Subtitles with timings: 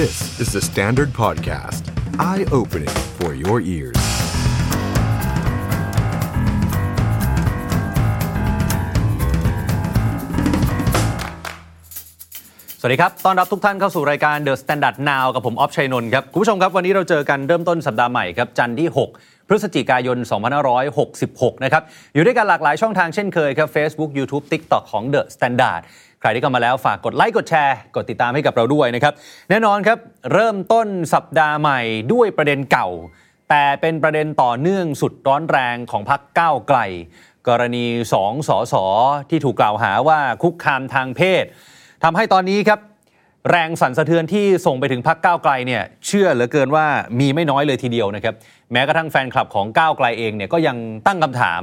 [0.00, 1.82] This is the Standard Podcast.
[2.30, 4.00] Eye-opening for your ears.
[12.80, 20.18] สวัสดีครับ ต้อนรับทุกท่านเข้าสู่รายการ The Standard Now กับผมออฟชัยนนท์ครับ คุณผู้ชมครับวันนี้เราเจอกันเริ่มต้นสัปดาห์ใหม่ครับ จันทร์ที่ 6 พฤศจิกายน
[20.90, 21.82] 2566 นะครับ
[22.14, 25.82] อยู่ด้วยกันหลากหลายช่องทางเช่นเคยครับ Facebook YouTube TikTok ของ The Standard
[26.20, 29.14] ใครที่เข้ามาแล้วฝากกดไลค์กดแชร์กดติดตามให้กับเราด้วยนะครับ
[29.50, 29.98] แน่นอนครับ
[30.32, 31.80] เริ่มต้นสัปดาห์ใหม่
[32.12, 32.88] ด้วยประเด็นเก่า
[33.50, 36.78] แต่เป็นประเด็นต่อเนื่องสุดร้อนแรงของพรรคก้าวไกล
[37.48, 38.84] กรณีสองสอสอ
[39.30, 41.44] ที่ถูกกล่าวหาว่าคุกคามทางเพศ
[42.04, 42.80] ทำให้ตอนนี้ครับ
[43.50, 46.86] แรงสั่นสะเทือนที่ส่งไปถึงพักก้าวไกลเนี่ยเชื่อเหลือเกินว่า
[47.20, 48.34] มีไม่น้อยเลยทีเดียวนะครับ
[48.72, 51.62] แม้กระทั่งแฟนคลับของก้าวไกลเองเนี่ยก็ยังตั้งคำถาม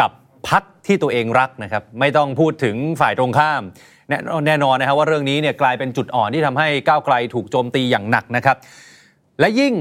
[0.00, 0.10] กับ
[0.48, 3.62] พักที่ตัวเองรักนะครับ ไม่ต้องพูดถึงฝ่ายตรงข้าม
[4.10, 8.56] แน่นอนนะครับว่าเรื่องนี้เนี่ยกลายเป็นจุดอ่อนที่ทำให้ก้าวไกลถูกโจมตีอย่างหนักนะครับ
[9.40, 9.74] และยิ่ง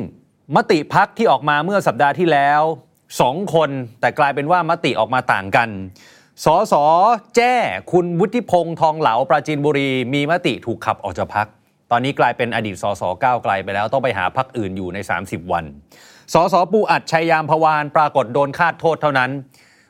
[0.55, 2.61] มติพักที่ออกมาเมื่อสัปดาห์ที่แล้ว
[3.21, 3.69] สองคน
[4.01, 5.69] แต่กลายเป็นว่ามติออกมาต่างกัน
[6.45, 6.73] สส
[7.35, 7.53] แจ้
[7.91, 11.47] คุณวุฒิพงษ์ทองเหลาปราจีนบุรี มีมติถูกขับออกจากพัก
[11.91, 15.63] ตอนนี้กลายเป็นอดีตสสก้าวไกลไปแล้วต้องไปหาพักอื่นอยู่ใน 30 วัน
[16.33, 19.31] สสปูอัดชัยยามพวานปรากฏโดนคาดโทษเท่านั้น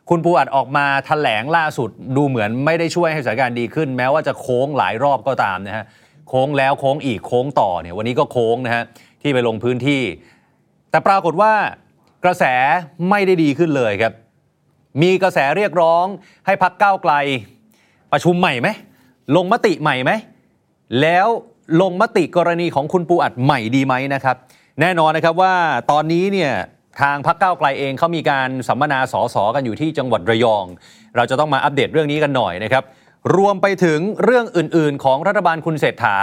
[0.09, 5.85] คุณปูอัดออกมาแถลงล่าสุดดูเหมือนไม่ได้ช่วยให้สถานการณ์ดีขึ้น แม้ว่าจะโค้งหลายรอบก็ตามนะฮะ
[6.29, 8.83] โค้งแล้วโค้งอีกโค้งต่อเนี่ยวันนี้ก็โค้งนะฮะ
[9.21, 10.03] ที่ไปลงพื้นที่
[10.89, 11.53] แต่ปรากฏว่า
[12.23, 12.43] กระแส
[13.09, 14.13] ไม่ได้ดีขึ้นเลยครับ
[15.01, 16.05] มีกระแสเรียกร้อง
[16.45, 17.13] ให้พักก้าวไกล
[18.11, 18.69] ประชุมใหม่ไหม
[19.35, 20.11] ลงมติใหม่ไหม
[21.01, 21.27] แล้ว
[21.81, 24.35] ลงมติกรณีของคุณปูอัดใหม่ดีไหมนะครับ
[24.81, 25.53] แน่นอนนะครับว่า
[25.91, 26.51] ตอนนี้เนี่ย
[27.01, 30.65] ทางพักเก้าไกลเองเขามีการสัมมนาสอสอกันอยู่ที่จังหวัดระยอง
[31.15, 32.83] เราจะต้องมาอัปเดตเรื่องนี้กันหน่อยนะครับ
[33.35, 36.17] รวมไปถึงเรื่องอื่น ๆ ของรัฐบาลคุณเศรษฐา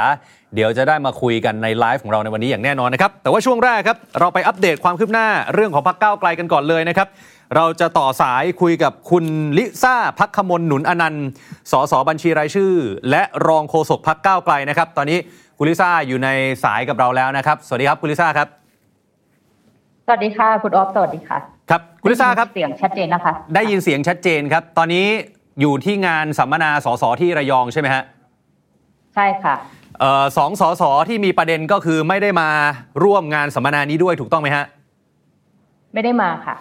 [0.55, 7.09] เดี๋ยวจะได้มาคุยกันในไลฟ์ของเราในวันนี้อย่างแน่นอนนะครับ แต่ว่าช่วงแรกครับ เราไปอัปเดตความคืบหน้าเรื่องของพักเก้าไกลกันก่อนเลยนะครับ
[7.57, 9.25] เราจะต่อสายคุยกับคุณ
[9.59, 11.27] ลิซ่าพักขมลหนุนอนันต์
[11.73, 12.73] สสบัญชีรายชื่อ
[13.11, 15.19] และรองโฆษกพักเก้าไกลนะครับ ตอนนี้
[15.59, 16.29] คุณลิซ่าอยู่ใน
[16.65, 18.62] สายกับเราแล้วนะครับ สวัสดีครับคุณลิซ่าครับ
[20.07, 21.39] สวัสดีค่ะ คุณออฟสวัสดีค่ะ
[21.71, 25.07] ครับ คุณลิซ่าครับเสียงชัดเจนนะคะ ได้ยินเสียงชัดเจนครับ ตอนนี้
[25.61, 28.03] อยู่ที่งานสัมมนาสสที่ระยองใช่ไหมฮะ
[29.15, 29.55] ใช่ค่ะ
[30.01, 32.49] เอ่อสองสสที่มีประเด็นก็คือไม่ได้มา
[33.05, 34.65] ร่วมงานสัมมนานี้ด้วยถูกต้องไหมฮะ
[35.95, 36.55] ไม่ได้มาค่ะ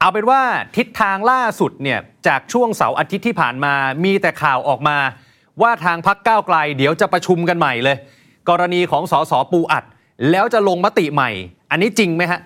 [0.00, 0.40] เอาเป็นว่า
[0.76, 3.74] ทิศทางล่าสุดเนี่ยจากช่วงเสาร์อาทิตย์ที่ผ่านมา
[4.04, 4.96] มีแต่ข่าวออกมา
[5.62, 7.96] ว่าทางพักก้าวไกล เดี๋ยวจะประชุมกันใหม่เลย
[8.48, 9.84] กรณีของสสปูอัด
[10.30, 11.30] แล้วจะลงมติใหม่
[11.70, 12.40] อันนี้จริงไหมฮะ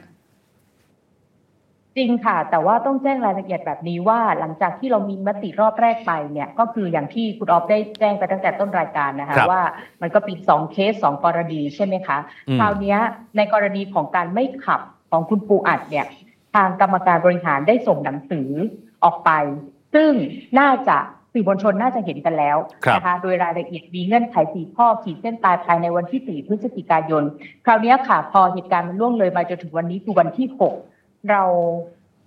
[1.96, 9.62] จริงค่ะ แต่ว่าต้องแจ้งรายละเอียดแบบนี้ว่าหลังจากที่เรามีมติรอบแรกไปเนี่ย ก็คืออย่างที่คุณออฟได้แจ้งไปตั้งแต่ต้นรายการนะคะครับว่า
[10.02, 12.98] มันก็ปิดสองเคสสองกรณีใช่ไหมคะอืมคราวเนี้ย
[13.36, 14.80] ในกรณีของการไม่ขับ
[15.10, 16.06] ของคุณปูอัดเนี่ย
[16.54, 18.48] ทางกรรมการบริหารได้ส่งหนังสือ
[19.04, 19.30] ออกไป
[19.94, 20.10] ซึ่ง
[20.58, 20.98] น่าจะ
[21.32, 27.22] สื่อมวลชนน่าจะเห็นกันแล้วครับนะคะโดยรายละเอียดมีเงื่อนไขสี่ข้อขีดเส้นตายภายในวันที่4พฤศจิกายน
[27.64, 30.91] คราวเนี้ยค่ะพอเหตุการณ์มันล่วงเลยมาจนถึงวันนี้คือวันที่6
[31.30, 31.42] เรา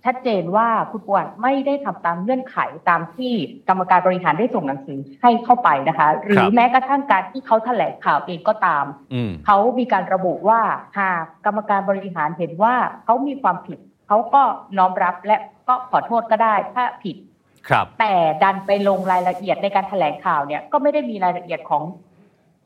[0.04, 2.58] ชัดเจนว่าคุณปวนไม่ได้ทำตามเงื่อนไข
[2.88, 3.32] ตามที่
[3.68, 10.60] กรรมการบริหารได้ส่งหนังสือให้เข้าไปนะคะ หรืครัอบแม้กระทั่งการที่เขาแถลงข่าวเองก็ตามอืมเขามีการระบุว่า
[10.98, 12.74] หากกรรมการบริหารเห็นว่า
[13.04, 14.42] เขามีความผิด เขาก็
[14.78, 15.36] น้อมรับและ
[15.68, 17.16] ก็ขอโทษก็ได้ถ้าผิด
[17.68, 18.12] ครับแต่
[18.42, 21.82] ดันไปลงรายละเอียดในการแถลงข่าวเนี่ยก็ไม่ได้มีรายละเอียดของ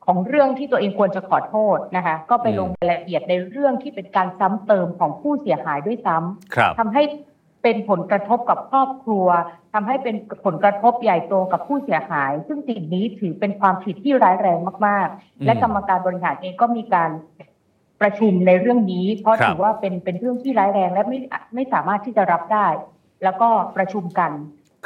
[0.05, 7.03] ของเรื่องที่ตัวเองควรจะขอโทษนะคะ ก็ไปลงรายละเอียดในเรื่องที่เป็นการซ้ำเติมของผู้เสียหายด้วยซ้ำครับทำให้
[7.63, 9.27] เป็นผลกระทบกับครอบครัว
[9.73, 15.07] ทำให้เป็นผลกระทบใหญ่โตกับผู้เสียหาย ซึ่งสิ่งนี้ถือเป็นความผิดที่ร้ายแรงมาก
[15.39, 17.09] อืมๆและกรรมการบริหารเองก็มีการ
[18.01, 21.17] ประชุมในเรื่องนี้ เพราะครับถือว่าเป็นเป็นเรื่องที่ร้ายแรงและไม่
[21.55, 22.67] ไม่สามารถที่จะรับได้
[23.23, 24.31] แล้วก็ประชุมกัน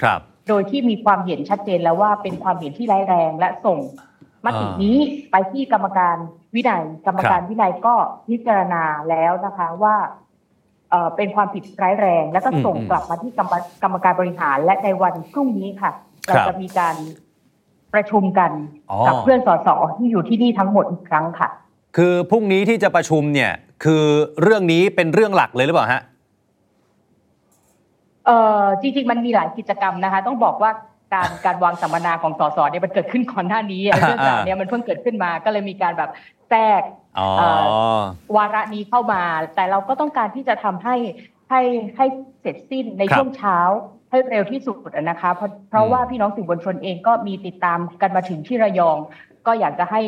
[0.01, 0.19] ครับ
[0.49, 3.79] โดยที่มีความเห็นชัดเจนแล้วว่าเป็นความเห็นที่ร้ายแรงและส่ง
[4.45, 4.97] มตินี้
[5.31, 6.15] ไปที่กรรมการ
[6.55, 7.95] วินัย กรรมการวินัยก็
[8.27, 9.95] พิจารณาแล้วนะคะว่า
[10.89, 13.53] เอ่อเป็นความผิดร้ายแรง แล้วก็ส่งอืมกลับมาที่กรรม
[13.83, 15.91] กรรมการบริหาร และในวันพรุ่งนี้ค่ะ
[16.27, 16.95] ครับเราจะมีการ
[17.93, 18.51] ประชุมกัน
[18.91, 21.49] อ๋อกับเพื่อนสสที่อยู่ที่นี่ทั้งหมดอีกครั้งค่ะ
[21.97, 23.51] คือพรุ่งนี้ที่จะประชุมเนี่ย
[23.83, 24.03] คือ
[24.41, 26.01] เรื่องนี้เป็นเรื่องหลักเลยหรือเปล่าฮะ
[28.25, 30.71] เอ่อจริงๆมันมีหลายกิจกรรมนะคะ ต้องบอกว่า
[31.15, 36.09] การการวางสัมมนาของสสเนี่ยมันเกิดขึ้นก่อนหน้านี้อ่าเรื่องราวเนี้ยมันเพิ่งเกิดขึ้นมาก็เลยมีการแบบ
[36.49, 36.81] แทรก
[37.19, 37.49] อ๋อเอ่
[38.35, 39.23] วาระนี้เข้ามา
[39.55, 40.95] แต่เราก็ต้องการที่จะทำให้
[41.49, 41.61] ให้
[41.97, 42.05] ให้
[42.41, 43.57] เสร็จสิ้นในครับช่วงเช้า
[44.09, 48.97] ให้เร็วที่สุดอะนะคะเพราะเพราะว่าพี่น้องสื่อมวลชนเองก็มีติดตามกันมาถึงที่ระยอง
[49.47, 50.01] ก็อยากจะให้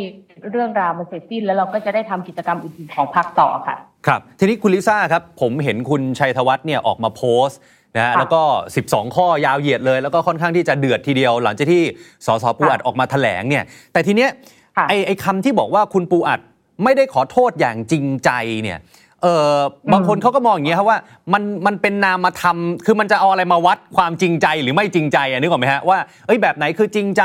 [0.52, 3.78] เรื่องราวมันเสร็จสิ้น แล้วเราก็จะได้ทำกิจกรรมอื่นๆของพรรคต่อค่ะ
[4.08, 7.60] ครับ ทีนี้คุณลิซ่าครับ ผมเห็นคุณชัยธวัฒน์เนี่ยออกมาโพสต์
[7.98, 8.42] นะฮะค่ะแล้วก็
[8.80, 11.84] 12 ข้อยาวเหยียดเลย แล้วก็ค่อนข้างที่จะเดือดทีเดียว หลังจากที่
[12.26, 13.64] สสปูอัดออกมาแถลงเนี่ย
[13.94, 14.30] แต่ทีเนี้ย
[14.78, 16.40] ค่ะไอ้ไอ้คำที่บอกว่าคุณปูอัด
[16.84, 18.32] ไม่ได้ขอโทษอย่างจริงใจ
[18.64, 18.80] เนี่ย
[19.24, 19.54] เออ
[19.94, 21.00] บางคนเขาก็มองอย่างเงี้ยครับว่า
[21.34, 25.98] มันมันเป็นนามธรรมคือมันจะเอาอะไรมาวัดความจริงใจหรือไม่จริงใจอะนึกออกไหมฮะว่า
[26.28, 27.24] เอ้ยแบบไหนคือจริงใจ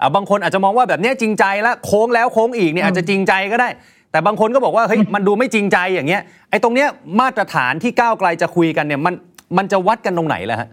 [0.00, 3.68] อะบางคนอาจจะมองว่าแบบเนี้ยจริงใจแล้วโค้งแล้วโค้งอีกเนี่ยอาจจะจริงใจก็ได้
[4.12, 6.88] แต่บางคนก็บอกว่าเฮ้ยมันดูไม่จริงใจอย่างเงี้ยไอ้ตรงเนี้ย
[7.20, 9.14] มาตรฐานที่ก้าวไกลจะคุยกันเนี่ยมัน
[9.56, 10.68] มันจะวัดกันตรงไหนล่ะฮะ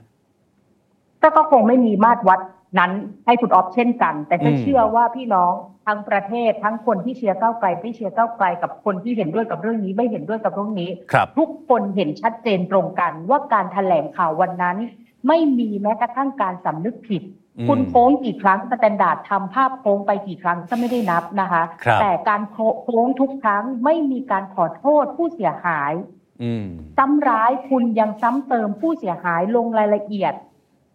[1.22, 2.40] ก็ก็คงไม่มีมาตรวัด
[2.80, 2.92] นั้น
[3.26, 5.54] ให้คุณออฟเช่นกัน แต่ก็อืมเชื่อว่าพี่น้อง
[5.86, 14.78] ทั้งประเทศทั้งคนที่เชียร์ก้าวไกลไม่เชียร์ก้าวไกลกับคนที่เห็นด้วยกับเรื่องนี้ไม่เห็นด้วยกับเรื่องนี้ครับทุกคนเห็นชัดเจนตรงกัน ว่าการแถลงข่าววันนั้น
[15.28, 17.24] ไม่มีแม้กระทั่งการสำนึกผิด
[17.58, 26.17] อืมคุณโค้งกี่ครั้งสแตนดาร์ดทำภาพโค้งไปกี่ครั้งก็ไม่ได้นับนะคะครับแต่การโค้งทุกครั้งไม่มีการขอโทษผู้เสียหายอืม
[26.98, 30.34] ซ้ำร้ายคุณยังซ้ำเติมผู้เสียหายลงรายละเอียด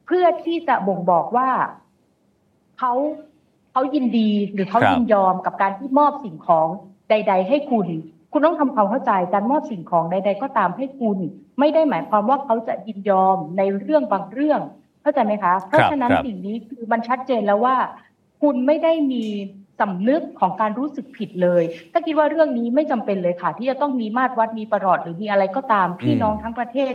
[0.07, 1.51] เพื่อที่จะบ่งบอกว่า
[2.79, 2.93] เขา
[3.73, 6.69] เขายินดีหรือเขาครับยินยอมกับการที่มอบสิ่งของ
[7.11, 7.87] ใด ๆ ให้คุณ
[8.33, 11.19] คุณต้องทำความเข้าใจการมอบสิ่งของใด ๆ ก็ตามให้คุณ
[11.59, 14.61] ไม่ได้หมายความว่าเขาจะยินยอมในเรื่องบางเรื่อง
[15.03, 17.77] เข้าใจไหมคะ เพราะฉะนั้นครับสิ่งนี้คือมันชัดเจนแล้วว่า
[18.43, 19.25] คุณไม่ได้มี
[19.81, 26.95] สำนึกของการรู้สึกผิดเลย ถ้าคิดว่าเรื่องนี้ไม่จำเป็นเลยค่ะ ที่จะต้องมีมาตรวัดมีประหลอดหรือมีอะไรก็ตามพี่น้องทั้งประเทศ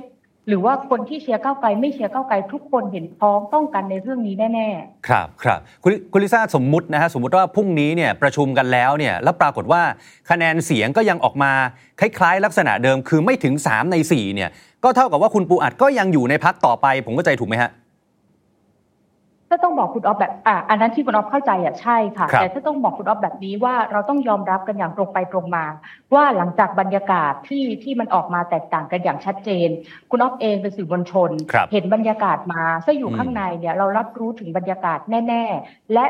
[0.50, 9.81] หรือว่าคนที่เชียร์ก้าวไกลไม่เชียร์ก้าวไกลทุกคนเห็นพ้องต้องกันในเรื่องนี้แน่ๆครับครับคุณคุณลิซ่าสมมุตินะฮะสมมุติว่าพรุ่งนี้เนี่ยประชุมกันแล้วเนี่ยแล้วปรากฏว่า
[10.29, 11.51] คะแนนเสียงก็ยังออกมา
[12.00, 14.50] คล้ายๆ ลักษณะเดิมคือไม่ถึง 3 ใน4เนี่ย
[14.83, 17.71] ก็เท่ากับว่าคุณปูอัดก็ยังอยู่ในพักต่อไป ผมก็ใจถูกไหมฮะ
[19.49, 25.65] ถ้าต้องบอกคุณออฟแบบอะอันนั้นที่คุณออฟเข้าใจอะใช่ค่ะครับแต่ถ้าต้องบอกคุณออฟแบบนี้ว่าเราต้องยอมรับกันอย่างตรงไปตรงมา
[26.13, 29.69] ว่าหลังจากบรรยากาศที่ที่มันออกมาแตกต่างกันอย่างชัดเจน
[30.11, 36.05] คุณออฟเองเป็นสื่อมวลชนครับเห็นบรรยากาศมาซึ่งอยู่อืมข้างในเนี่ยเรารับรู้ถึงบรรยากาศแน่ ๆ และ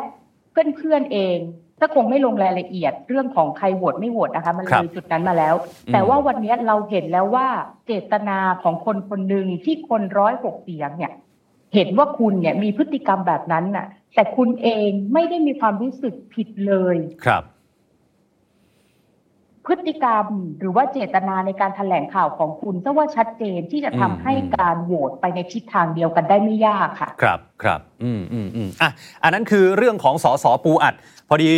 [0.52, 1.38] เพื่อนๆเอง
[1.80, 5.56] ถ้าคงไม่ลงรายละเอียดเรื่องของใครโหวตไม่โหวตนะคะ มันครัเลบยจุดนั้นมาแล้ว
[5.86, 7.48] อืมแต่ว่าวันนี้เราเห็นแล้วว่า
[7.86, 11.12] เจตนาของคนคนหนึ่งที่คนร้อยหกเสียงเนี่ย
[11.78, 16.96] เห็นว่าคุณเนี่ยมีพฤติกรรมแบบนั้นน่ะ แต่คุณเองไม่ได้มีความรู้สึกผิดเลย
[17.26, 17.44] ครับ
[19.66, 20.26] พฤติกรรม
[20.60, 28.90] หรือว่าเจตนาในการแถลงข่าวของคุณก็ว่าชัดเจนที่จะทำอืมให้การโหวตไปในทิศทางเดียวกันได้ไม่ยากค่ะ ครับครับ อืมอืมอืมอะ
[29.24, 30.96] อันนั้นคือเรื่องของสสปูอัด
[31.30, 31.50] พอดี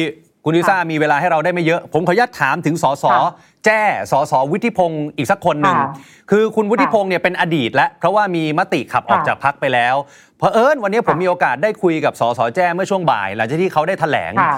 [0.44, 3.31] คุณลิซ่ามีเวลาให้เราได้ไม่เยอะ ผมขออนุญาตถามถึงสสค่ะ
[3.65, 3.81] แจ้
[4.12, 5.89] สสวุฒิพงศ์อีกสักคนหนึ่งค่ะ
[6.31, 9.95] คือคุณวุฒิพงศ์เนี่ยเป็นอดีตแล้วเพราะว่ามีมติขับออกค่ะจากพักไปแล้ว
[10.38, 14.57] เพอเอิญวันนี้ผมค่ะมีโอกาสได้คุยกับสสแจ้เมื่อช่วงบ่าย หลังจากที่เขาได้แถลงค่ะ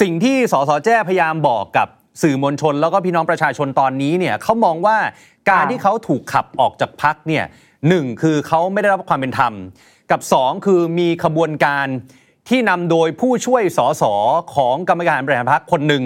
[0.00, 1.88] สิ่งที่สสแจ้พยายามบอกกับ
[2.22, 4.96] สื่อมวลชน แล้วก็พี่น้องประชาชนตอนนี้เนี่ยเขามองว่า
[5.50, 7.44] การค่ะที่เขาถูกขับออกจากพักเนี่ย
[7.88, 9.52] หนึ่งคือเขาไม่ได้รับความเป็นธรรม
[10.10, 11.86] กับสองคือมีขบวนการ
[12.48, 14.04] ที่นำโดยผู้ช่วยสส
[14.54, 16.04] ของกรรมการบริหารพักคคนหนึ่ง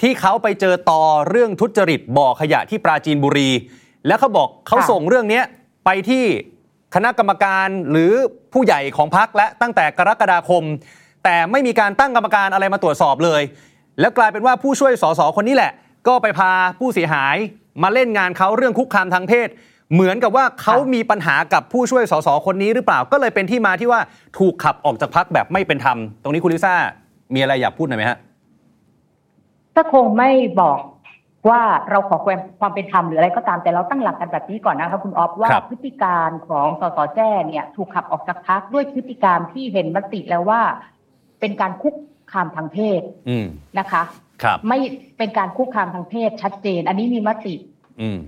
[0.00, 3.50] ที่เขาไปเจอต่อเรื่องทุจริตบ่อขยะที่ปราจีนบุรี
[4.06, 5.42] แล้วเขาบอกเขาส่งเรื่องนี้
[5.84, 6.24] ไปที่
[6.94, 8.12] คณะกรรมการหรือ
[8.52, 10.64] ผู้ใหญ่ของพักและตั้งแต่กรกฎาคม
[11.24, 13.42] แต่ไม่มีการตั้งกรรมการอะไรมาตรวจสอบเลย
[14.00, 15.72] แล้วกลายเป็นว่าผู้ช่วยสสคนนี้แหละ
[16.08, 17.36] ก็ไปพาผู้เสียหาย
[17.82, 19.48] มาเล่นงานเขาเรื่องคุกคามทางเพศ
[19.92, 24.00] เหมือนกับว่าเขามีปัญหากับผู้ช่วยสสคนนี้หรือเปล่าก็เลยเป็นที่มาที่ว่า
[24.38, 26.74] ถูกขับออกจากพักแบบไม่เป็นธรรม ตรงนี้คุณลิซ่า
[27.34, 28.18] มีอะไรอยากพูดหน่อยไหมฮะ
[29.74, 30.30] ถ้าคงไม่
[30.60, 30.78] บอก
[31.48, 40.60] ว่าเราขอความความเป็นธรรมหรืออะไรก็ตามแต่เราตั้งหลักกันแบบนี้ก่อนนะคะคุณออฟว่าครับพฤติการของสสแจ้เนี่ยถูกขับออกจากพักด้วยพฤติการที่เห็นมติแล้วว่า
[41.40, 41.94] เป็นการคุก
[42.32, 43.46] คามทางเพศอืม
[43.78, 44.02] นะคะ
[44.42, 44.78] ครับไม่
[45.18, 47.71] เป็นการคุกคามทางเพศชัดเจน อันนี้มีมติอืม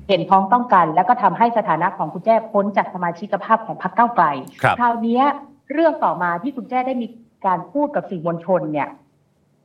[0.09, 4.27] เห็นพ้องต้องกัน แล้วก็ทำให้สถานะของคุณแจ้พ้นจากสมาชิกภาพของพรรคก้าวไกล
[4.63, 5.25] ครับคราวเนี้ย
[5.73, 7.07] เรื่องต่อมาที่คุณแจ้ได้มี
[7.47, 8.89] การพูดกับสื่อมวลชนเนี่ย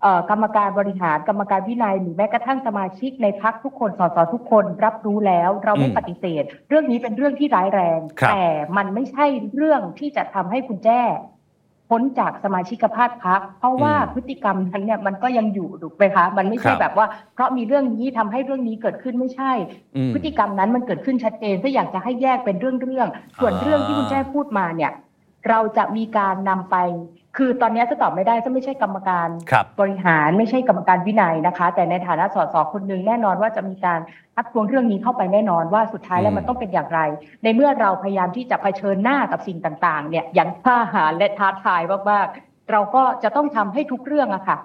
[0.01, 8.46] เอ่อกรรมการบริหารกรรมการวินัยหรือแม้กระทั่งสมาชิกในพักทุกคนสสทุกคนรับรู้แล้ว เราไม่อืมปฏิเสธ เรื่องนี้เป็นเรื่องที่ร้ายแรงครับแต่
[8.77, 9.25] มันไม่ใช่
[9.56, 11.03] เรื่องที่จะทำให้คุณแจ้
[11.89, 19.51] พ้นจากสมาชิกภาพพักเพราะว่าพฤติกรรมนั้นเนี่ยมันก็ยังอยู่ถูกไหมคะมันไม่ใช่แบบว่า เพราะมีเรื่องนี้ทำให้เรื่องนี้เกิดขึ้นไม่ใช่
[19.96, 24.91] อืมพฤติกรรมนั้นมันเกิดขึ้นชัดเจนถ้าอยากจะให้แยกเป็นเรื่องๆส่วนอ่าเรื่องที่คุณแจ้พูดมาเนี่ย
[25.48, 26.75] เราจะมีการนำไป
[27.38, 34.00] คือตอนนี้จะตอบไม่ได้จะไม่ใช่กรรมการครับบริหารไม่ใช่กรรมการวินัยนะคะ แต่ในฐานะสสคนหนึ่งแน่นอนว่าจะมีการ
[34.36, 37.00] ทักทวงเรื่องนี้เข้าไปแน่นอนว่าสุดท้ายแล้วอืมมันต้องเป็นอย่างไร
[37.43, 41.81] ในเมื่อเราพยายามที่จะเผชิญหน้ากับสิ่งต่างๆ เนี่ยอย่างท้าหารและท้าทาย
[42.12, 44.58] มากๆเราก็จะต้องทำให้ทุกเรื่องอะค่ะ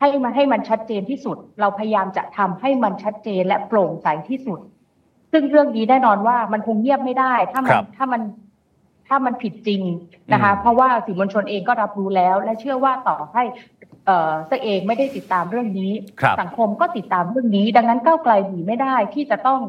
[0.00, 4.60] ให้มันให้มันชัดเจนที่สุด เราพยายามจะทำให้มันชัดเจนและโปร่งใสที่สุด
[5.32, 8.22] ซึ่งเรื่องนี้แน่นอนว่ามันคงเงียบไม่ได้ ถ้ามันถ้ามัน
[9.10, 9.82] ถ้ามันผิดจริง
[10.32, 13.42] นะคะ เพราะว่าสื่อมวลชนเองก็รับรู้แล้ว และเชื่อว่าต่อให้
[14.06, 15.92] เอ่อตัวเองไม่ได้ติดตามเรื่องนี้
[16.40, 19.60] สังคมก็ติดตามเรื่องนี้ ดังนั้นก้าวไกลหนีไม่ได้ที่จะต้อง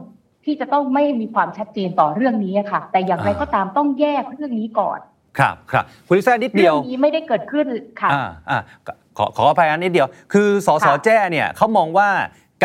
[0.45, 4.99] ที่จะต้องไม่มีความชัดเจนต่อเรื่องนี้ค่ะ แต่อย่างไรก็ตามต้องแยกเรื่องนี้ก่อน
[5.39, 7.67] ครับครับคุณลิซ่านิดเดียวเรื่องนี้ไม่ได้เกิดขึ้น
[8.01, 8.59] ค่ะอ่าอ่า
[9.17, 12.09] ขอขออภัยนิดเดียว คือสสแจ้เนี่ยเขามองว่า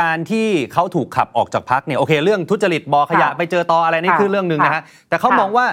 [0.00, 5.66] การที่เขาถูกขับออกจากพักเนี่ยโอเค เรื่องทุจริตบอขยะไปเจอตออะไรนี่คือเรื่องหนึ่งนะฮะแต่เขามองว่า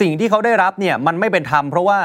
[0.00, 1.98] สิ่งที่เขาได้รับเนี่ยมันไม่เป็นธรรมเพราะว่า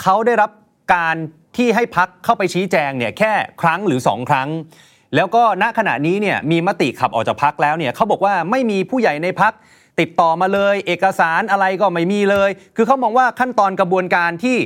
[0.00, 0.50] เขาได้รับ
[0.94, 1.16] การ
[1.56, 4.48] ที่ให้พักเข้าไปชี้แจงเนี่ยแค่ครั้งหรือสองครั้ง
[5.16, 9.52] แล้วก็ณขณะนี้เนี่ยมีมติขับออกจากพักแล้วเนี่ยเขาบอกว่าไม่มีผู้ใหญ่ในพัก
[10.00, 14.56] ติดต่อมาเลย เอกสารอะไรก็ไม่มีเลย คือเขามองว่าขั้นตอนกระบวนการที่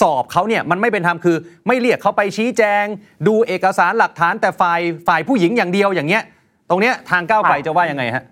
[0.00, 2.84] สอบเขาเนี่ยมันไม่เป็นธรรมคือ ไม่เรียกเขาไปชี้แจง
[3.26, 6.22] ดูเอกสารหลักฐานแต่ฝ่ายฝ่ายผู้หญิงอย่างเดียวอย่างเงี้ย
[6.68, 8.24] ตรงเนี้ยทางก้าวไกลจะว่ายังไงฮะ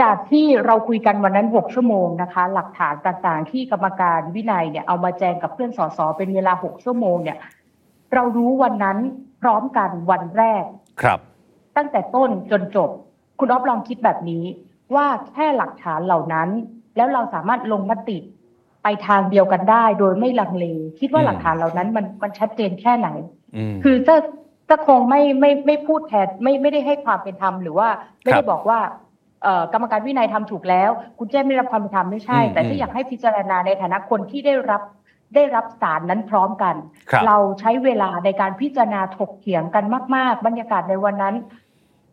[0.00, 7.38] จากที่เราคุยกันวันนั้น 6 ชั่วโมงนะคะ หลักฐานต่างๆ ที่กรรมการวินัยเนี่ยเอามาแจงกับเพื่อนสสเป็นเวลา 6 ชั่วโมงเนี่ย
[8.14, 8.98] เรารู้วันนั้น
[9.42, 10.64] พร้อมกันวันแรก
[11.02, 11.18] ครับ
[11.76, 12.90] ตั้งแต่ต้นจนจบ
[13.38, 14.44] คุณอ๊อฟลองคิดแบบนี้
[14.94, 16.48] ว่าแค่หลักฐานเหล่านั้น
[16.96, 18.18] แล้วเราสามารถลงมติ
[18.88, 20.66] ไปทางเดียวกันได้ โดยไม่ลังเล
[21.00, 23.08] คิดว่าหลักฐานเหล่านั้นมันมันชัดเจนแค่ไหน
[23.84, 24.16] คือจะ
[24.68, 27.88] จะคงไม่ไม่ไม่พูดแทนไม่ไม่ได้ให้ความเป็นธรรมหรือว่า
[28.22, 28.78] ไม่ได้บอกว่า
[29.72, 34.82] กรรมการวินัยทำถูกแล้ว คุณแจ้ไม่รับความเป็นธรรมไม่ใช่ แต่ที่อยากให้พิจารณาในฐานะคนที่ได้รับ
[35.34, 36.74] ได้รับสารนั้นพร้อมกัน
[37.26, 39.84] เราใช้เวลาในการพิจารณาถกเถียงกัน
[40.16, 41.34] มาก ๆ บรรยากาศในวันนั้น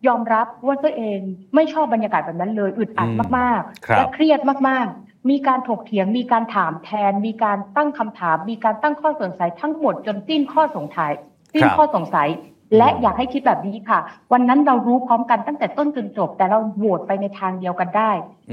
[0.07, 1.19] ยอมรับว่าตัวเอง
[1.55, 4.39] ไม่ชอบบรรยากาศแบบนั้นเลยอึดอัดมากๆ และเครียด
[4.69, 11.11] มากๆ มีการถกเถียง มีการถามแทน มีการตั้งคำถาม มีการตั้งข้อสงสัยทั้งหมดจนสิ้นข้อสงสัย
[11.53, 12.29] สิ้นข้อสงสัย
[12.77, 13.99] และอยากให้คิดแบบนี้ค่ะ
[14.33, 18.11] วันนั้นเรารู้พร้อมกันตั้งแต่ต้นจนจบ แต่เราโหวตไปในทางเดียวกันได้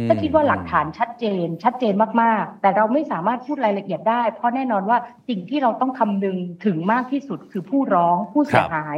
[0.08, 4.98] ถ้าคิดว่าหลักฐานชัดเจน ชัดเจนมากๆ แต่เราไม่สามารถพูดรายละเอียดได้ เพราะแน่นอนว่า
[5.28, 8.96] สิ่งที่เราต้องคำนึงถึงมากที่สุดคือผู้ร้องผู้เสียหาย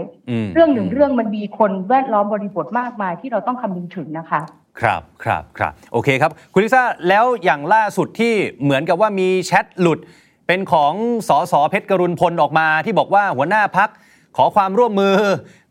[0.55, 4.41] เรื่องหนึ่งเรื่องมันมีคนแวดล้อมบริบทมากมายที่เราต้องคำนึงถึงนะคะ
[4.81, 9.99] ครับครับครับโอเคครับ คุณลิซ่าแล้วอย่างล่าสุดที่เหมือนกับว่ามีแชทหลุด
[10.47, 10.93] เป็นของ
[11.29, 13.91] สอสอเพชรกรุณพลออกมาที่บอกว่าหัวหน้าพัก
[14.37, 15.15] ขอความร่วมมือ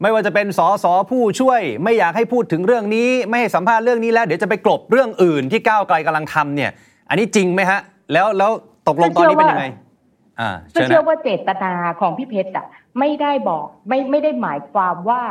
[0.02, 6.72] ไม่ว่าจะเป็นสสผู้ช่วย ไม่อยากให้พูดถึงเรื่องนี้ ไม่ให้สัมภาษณ์เรื่องนี้แล้ว เดี๋ยวจะไปกลบเรื่องอื่นที่ก้าวไกลกำลังทำเนี่ย
[7.10, 7.80] อันนี้จริงไหมฮะ
[8.14, 8.52] แล้วแล้ว
[8.88, 9.66] ตกลงตอนนี้เป็นยังไง
[10.40, 12.66] อ่าเชื่อว่าเจตนาของพี่เพชรอะ
[13.00, 15.24] ไม่ได้บอกไม่ไม่ได้หมายความว่า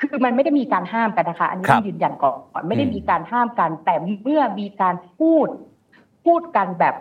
[0.00, 5.48] คือมันไม่ได้มีการห้ามกันนะคะอันนี้ต้องยืนยันก่อนไม่ได้มีการห้ามกัน แต่เมื่อมีการพูด
[6.24, 6.94] พูดกันแบบ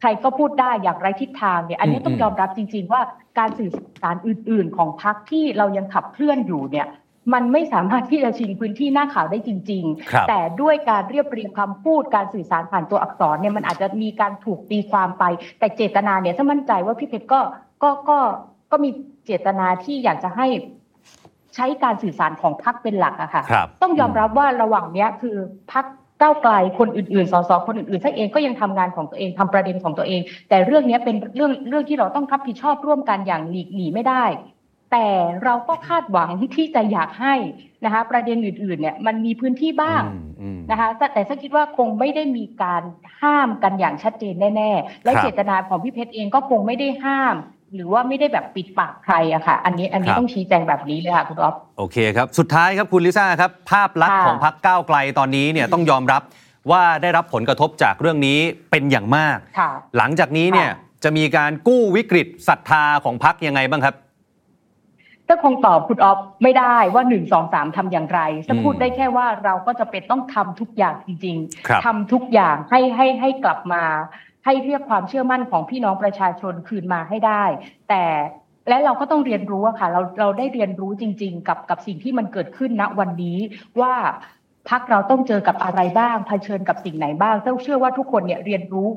[0.00, 3.00] ใครก็พูดได้อย่างไรทิศทางเนี่ย อันนี้ต้องยอมรับจริง ๆ ว่า
[3.38, 3.70] การสื่อ
[4.02, 6.88] สารอื่น ๆ ของพรรคที่เรายังขับเคลื่อนอยู่เนี่ย
[7.34, 15.24] มันไม่สามารถที่จะชิงพื้นที่หน้าข่าวได้จริง ๆ แต่ด้วยการเรียบเรียงคำพูดการสื่อสารผ่านตัวอักษรเนี่ยมันอาจจะมีการถูกตีความไป
[15.58, 17.40] แต่เจตนาเนี่ยถ้ามั่นใจว่าพี่เพชรก็
[17.82, 18.18] ก็ก็
[18.70, 18.90] ก็มี
[19.26, 20.46] เจตนาที่อยากจะให้
[21.54, 23.42] ใช้การสื่อสารของพรรคเป็นหลักอะค่ะ
[23.82, 25.36] ต้องยอมรับว่าระหว่างเนี้ยคือ
[25.72, 25.84] พรรค
[26.20, 34.24] ก้าวไกลคนอื่นๆ สสคนอื่นๆท่านเองก็ยังทำงานของตัวเองทำประเด็นของตัวเอง แต่เรื่องนี้เป็นเรื่องเรื่องที่เราต้องรับผิดชอบร่วมกันอย่างหลีกหนีไม่ได้
[34.92, 35.06] แต่
[35.44, 37.34] เราก็คาดหวังที่จะอยากให้
[37.84, 40.02] นะคะประเด็นอื่นๆเนี่ยมันมีพื้นที่บ้าง
[40.70, 42.82] นะคะแต่ถ้าคิดว่าคงไม่ได้มีการ
[43.20, 47.34] ห้ามกันอย่างชัดเจนแน่ๆและเจตนาของพี่เพชรเองก็คงไม่ได้ห้าม
[47.74, 56.22] หรือว่าไม่ได้แบบปิดปากใครอะค่ะ อันนี้อันนี้ต้องชี้แจงแบบนี้เลยค่ะคุณอ๊อฟโอเคครับ สุดท้ายครับคุณลิซ่าครับ ภาพลักษณ์ของพรรคก้าวไกลตอนนี้เนี่ยต้องยอมรับ
[56.70, 58.38] ว่าได้รับผลกระทบจากเรื่องนี้
[58.70, 59.38] เป็นอย่างมาก
[59.96, 60.70] หลังจากนี้เนี่ย
[61.04, 63.94] จะมีการกู้วิกฤตศรัทธาของพรรคยังไงบ้างครับ
[65.28, 73.82] ก็คงตอบคุณออฟไม่ได้ว่าหนึ่งสองสามทำอย่างไรจะพูดได้แค่ว่าเราก็จะเป็นต้องทำทุกอย่างจริงๆทำทุกอย่างให้ให้ให้กลับมา
[74.48, 77.44] ให้เรียกความเชื่อมั่นของพี่น้องประชาชนคืนมาให้ได้
[77.88, 78.04] แต่
[78.68, 83.38] และเราก็ต้องเรียนรู้อะค่ะ เราเราได้เรียนรู้จริง ๆ กับกับสิ่งที่มันเกิดขึ้นณวันนี้
[83.80, 83.94] ว่า
[84.68, 88.88] พักเราต้องเจอกับอะไรบ้างเผชิญกับสิ่งไหนบ้างเจ้าเชื่อว่าทุกคนเนี่ยเรียนรู้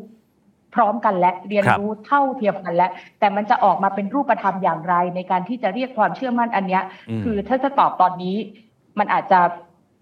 [0.76, 2.90] พร้อมกันและเรียนรู้เท่าเทียมกันและ
[3.20, 6.84] แต่มันจะออกมาเป็นรูปธรรมอย่างไร ในการที่จะเรียกความเชื่อมั่นอันเนี้ย
[7.24, 8.36] คือถ้าจะตอบตอนนี้
[9.00, 9.40] มันอาจจะ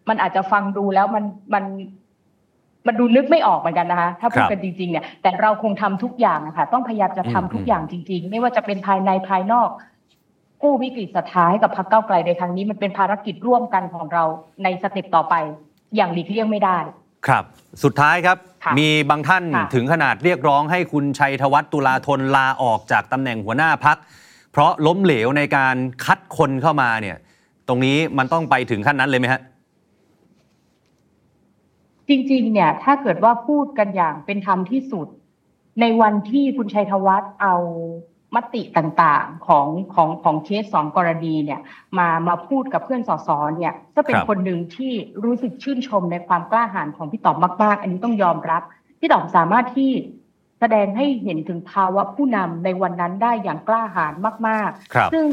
[0.09, 1.63] มันอาจจะฟังดูแล้วมันมัน
[2.89, 9.69] มันดูนึกไม่ออกเหมือนกันนะคะ ถ้าพูดกันจริงๆเนี่ยแต่เราคงทำทุกอย่างนะคะต้องพยายามจะทำทุกอย่างจริง ๆ ไม่ว่าจะเป็นภายในภายนอก
[10.61, 14.23] กู้วิกฤตสุดท้ายกับพรรคเก้าไกลในครั้งนี้มันเป็นภารกิจร่วมกันของเรา
[14.63, 15.35] ในสเต็ปต่อไป
[15.95, 16.77] อย่างหลีกเลี่ยงไม่ได้
[17.27, 17.43] ครับ
[17.83, 18.37] สุดท้ายครับ
[18.79, 19.43] มีบางท่าน
[19.73, 23.97] ถึงขนาดเรียกร้องให้คุณชัยธวัฒน์ตุลาธนลาออกจากตำแหน่งหัวหน้าพัก
[24.51, 27.17] เพราะล้มเหลวในการคัดคนเข้ามาเนี่ย
[27.67, 29.41] ตรงนี้มันต้องไปถึงขั้นนั้นเลยไหมฮะ
[32.09, 35.07] จริง ๆ เนี่ย ถ้าเกิดว่าพูดกันอย่างเป็นธรรมที่สุด
[35.81, 37.55] ในวันที่คุณชัยธวัฒน์เอา
[38.35, 41.61] มติต่างๆของของของเคสสองกรณีเนี่ย
[41.97, 48.61] มามาพูดกับเพื่อนสสเนี่ยก็เป็นคคนหนึ่งที่รู้สึกชื่นชมในความกล้าหาญของพี่ต๋อมมาก ๆ อันนี้ต้องยอมรับ
[48.99, 49.91] พี่ต๋อมสามารถที่
[50.59, 54.13] แสดงให้เห็นถึงภาวะผู้นำในวันนั้นได้อย่างกล้าหาญ
[54.47, 55.25] มากครับๆซึ่ง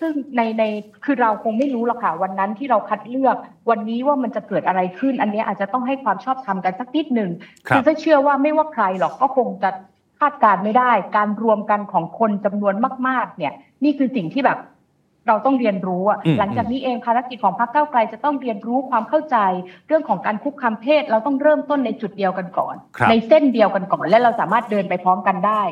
[0.00, 0.62] ซึ่งในใน
[1.04, 3.36] คือเราคงไม่รู้หรอกค่ะวันนั้นที่เราคัดเลือก
[3.70, 7.30] วันนี้ว่ามันจะเกิดอะไรขึ้น อันนี้อาจจะต้องให้ความชอบธรรมกันสักนิดหนึ่ง
[7.68, 9.70] ครับอถ้าเชื่อว่าไม่ว่าใครหรอกก็คงจะ
[10.20, 12.74] คาดการณ์ไม่ได้ การรวมกันของคนจำนวน
[13.08, 13.52] มาก ๆ เนี่ย
[13.84, 14.58] นี่คือสิ่งที่แบบ
[15.28, 19.36] เราต้องเรียนรู้อะอืมหลังจากนี้เองภารกิจของพรรคก้าวไกลจะต้องเรียนรู้ความเข้าใจ
[19.88, 25.62] เรื่องของการคุกคามเพศ เราต้องเริ่มต้นในจุดเดียวกันก่อนครับในเส้นเดียวกันก่อนและเราสามารถเดินไปพร้อมกันได้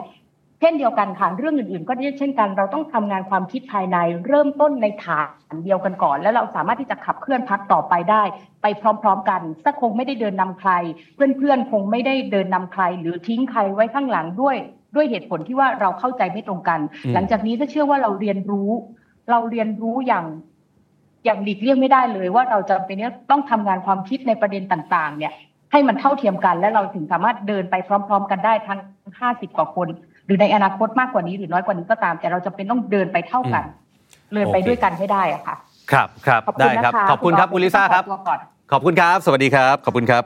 [0.61, 5.23] เช่นเดียวกันค่ะเรื่องอื่นๆ ก็เช่นกัน เราต้องทำงานความคิดภายใน เริ่มต้นในฐา
[5.54, 8.23] นเดียวกันก่อน แล้วเราสามารถที่จะขับเคลื่อนพักต่อไปได้
[8.62, 10.73] ไปพร้อมๆกันสักคงไม่ได้เดินนำใคร
[11.14, 14.57] เพื่อนๆคงไม่ได้เดินนำใคร หรือทิ้งใครไว้ข้างหลังด้วย
[14.95, 18.71] ด้วยเหตุผลที่ว่าเราเข้าใจไม่ตรงกันอืมหลังจากนี้ถ้าเชื่อว่าเราเรียนรู้
[19.30, 20.25] เราเรียนรู้อย่าง
[21.25, 25.32] อย่างหลีกเลี่ยงไม่ได้เลยว่าเราจะเป็นเนี้ยต้องทำงานความคิดในประเด็นต่างๆ เนี่ย
[25.72, 28.78] ให้มันเท่าเทียมกัน และเราถึงสามารถเดินไปพร้อม ๆ กันได้ทั้ง
[29.20, 29.88] ห้าสิบกว่าคน
[30.26, 33.64] หรือในอนาคตมากกว่านี้หรือน้อยกว่านี้ก็ตาม แต่เราจะเป็นต้องเดินไปเท่ากัน
[34.34, 35.56] เดินไปโอเคด้วยกันให้ได้อะค่ะ
[35.92, 38.38] ครับครับขอบคุได้ณนะครับคะขอบคุณครับคุณลิซ่าครับขอตัวก่อน
[38.72, 40.22] ขอบคุณครับ สวัสดีครับ ขอบคุณครับ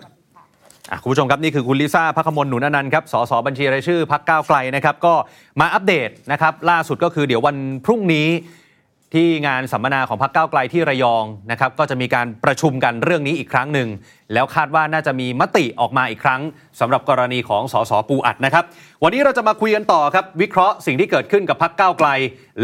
[0.91, 5.15] อะคุณผู้ชมครับ นี่คือคุณลิซ่าพักขมลหนุนอนันต์ครับสสบัญชีรายชื่อพักก้าวไกลนะครับก็
[5.61, 8.29] มาอัปเดตนะครับล่าสุดก็คือเดี๋ยววันพรุ่งนี้
[9.15, 13.89] ที่งานสัมมนาของพักก้าวไกลที่ระยองนะครับก็จะมีการประชุมกันเรื่องนี้อีกครั้งหนึ่ง
[14.33, 16.41] แล้วคาดว่าน่าจะมีมติออกมาอีกครั้ง
[16.81, 18.65] สำหรับกรณีของสสปูอัดนะครับ
[19.03, 22.09] วันนี้เราจะมาคุยกันต่อครับวิเคราะห์สิ่งที่เกิดขึ้นกับพักก้าวไกล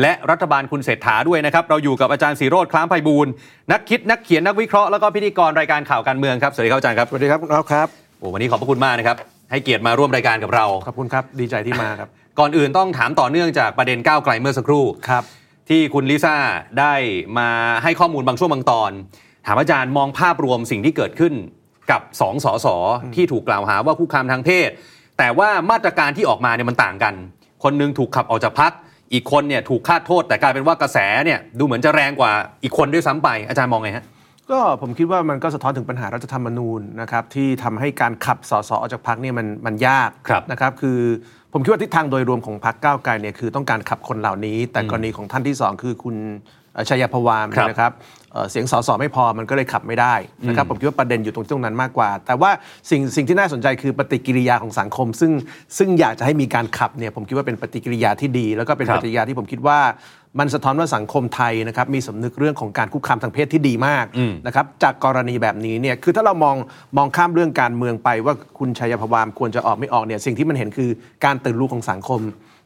[0.00, 3.32] และรัฐบาลคุณเศรษฐาด้วยนะครับเราอยู่กับอาจารย์สีโรธคล้ามไพบูลย์
[3.72, 9.16] นักคิดนักเขียนนักวิเคราะห์แล้วก็พิธีกรรายการข่าวการเมืองครับสวัสดีครับอาจารย์ครับสวัสดีครับคุณอ๊อฟครับโอ้วันนี้ขอบพระคุณมากนะครับ
[9.50, 12.08] ให้เกียรติมาร่วมรายการกับเราขอบคุณครับดีใจที่มาครับ
[12.38, 15.24] ก่อนอื่นต้องถามต่อเนื่องจากประเด็นก้าวไกลเมื่อสักครู่ครับ
[15.70, 16.36] ที่คุณลิซ่า
[16.80, 16.94] ได้
[17.38, 17.48] มา
[17.82, 18.90] ให้ข้อมูลบางช่วงบางตอน
[19.46, 21.34] ถามอาจารย์มองภาพรวมสิ่งที่เกิดขึ้น
[21.90, 22.66] กับสองสส
[23.14, 24.70] ที่ถูกกล่าวหาว่าคุกคามทางเพศ
[25.18, 27.14] แต่ว่ามาตรการที่ออกมาเนี่ยมันต่างกัน
[27.64, 28.72] คนหนึงถูกขับออกจากพัก
[29.12, 34.04] อีกคนเนี่ยถูกคาดโทษ แต่กลายเป็นว่ากระแสเนี่ยดูเหมือนจะแรงกว่าอีกคนด้วยซ้ำไปอาจารย์มองไงฮะ
[34.50, 40.98] ก็ผมคิดว่ามันก็สะท้อนถึงปัญหารัฐธรรมนูญนะครับที่ทำให้การขับสสออกจากพักเนี่ยมันมันยากครับนะครับคือ
[41.52, 46.58] ผมคิดว่าทิศทางโดยรวมของพักก้าวไกลเนี่ยคือต้องการขับคนเหล่านี้ แต่อืมกรณีของท่านที่สองคือคุณเอ่อ
[46.88, 47.92] ชัยพวามครับนะครับ
[48.32, 50.14] เอ่อเสียงสสไม่พอมันก็เลยขับไม่ได้
[50.48, 52.50] นะครับอืมผมคิดว่าประเด็นอยู่ตรงตรงนั้นมากกว่า แต่ว่า
[52.90, 55.32] สิ่งสิ่งที่น่าสนใจคือปฏิกิริยาของสังคม ซึ่ง
[55.78, 59.78] ซึ่งอยากจะให้มีการขับเนี่ยผมคิดว่าเป็นปฏิกิริยาที่ดี แล้วก็เป็นครับปฏิกิริยาที่ผมคิดว่า
[60.38, 66.56] มันสะท้อนว่าสังคมไทยนะครับมีสำนึกเรื่องของการคุกคามทางเพศที่ดีมากอืมนะครับจากกรณีแบบนี้เนี่ยคือถ้าเรามอง
[66.96, 70.90] มองข้ามเรื่องการเมืองไปว่าคุณชัยพวามควรจะออกไม่ออกเนี่ยสิ่งที่มันเห็นคือ
[71.24, 72.20] การตื่นรู้ของสังคม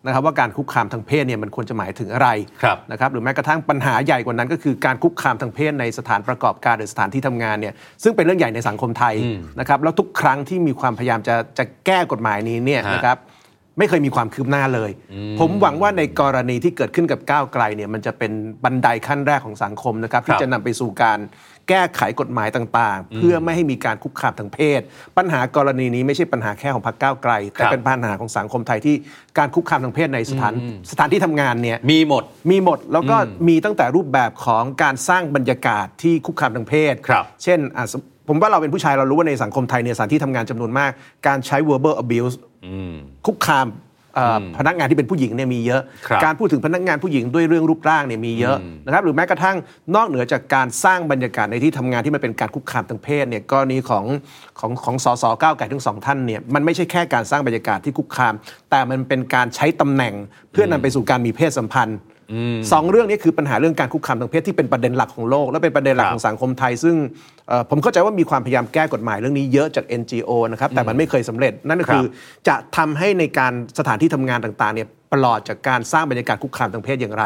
[0.06, 2.28] นะครับว่าการคุกคามทางเพศเนี่ยมันควรจะหมายถึงอะไร
[2.62, 13.18] ครับนะครับหรือแม้กระทั่งปัญหาใหญ่กว่านั้น ก็คือการคุกคามทางเพศในสถานประกอบการหรือสถานที่ทำงานเนี่ยซึ่งเป็นเรื่องใหญ่ในสังคมไทยอืมนะครับแล้วทุกครั้งที่มีความพยายามจะจะแก้กฎหมายนี้เนี่ยฮะนะครับ
[13.78, 14.90] ไม่เคยมีความคืบหน้าเลย
[15.40, 18.32] ผมหวังว่าในกรณีที่เกิดขึ้นกับก้าวไกลเนี่ยมันจะเป็น
[18.64, 21.18] บันไดขั้นแรกของสังคมนะครับครัที่บจะนำไปสู่การ
[21.68, 24.80] แก้ไขกฎหมายต่างๆ เพื่อไม่ให้มีการคุกคามทางเพศ
[25.16, 28.96] ปัญหากรณีนี้ไม่ใช่ปัญหาแค่ของพรรคก้าวไกล แต่ครับเป็นปัญหาของสังคมไทยที่
[29.38, 30.52] การคุกคามทางเพศในสถาน
[30.90, 40.90] สถานที่ทำงานเนี่ยมีหมดมีหมดแล้วก็อืมมีตั้งแต่รูปแบบของการสร้างบรรยากาศที่คุกคามทางเพศครับเช่นอะสมผมว่าเราเป็นผู้ชายเรารู้ว่าในสังคมไทยเนี่ยสถานที่ทำงานจำนวนมาก
[41.26, 42.34] การใช้ verbal abuse
[42.66, 42.94] อืม
[43.26, 43.83] คุกคามเอ่ออม
[44.58, 49.56] พนักงานที่เป็นผู้หญิงเนี่ยมีเยอะครับการพูดถึงพนักงานผู้หญิงด้วยเรื่องรูปร่างเนี่ยมีเยอะอืมนะครับหรือแม้กระทั่ง
[49.94, 54.04] นอกเหนือจากการสร้างบรรยากาศในที่ทำงานที่มันเป็นการคุกคามทางเพศเนี่ยกรณีของ
[54.60, 58.34] ของของสสก้าวไก่ทั้งสองท่านเนี่ยมันไม่ใช่แค่การสร้างบรรยากาศที่คุกคาม
[58.70, 60.14] แต่มันเป็นการใช้ตำแหน่ง
[60.52, 61.98] เพื่อนำไปสู่การมีเพศสัมพันธ์
[62.72, 66.94] สองเรื่องนี้คือปัญหาเรื่องการคุกคามทางเพศที่เป็นประเด็นหลักของโลก และเป็นประเด็นหลักครับของสังคมไทย ซึ่ง
[67.48, 72.04] เอ่อผมเข้าใจว่ามีความพยายามแก้กฎหมายเรื่องนี้เยอะจาก NGO นะครับแต่มันไม่เคยสำเร็จนั่นก็คือ
[72.48, 77.24] จะทำให้ในการสถานที่ทำงานต่างๆเนี่ย ปลอดจากการสร้างบรรยากาศคุกคามทางเพศอย่างไร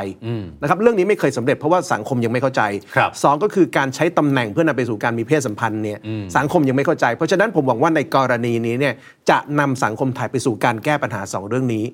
[0.62, 2.62] นะครับเรื่องนี้ไม่เคยสำเร็จเพราะว่าสังคมยังไม่เข้าใจ
[2.96, 5.98] ครับสองก็คือการใช้ตำแหน่งเพื่อนำไปสู่การมีเพศสัมพันธ์เนี่ย
[6.37, 8.94] สังคมยังไม่เข้าใจ เพราะฉะนั้นผมหวังว่าในกรณีนี้เนี่ย
[9.31, 11.85] จะนำสังคมไทยไปสู่การแก้ปัญหาสองเรื่องนี้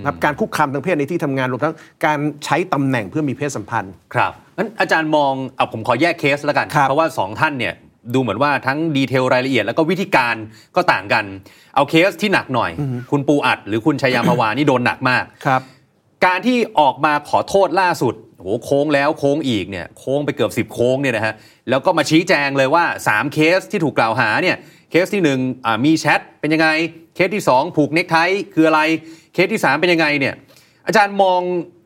[0.00, 1.74] นะครับการคุกคามทางเพศในที่ทำงานรวมทั้ง
[2.06, 7.74] การใช้ตำแหน่งเพื่อมีเพศสัมพันธ์ครครับงั้นอาจารย์มองเอาผมขอแยกเคสแล้วกันครับเพราะว่าสองท่านเนี่ย
[8.14, 10.34] ดูเหมือนว่าทั้ง detail รายละเอียดแล้วก็วิธีการ
[10.76, 11.24] ก็ต่างกัน
[11.74, 12.70] เอาเคสที่หนักหน่อย
[13.10, 15.62] คุณปูอัด หรือคุณไชยามพวานนี่โดนหนักมากครับ
[16.26, 21.34] การที่ออกมาขอโทษล่าสุดโหโค้งแล้วโค้งอีกเนี่ยโค้งไปเกือบ10โค้งเนี่ยนะฮะ
[21.70, 24.56] แล้วก็มาชี้แจงเลยว่า 3 เคสที่ถูกกล่าวหาเนี่ย
[24.90, 26.68] เคสที่1อ่ามีแชทเป็นยังไง
[27.14, 28.16] เคสที่ 2 ผูกเน็กไท
[28.54, 28.80] คืออะไร
[29.34, 30.34] เคสที่ 3 เป็นยังไงเนี่ย
[30.86, 31.40] อาจารย์มอง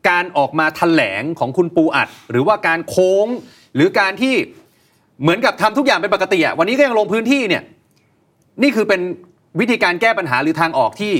[0.09, 3.27] การออกมาแถลงของคุณปูอัด หรือว่าการโค้ง
[3.75, 4.35] หรือการที่
[5.21, 7.63] เหมือนกับทำทุกอย่างเป็นปกติอะวันนี้ก็ยังลงพื้นที่เนี่ย
[8.61, 9.01] นี่คือเป็น
[9.59, 11.13] วิธีการแก้ปัญหาหรือทางออกที่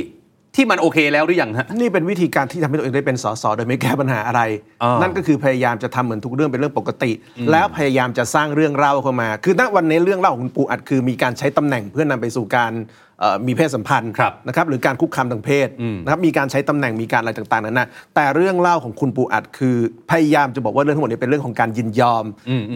[0.55, 4.41] ที่มันโอเคแล้วหรือยังฮะนี่เป็นวิธีการที่ทำให้ตัวเองได้เป็นสสโดยไม่แก้ปัญหาอะไร
[4.84, 7.12] อ่านั่นั่นก็คือพยายามจะทำเหมือนทุกเรื่องเป็นเรื่องปกติ
[7.51, 12.71] แล้วพยายามจะสร้างเรื่องเล่าเข้ามา คือณวันนี้เรื่องเล่าของคุณปูอัดคือมีการใช้ตำแหน่งเพื่อนำไปสู่การ
[13.14, 13.14] เอ่อ
[13.47, 15.67] มีเพศสัมพันธ์ครับนะครับหรือการคุกคามทางเพศ
[16.04, 19.75] นะครับมีการใช้ตำแหน่งมีการอะไรต่างๆนั้นนะแต่เรื่องเล่าของคุณปูอัดคือ
[20.12, 22.25] พยายามจะบอกว่าเรื่องทั้งหมดนี้เป็นเรื่องของการยินยอม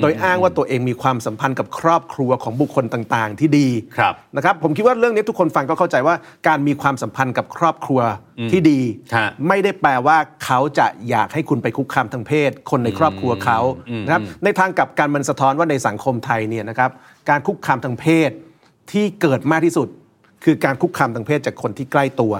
[0.01, 6.15] โดยอ้างว่าตัวเองมีความสัมพันธ์กับครอบครัวของบุคคลต่างๆ ที่ดีครับนะครับผมคิดว่าเรื่องนี้ทุกคนฟังก็เข้าใจว่า
[6.47, 8.01] การมีความสัมพันธ์กับครอบครัว
[8.51, 8.79] ที่ดี
[9.15, 13.59] ฮะไม่ได้แปลว่าเขาจะอยากให้คุณไปคุกคามทางเพศ คนในครอบครัวเขา
[14.05, 16.91] นะครับในทางกลับการมันสะท้อนว่าในสังคมไทยเนี่ยนะครับ
[17.29, 18.31] การคุกคามทางเพศ
[18.91, 19.87] ที่เกิดมากที่สุด
[20.43, 22.33] คือการคุกคามทางเพศจากคนที่ใกล้ตัว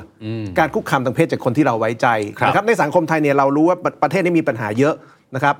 [0.59, 2.07] การคุกคามทางเพศจากคนที่เราไว้ใจ
[2.39, 4.95] ครับนะครับในสังคมไทยเนี่ยเรารู้ว่าประประเทศนี้มีปัญหาเยอะ
[5.35, 5.55] นะครับ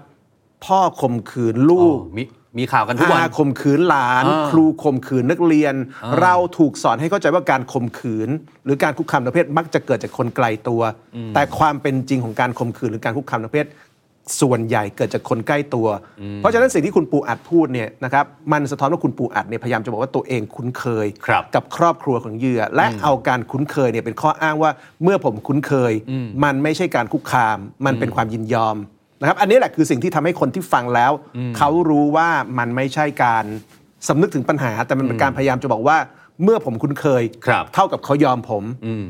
[0.65, 2.23] พ่อข่มขืนลูกมี
[2.59, 5.75] มีข่าวกันทุกวันอาข่มขืนหลานอ่าครูข่มขืนนักเรียน
[6.21, 8.29] เราถูกสอนให้เข้าใจว่าการข่มขืน
[8.65, 10.81] หรือการคุกคามทางเพศมักจะเกิดจากคนไกลตัว
[11.33, 13.67] แต่ความเป็นจริงของการข่มขืนหรือการคุกคามทางเพศ
[14.41, 15.87] ส่วนใหญ่เกิดจากคนใกล้ตัว
[16.37, 24.71] เพราะฉะนั้นสิ่งที่คุณปูอัดพูดเนี่ยนะครับมันสะท้อนว่าคุณปูอัดเนี่ยพยายามจะบอกว่าตัวเองคุ้นเคยครับกับครอบครัวของเหยื่อ และเอาการคุ้นเคยเนี่ยเป็นข้ออ้างว่า
[25.03, 25.93] เมื่อผมคุ้นเคย
[26.43, 28.77] มันไม่ใช่การคุกคาม มันเป็นความยินยอม
[29.21, 31.11] นะครับอันนี้แหละคือสิ่งที่ทำให้คนที่ฟังแล้ว
[31.57, 33.45] เขารู้ว่ามันไม่ใช่การ
[34.07, 35.97] สำนึกถึงปัญหา แต่มันเป็นการพยายามจะบอกว่า
[36.43, 38.63] เมื่อผมคุ้นเคยครับเท่ากับเขายอมผม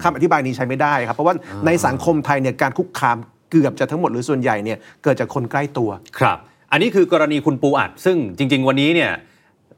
[0.03, 3.17] คำอธิบายนี้ใช้ไม่ได้ครับ เพราะว่าในสังคมไทยเนี่ยการคุกคาม
[3.51, 6.37] เกือบจะทั้งหมดหรือส่วนใหญ่เนี่ยเกิดจากคนใกล้ตัวครับ
[6.71, 9.11] อันนี้คือกรณีคุณปูอัด ซึ่งจริง ๆ วันนี้เนี่ย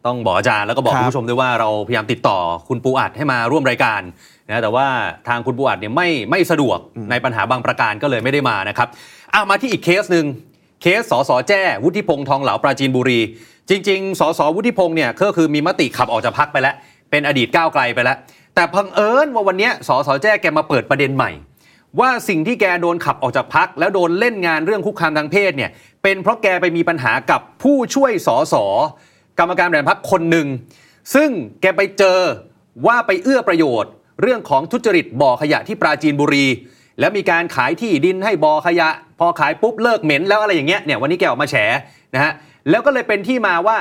[0.06, 2.38] ต้องบอกอาจารย์แล้วก็บอกครับคุณผู้ชมด้วยว่าเราพยายามติดต่อ
[2.70, 4.02] คุณปูอัดให้มาร่วมรายการ
[4.50, 4.86] นะแต่ว่า
[5.28, 6.78] ทางคุณปูอัดเนี่ยไม่ไม่สะดวก
[7.12, 8.88] ในปัญหาบางประการก็เลยไม่ได้มานะครับ
[9.34, 10.26] อะมาที่อีกเคสหนึ่ง
[10.82, 13.20] เคสสสแจ้ วุฒิพงษ์ทองเหลาปราจีนบุรี
[13.70, 16.76] จริง ๆ สสวุฒิพงษ์เนี่ยก็คือมีมติขับออกจากพักไปแล้ว
[17.10, 18.18] เป็นอดีตก้าวไกลไปแล้ว
[18.56, 21.32] แต่พังเอิญว่าวันเนี้ยสสแจ้แกมาเปิดประเด็นใหม่
[22.00, 25.72] ว่าสิ่งที่แกโดนขับออกจากพัก แล้วโดนเล่นงานเรื่องคุกคามทางเพศเนี่ย
[26.04, 28.66] เป็นเพราะแกไปมีปัญหากับผู้ช่วยสอสอ
[29.40, 30.48] กรรมการบริหารพักคนหนึ่ง
[31.16, 31.30] ซึ่ง
[31.62, 32.20] แกไปเจอ
[32.88, 36.46] ว่าไปเอื้อประโยชน์ เรื่องของทุจริตบ่อขยะที่ปราจีนบุรี
[37.00, 41.56] แล้วมีการขายที่ดินให้บ่อขยะ พอขายปุ๊บเลิกเหม็นแล้วอะไรอย่างเงี้ยเนี่ยวันนี้แกออกมาแฉ
[42.14, 42.32] นะฮะ
[42.70, 43.78] แล้วก็เลยเป็นที่มาว่า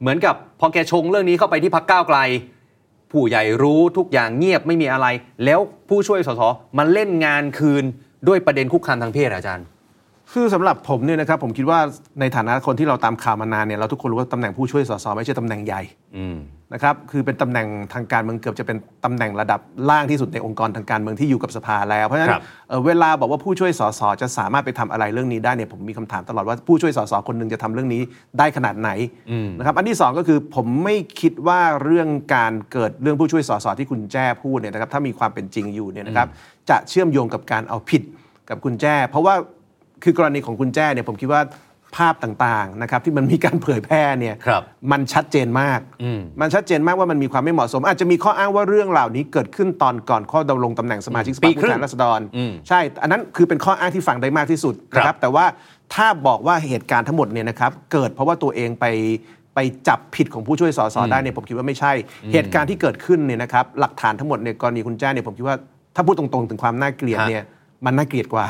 [0.00, 2.18] เหมือนกับพอแกชงเรื่องนี้เข้าไปที่พักก้าวไกล
[3.12, 5.06] ผู้ใหญ่รู้ทุกอย่างเงียบไม่มีอะไร
[5.44, 6.42] แล้วผู้ช่วยสส
[6.78, 7.84] มาเล่นงานคืน
[8.28, 9.66] ด้วยประเด็นคุกคามทางเพศอะอาจารย์
[10.32, 11.78] คือสำหรับผมเนี่ยนะครับผมคิดว่า
[12.20, 15.82] ในฐานะคนที่เราตามข่าวมานานเนี่ยเราทุกคนรู้ว่าตำแหน่งผู้ช่วยสสไม่ใช่ตำแหน่งใหญ่
[16.16, 16.36] อืม
[16.74, 28.02] นะครับคือเป็นตำแหน่งทางการเมืองเกือบจะเป็นตำแหน่งระดับล่างที่สุดในองค์กรทางการเมืองที่อยู่กับสภาแล้ว เพราะฉะนั้นครับเอ่อเวลาบอกว่าผู้ช่วยสสจะสามารถไปทำอะไรเรื่องนี้ได้เนี่ยผมมีคำถามตลอดว่าผู้ช่วยสสคนหนึ่งจะทำเรื่องนี้
[28.38, 28.90] ได้ขนาดไหน
[29.58, 36.28] นะครับอันที่สองก็คือผมไม่คิดว่าเรื่องการเกิดเรื่องผู้ช่วยสสที่คุณแจ้พูดเนี่ยนะครับถ้ามีความเป็นจริงอยู่เนี่ยนะครับ
[36.70, 38.02] จะเชื่อมโยงกับการเอาผิด
[38.50, 39.34] กับคุณแจ้ เพราะว่า
[40.04, 41.40] คือกรณีของคุณแจ้เนี่ยผมคิดว่า
[41.96, 45.80] ภาพต่างๆนะครับที่มันมีการเผยแพร่เนี่ยครับมันชัดเจนมาก
[46.40, 55.44] มันชัดเจนมากว่ามันมีความไม่เหมาะสม อาจจะมีข้ออ้างว่าเรื่องเหล่านี้เกิดขึ้นตอนก่อนข้อดำรงตำแหน่งสมาชิกสปีภาครึ่ผู้งแทนราษฎรอืมใช่ อันนั้นคือเป็นข้ออ้างที่ฟังได้มากที่สุดนะคครัรับบแต่ว่า
[55.94, 58.86] ถ้าบอกว่าเหตุการณ์ทั้งหมดเนี่ยนะครับเกิดเพราะว่าตัวเองไป
[59.54, 61.92] ไปจับผิดของผู้ช่วยสสได้เนี่ยผมคิดว่าไม่ใช่
[62.32, 65.56] เหตุการณ์ที่เกิดขึ้นเนี่ยนะครับหลักฐานทั้งหมดเนี่ยกรณีคุณแจ้เนี่ยผมคิดว่า
[65.94, 67.44] ถ้าพูดตรงๆ ถึงความน่าเกลียดเนี่ย
[67.84, 68.46] มันน่าเกลียดกว่า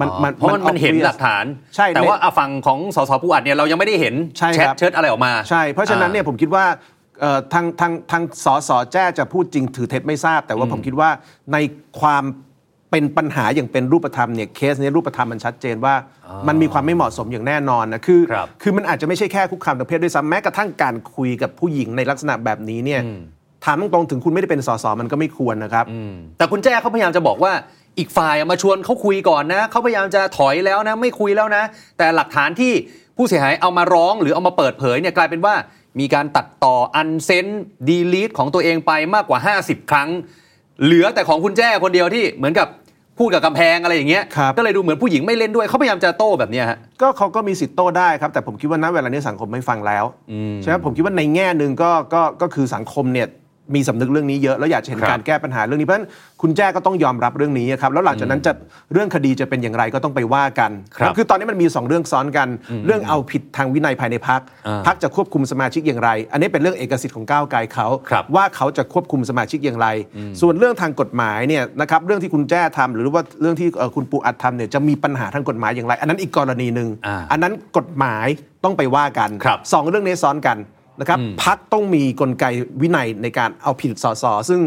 [0.00, 1.44] มันอ๋อเพราะมันมันเห็น obvious หลักฐาน
[1.76, 6.64] ใช่แต่ว่าอะฝั่งของสสผู้อัดเนี่ยเรายังไม่ได้เห็นใช่แชทครับเชิดอะไรออกมาใช่เพราะฉะนั้นเนี่ยผมคิดว่า
[7.20, 11.10] เอ่อทางทางทางสสแจ้จะพูดจริงถือเท็จไม่ทราบ แต่ว่าผมคิดว่า
[11.52, 11.56] ใน
[12.00, 12.24] ความ
[12.90, 15.94] เป็นปัญหาอย่างเป็นรูปธรรมเนี่ยเคสเนี้รูปธรรมมันชัดเจนว่า
[16.48, 23.00] มันมีความไม่เหมาะสมอย่างแน่นอนนะคือครับคือมันอาจจะไม่ใช่แค่คุกคามทางเพศด้วยซ้ำแม้กระทั่งการคุยกับผู้หญิงในลักษณะแบบนี้เนี่ย
[23.64, 25.84] ถามตรงๆถึงคุณไม่ได้เป็นสสมันก็ไม่ควรนะครับ
[26.38, 27.52] แต่คุณแจ้เขาพยายามจะบอกว่า
[27.98, 31.64] อีกฝ่ายอะมาชวนเขาคุยก่อนนะเขาพยายามจะถอยแล้วนะไม่คุยแล้วนะ
[31.98, 32.72] แต่หลักฐานที่
[33.16, 35.54] ผู้เสียหายเอามาร้องหรือเอามาเปิดเผยเนี่ยกลายเป็นว่า
[36.00, 37.46] มีการตัดต่ออันเซน
[37.88, 40.08] ดีลีทของตัวเองไปมากกว่า 50 ครั้ง
[40.84, 42.68] เหลือแต่ของคุณแจ้คนเดียวที่เหมือนกับ
[43.18, 50.04] พูดกับกำแพงอะไรอย่างเงี้ยครับก็เลยดูเหมือนผู้หญิงไม่เล่นด้วยเขาพยายามจะโต้แบบเนี้ยฮะ ก็เขาก็มีสิทธิ์โต้ได้ครับ แต่ผมคิดว่าณเวลานี้สังคมไม่ฟังแล้ว
[50.62, 53.28] ใช่ไหมผมคิดว่าในแง่หนึ่งก็ก็ก็คือสังคมเนี่ย
[53.74, 56.08] มีสำนึกเรื่องนี้เยอะแล้วอยากจะเห็นครับการแก้ปัญหาเรื่องนี้เพราะฉะนั้น
[56.42, 58.52] คุณแจ้ก็ต้องยอมรับเรื่องนี้ครับแล้วหลังจากนั้นจะ
[58.92, 62.48] เรื่องคดีจะเป็นอย่างไรก็ต้องไปว่ากันครับคือตอนนี้มันมีสองเรื่องซ้อนกัน
[62.86, 69.88] เรื่องเอาผิดทางวินัยภายในพักอ่าพักจะควบคุมสมาชิกอย่างไร อันนี้เป็นเรื่องเอกสิทธิ์ของก้าวไกลเขาครับว่าเขาจะควบคุมสมาชิกอย่างไร
[70.40, 78.26] ส่วนเรื่องทางกฎหมายเนี่ยนะครับเรื่องที่คุณแจ้ทำหรือว่าเรื่องที่เอ่อคุณปูอัดทำเนี่ยจะมีปัญหาทางกฎหมายอย่างไร อันนั้นอีกกรณีหนึ่งอ่าอันนั้นกฎหมาย
[78.64, 80.58] ต้องไปว่ากันครับสองเรื่องนี้ซ้อนกัน
[81.00, 82.44] นะครับพักต้องมีกลไก
[82.82, 84.60] วินัยในการเอาผิดสสซึ่ง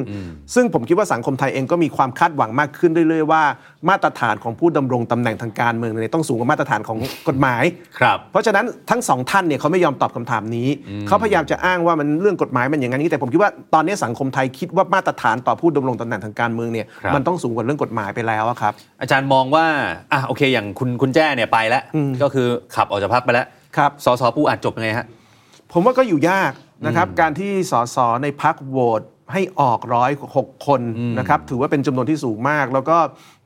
[0.55, 3.43] ซึ่งผมคิดว่าสังคมไทยเองก็มีความคาดหวังมากขึ้นเรื่อยๆว่า
[3.89, 7.63] มาตรฐานของผู้ดำรงตำแหน่งทางการเมืองเนี่ยต้องสูงกว่ามาตรฐานของกฎหมาย
[7.99, 10.67] ครับเพราะฉะนั้นทั้งสองท่านเนี่ยเขาไม่ยอมตอบคำถามนี้
[11.07, 19.65] เขาพยายามจะอ้างว่ามันเรื่องกฎหมายมันอย่างนั้นแต่ผมคิดว่าตอนนี้สังคมไทยคิดว่ามาตรฐานต่อผู้ดำรงตำแหน่งทางการเมืองเนี่ยครับมันต้องสูงกว่าเรื่องกฎหมายไปแล้วอะครับ อาจารย์มองว่า
[20.13, 21.83] อะโอเคอย่างคุณคุณแจ้เนี่ยไปแล้ว
[22.23, 25.07] ก็คือขับออกจากพักไปแล้วครับสสปูอัดจบยังไงฮะ
[25.73, 26.51] ผมว่าก็อยู่ยาก
[26.85, 29.01] นะครับ การที่สสในพักโหวต
[29.33, 30.81] ให้ออกร้อยหกคน
[31.19, 32.97] นะครับ ถือว่าเป็นจำนวนที่สูงมาก แล้วก็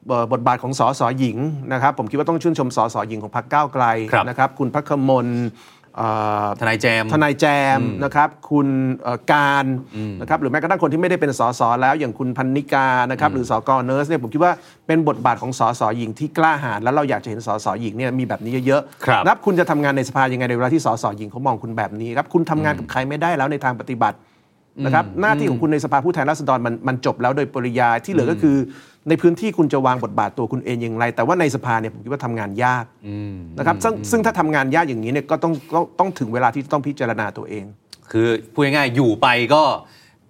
[0.08, 1.38] เอ่อบทบาทของสสหญิง
[1.74, 5.77] นะครับ ผมคิดว่าต้องชื่นชมสสหญิงของพรรคก้าวไกลครับนะครับ คุณพักขมลเอ่อ
[6.60, 7.46] ทนายแจมทนายแจ
[7.78, 8.68] มนะครับคุณ
[9.04, 9.66] เอ่อการ
[10.22, 14.54] นะครับหรือแม้กระทั่งคนที่ไม่ได้เป็นสสแล้วอย่างคุณพรรณิการ์นะครับหรือสกเนิร์สเนี่ยผมคิดว่า
[14.88, 24.18] เป็นบทบาทของสสหญิงที่กล้าหาญแล้วเราอยากจะเห็นสสหญิงเนี่ยมีแบบนี้เยอะครับนับคุณจะทำงานในสภายังไงในเวลาที่สสหญิงเขามองคุณแบบนี้ครับคุณทำงานกับใครไม่ได้แล้วในทางปฏิบัติ
[24.86, 28.58] นะครับหน้าที่ของคุณในสภาผู้แทนราษฎรมันมันจบแล้วโดยปริยายที่เหลือก็คือ
[29.10, 32.86] ในพื้นที่คุณจะวางบทบาทตัวคุณเองอย่างไร แต่ว่าในสภาเนี่ยผมคิดว่าทำงานยาก
[33.58, 37.66] นะครับซึ่งซึ่งถ้าทำงานยากอย่างนี้เนี่ยก็ต้องต้องต้องถึงเวลาที่ต้องพิจารณาตัวเอง
[38.12, 39.62] คือพูดง่ายๆอยู่ไปก็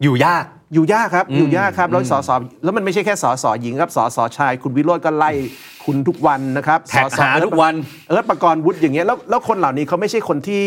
[0.03, 2.29] อยู่ยากอยู่ยากครับ อยู่ยากครับแล้วสส
[2.63, 5.31] แล้วมันไม่ใช่แค่สสหญิงครับสสชาย คุณวิโรจน์ก็ไล่
[5.85, 7.73] คุณทุกวันนะครับแท็กสสหาทุกวัน
[8.07, 10.63] เอิร์ธประกรณ์วุฒิอย่างเงี้ยแล้วแล้วคนเหล่านี้เขาไม่ใช่คนที่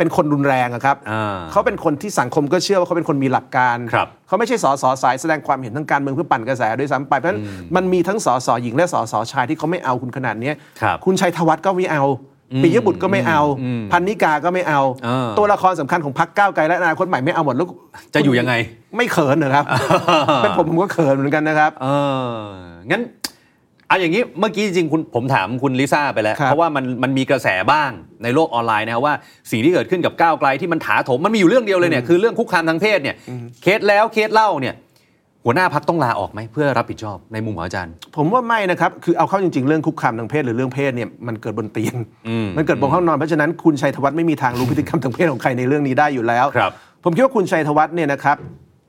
[0.00, 7.42] เป็นคนรุนแรงอะครับอ่า เขาเป็นคนที่สังคมก็เชื่อว่าเขาเป็นคนมีหลักการ ครับ เขาไม่ใช่สสสายแสดงความเห็นทางการเมืองเพื่อปั่นกระแสด้วยซ้ำไปเพราะฉะนั้น
[7.76, 12.04] มันมีทั้งสสหญิงและสสชายที่เขาไม่เอาคุณขนาดเนี้ยครับคุณชัยธวัฒน์ก็ไม่เอา
[12.62, 13.40] ปิยบุตรก็ไม่เอา
[13.92, 17.66] พันนิกาก็ไม่เอา เออ ตัวละครสำคัญของพรรคก้าวไกลและอนาคตใหม่ไม่เอาหมดแล้ว
[18.14, 18.54] จะอยู่ยังไง
[18.96, 19.64] ไม่เขินเหรอครับ
[20.42, 21.86] เป็นผมผมก็เขินเหมือนกันนะครับ เอ
[22.30, 22.36] อ
[22.90, 23.02] งั้น
[23.90, 27.90] เอาอย่างนี้เมื่อกี้จริงๆคุณผมถามคุณลิซ่าไปแล้วครับเพราะว่ามันมันมีกระแสบ้าง
[28.22, 29.14] ในโลกออนไลน์นะครับว่า
[29.50, 33.16] สิ่งที่เกิดขึ้นกับก้าวไกลที่มันถาโถมมันมีอยู่เรื่องเดียวเลยเนี่ยคือเรื่องคุกคามทางเพศเนี่ย
[33.62, 34.74] เคสแล้วเคสเล่าเนี่ย
[35.44, 41.96] หัวหน้าพักต้องลาออกไหมเพื่อรับผิดชอบในมุมของอาจารย์ ผมว่าไม่นะครับคือเอาเข้าจริง ๆ เรื่องคุกคามทางเพศหรือเรื่องเพศเนี่ยมันเกิดบนเตียง
[42.28, 46.72] อืมมันเกิดบนห้องนอนเพราะฉะนั้นคุณชัยธวัฒน์ไม่มีทางรู้พฤติกรรมทางเพศของใครในเรื่องนี้ได้อยู่แล้วครับ
[47.04, 48.36] ผมคิดว่าคุณชัยธวัฒน์เนี่ยนะครับ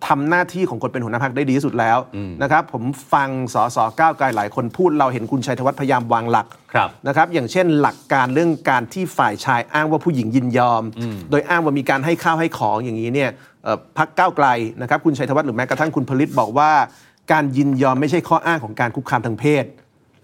[0.07, 1.97] ทำหน้าที่ของคนเป็นหัวหน้าพรรคได้ดีที่สุดแล้ว
[2.43, 2.83] นะครับผม
[3.13, 10.83] ฟังสสก้าวไกลหลายคนพูดเราเห็นคุณชัยธวัฒน์พยายามวางหลักครับนะครับอย่างเช่นหลักการเรื่องการที่ฝ่ายชายอ้างว่าผู้หญิงยินยอม
[11.29, 13.29] โดยอ้างว่ามีการให้ข้าวให้ของอย่างนี้เนี่ย
[13.63, 14.47] เอ่อพักก้าวไกล
[14.81, 16.71] นะครับคุณชัยธวัฒน์หรือแม้กระทั่งคุณผลิตบอกว่า
[17.31, 19.65] การยินยอมไม่ใช่ข้ออ้างของการคุกคามทางเพศ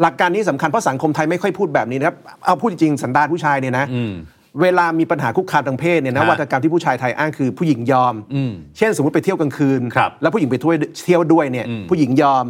[0.02, 4.14] หลักการนี้สำคัญเพราะสังคมไทยไม่ค่อยพูดแบบนี้นะครับเอาพูดจริงๆสันดานผู้ชายเนี่ยนะอืม
[4.62, 12.46] เวลามีปัญหาคุกคามทางเพศเนี่ยนะฮะวัฒกรรมที่ผู้ชายไทยอ้างคือผู้หญิงยอม อืมเช่นสมมติไปเที่ยวกลางคืน ครับแล้วผู้หญิงไปเที่ยวเที่ยวด้วยเนี่ย อืมผู้หญิงยอม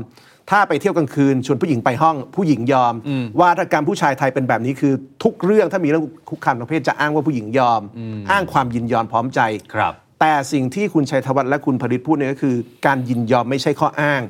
[0.51, 2.93] ถ้าไปเที่ยวกลางคืนชวนผู้หญิงไปห้อง ผู้หญิงยอม
[3.39, 7.81] วาทกรรมผู้ชายไทยเป็นแบบนี้คือ ทุกเรื่องถ้ามีเรื่องคุกคามทางเพศจะอ้างว่าผู้หญิงยอม
[8.31, 9.39] อ้างความยินยอมพร้อมใจ
[9.75, 12.55] ครับ แต่สิ่งที่คุณชัยธวัฒน์และคุณผลิตพูดเนี่ยก็คือ
[12.85, 14.21] การยินยอมไม่ใช่ข้ออ้าง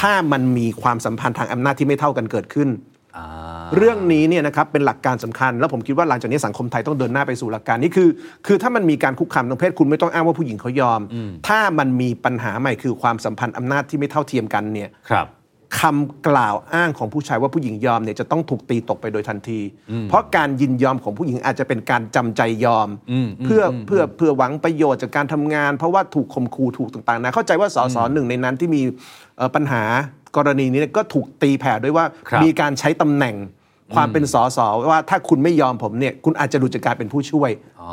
[0.00, 2.89] ถ้ามันมีความสัมพันธ์ทางอำนาจที่ไม่เท่ากันเกิดขึ้นอ่า
[3.76, 8.08] เรื่องนี้เนี่ยนะครับเป็นหลักการสำคัญ แล้วผมคิดว่าหลังจากนี้สังคมไทยต้องเดินหน้าไปสู่หลักการนี้คือ
[8.46, 11.00] คือถ้ามันมีการคุกคามทางเพศคุณไม่ต้องอ้างว่าผู้หญิงเขายอม
[11.48, 15.28] ถ้ามันมีปัญหาใหม่คือความสัมพันธ์อำนาจที่ไม่เท่าเทียมกันเนี่ยครับ
[15.80, 19.60] คำกล่าวอ้างของผู้ชายว่าผู้หญิงยอมเนี่ยจะต้องถูกตีตกไปโดยทันที
[20.08, 28.82] เพราะการยินยอมของผู้หญิงอาจจะเป็นการจำใจยอมอืมเพื่อเพื่อเพื่อหวังประโยชน์จากการทำงาน เพราะว่าถูกข่มขู่ถูกต่างๆนะเข้าใจว่าสสหนึ่งในนั้นที่มี
[29.36, 29.82] เอ่อปัญหา
[30.36, 33.36] กรณีนี้ก็ถูกตีแผ่ด้วยว่าครับมีการใช้ตำแหน่ง
[33.96, 34.58] ความเป็นสส
[34.90, 37.92] ว่าถ้าคุณไม่ยอมผมเนี่ยคุณอาจจะหลุดจากการเป็นผู้ช่วยอ๋อ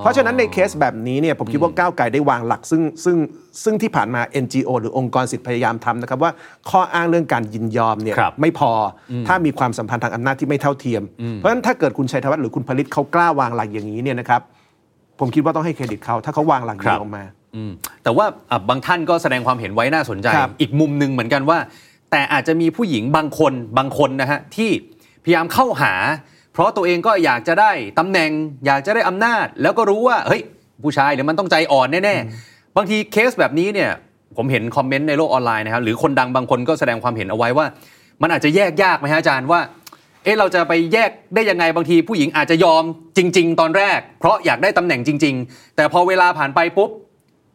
[0.00, 3.16] เพราะฉะนั้นในเคสแบบนี้เนี่ยผมคิดว่าก้าวไกลได้วางหลัก ซึ่งซึ่ง
[3.64, 6.32] ซึ่งที่ผ่านมา NGO หรือองค์กรสิทธิพยายามทำนะครับว่า
[6.70, 8.70] ข้ออ้างเรื่องการยินยอมเนี่ยครับไม่พอ
[9.10, 11.02] อถ้ามีความสัมพันธ์ทางอำนาจที่ไม่เท่าเทียม
[11.36, 14.40] เพราะฉะนั้นถ้าเกิดคุณชัยธวัฒน์หรือคุณผลิตเขากล้าวางหลักอย่างนี้เนี่ยนะครับ
[15.20, 17.43] ผมคิดว่าต้องให้เครดิตเขาถ้าเขาวางหลักนี้ออกมาอืม
[18.02, 21.58] แต่ว่าอะบางท่านก็แสดงความเห็นไว้น่าสนใจครับอีกมุมหนึ่งเหมือนกันว่า
[22.10, 24.70] แต่อาจจะมีผู้หญิงบางคนบางคนนะฮะที่
[25.24, 25.94] พยายามเข้าหา
[26.52, 28.30] เพราะตัวเองก็อยากจะได้ตำแหน่ง
[28.66, 30.42] อยากจะได้อำนาจ แล้วก็รู้ว่าเฮ้ย
[30.82, 33.90] ผู้ชายเดี๋ยวมันต้องใจอ่อนแน่ๆบางทีเคสแบบนี้เนี่ย
[34.36, 37.66] ผมเห็นคอมเมนต์ในโลกออนไลน์นะครับหรือคนดังบางคนก็แสดงความเห็นเอาไว้ว่า
[38.22, 39.60] มันอาจจะแยกยากไหมฮะอาจารย์ว่า
[40.24, 42.82] เอ๊ะเราจะไปแยกได้ยังไงบางทีผู้หญิงอาจจะยอม
[43.16, 46.90] จริง ๆ ตอนแรก เพราะอยากได้ตำแหน่งจริง ๆ แต่พอเวลาผ่านไปปุ๊บ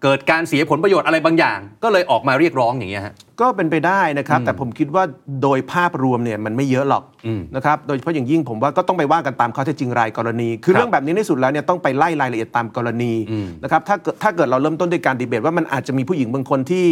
[0.04, 5.04] เกิดการเสียผลประโยชน์อะไรบางอย่าง ก็เลยออกมาเรียกร้องอย่างเงี้ยฮะ ก็เป็นไปได้นะครับ แต่ผมคิดว่า
[5.44, 16.86] โดยภาพรวมเนี่ยมันไม่เยอะหรอกอืมนะครับโดยเฉพาะอย่างยิ่งผมว่าก็ต้องไปว่ากันตามข้อเท็จจริงรายกรณี คือครับเรื่องแบบนี้ในสุดแล้วเนี่ยต้องไปไล่รายละเอียดตามกรณีอืมนะครับถ้าเกิดถ้าเกิดเราเริ่มต้นด้วยการดีเบต ว่ามันอาจจะมีผู้หญิงบางคนที่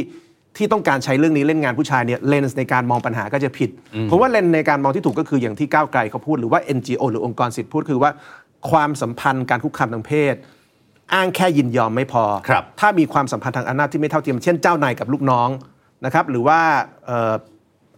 [0.57, 3.69] ที่ต้องการใช้เรื่องนี้เล่นงานผู้ชายเนี่ยเลนส์ในการมองปัญหาก็จะผิด
[4.09, 8.11] ผมว่าเลนส์ในการมองที่ถูกก็คืออย่างที่ก้าวไกลเขาพูดหรือว่า NGO หรือองค์กรสิทธิพูดคือว่า
[8.71, 10.35] ความสัมพันธ์การคุกคามทางเพศ
[11.13, 15.49] อ้างแค่ยินยอมไม่พอครับถ้ามีความสัมพันธ์ทางอำนาจที่ไม่เท่าเทียม เช่นเจ้านายกับลูกน้อง
[16.05, 16.59] นะครับหรือว่า
[17.05, 17.09] เ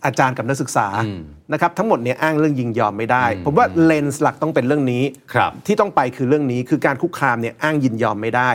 [0.03, 0.87] อ่ออาจารย์กับนักศึกษา
[1.53, 8.49] นะครับทั้งหมดเนี่ยอ้างเรื่องยินยอมไม่ได้ ผมว่าเลนส์หลักต้องเป็นเรื่องนี้ครับที่ต้องไปคือเรื่องนี้คือการคุกคามเนี่ยอ้างยินยอมไม่ได้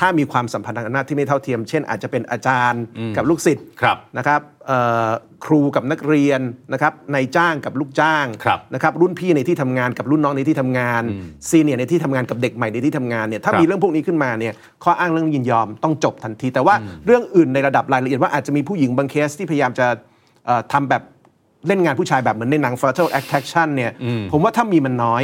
[0.00, 2.82] ถ้ามีความสัมพันธ์ทางอำนาจที่ไม่เท่าเทียม เช่นอาจจะเป็นอาจารย์
[3.16, 5.08] กับลูกศิษย์ครับนะครับเอ่อ
[5.44, 6.40] ครูกับนักเรียน
[6.72, 11.02] นะครับนายจ้างกับลูกจ้างครับนะครับรุ่นพี่ในที่ทำงานกับรุ่นน้องในที่ทำงาน
[11.48, 16.74] ซีเนียในที่ทำงานกับเด็กใหม่ในที่ทำงานเนี่ยถ้าครับมีเรื่องพวกนี้ขึ้นมาเนี่ยข้ออ้างเรื่องยินยอมต้องจบทันที แต่ว่า
[17.06, 19.96] เรื่องอื่นในระดับรายละเอียดว่าอาจจะมีผู้หญิงบางเคสที่พยายามจะเอ่อ
[20.72, 21.02] ทำแบบ
[21.66, 23.92] เล่นงานผู้ชายแบบเหมือนในหนัง Fatal Attraction เนี่ย
[24.32, 25.22] ผมว่าถ้ามีมันน้อย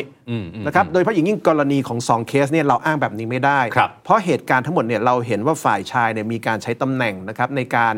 [0.66, 7.94] นะครับโดยเฉพาะอย่างยิ่งกรณีของสองเคสเนี่ยเราอ้างแบบนี้ไม่ได้ครับเพราะเหตุการณ์ทั้งหมดเนี่ยเราเห็นว่าฝ่ายชายเนี่ยมีการใช้ตำแหน่งนะครับในการ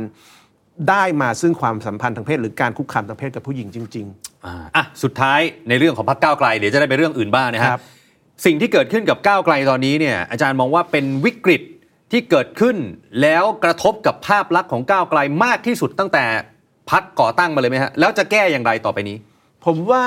[0.91, 4.07] ได้มาซึ่งความสัมพันธ์ทางเพศหรือการคุกคามทางเพศกับผู้หญิงจริง
[4.47, 7.83] อ่าอะสุดท้ายในเรื่องของพรรคก้าวไกลเดี๋ยวจะได้ไปเรื่องอื่นบ้างนะคครัรับบ
[8.45, 11.63] สิ่งที่เกิดขึ้นกับก้าวไกลตอนนี้เนี่ยอาจารย์มองว่าเป็นวิกฤต
[12.13, 12.77] ที่เกิดขึ้น
[13.23, 16.25] แล้วกระทบกับภาพลักษณ์ของก้าวไกลมากที่สุดตั้งแต่
[16.91, 19.19] พักก่อตั้งมาเลยไหมฮะแล้วจะแก้อย่างไรต่อไปนี้
[19.69, 20.05] ผมว่า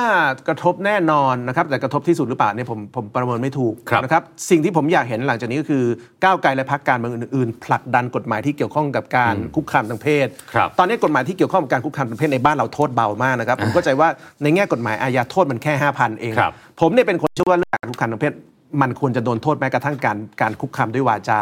[0.47, 5.83] กระทบแน่นอนนะครับแต่กระทบที่สุดหรือเปล่าเนี่ยผมผมประเมินไม่ถูกครับนะครับสิ่งที่ผมอยากเห็นหลังจากนี้ก็คือ
[6.23, 14.09] ก้าวไกลและพรรคการเมืองอื่นๆผลักดันกฎหมายที่เกี่ยวข้องกับการคุกคามทางเพศครับตอนนี้กฎหมายที่เกี่ยวข้องกับการคุกคามทางเพศในบ้านเราโทษเบามากนะครับผมเข้าใจว่า
[14.43, 18.33] ในแง่กฎหมายอาญาโทษมันแค่5,000เองครับผมเนี่ยเป็นคนเชื่อว่าเรื่องการคุกคามทางเพศ
[18.81, 21.39] มันควรจะโดนโทษแม้กระทั่งการการคุกคามด้วยวาจา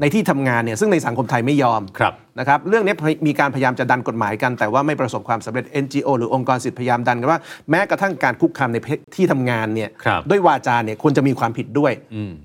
[0.00, 2.94] ในที่ทำงานเนี่ยซึ่งในสังคมไทยไม่ยอมครับนะครับเรื่องนี้
[3.26, 8.76] มีการพยายามจะดันกฎหมายกัน แต่ว่าไม่ประสบความสำเร็จ NGO หรือองค์กรสิทธิพยายามดันกันว่าแม้กระทั่งการคุกคามใน
[9.16, 11.92] ที่ทำงานเนี่ยครับด้วยวาจาเนี่ยควรจะมีความผิดด้วย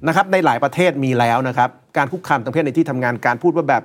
[0.08, 3.84] นะครับในหลายประเทศมีแล้วนะครับการคุกคามทางเพศในที่ทำงานการพูดว่าแบบ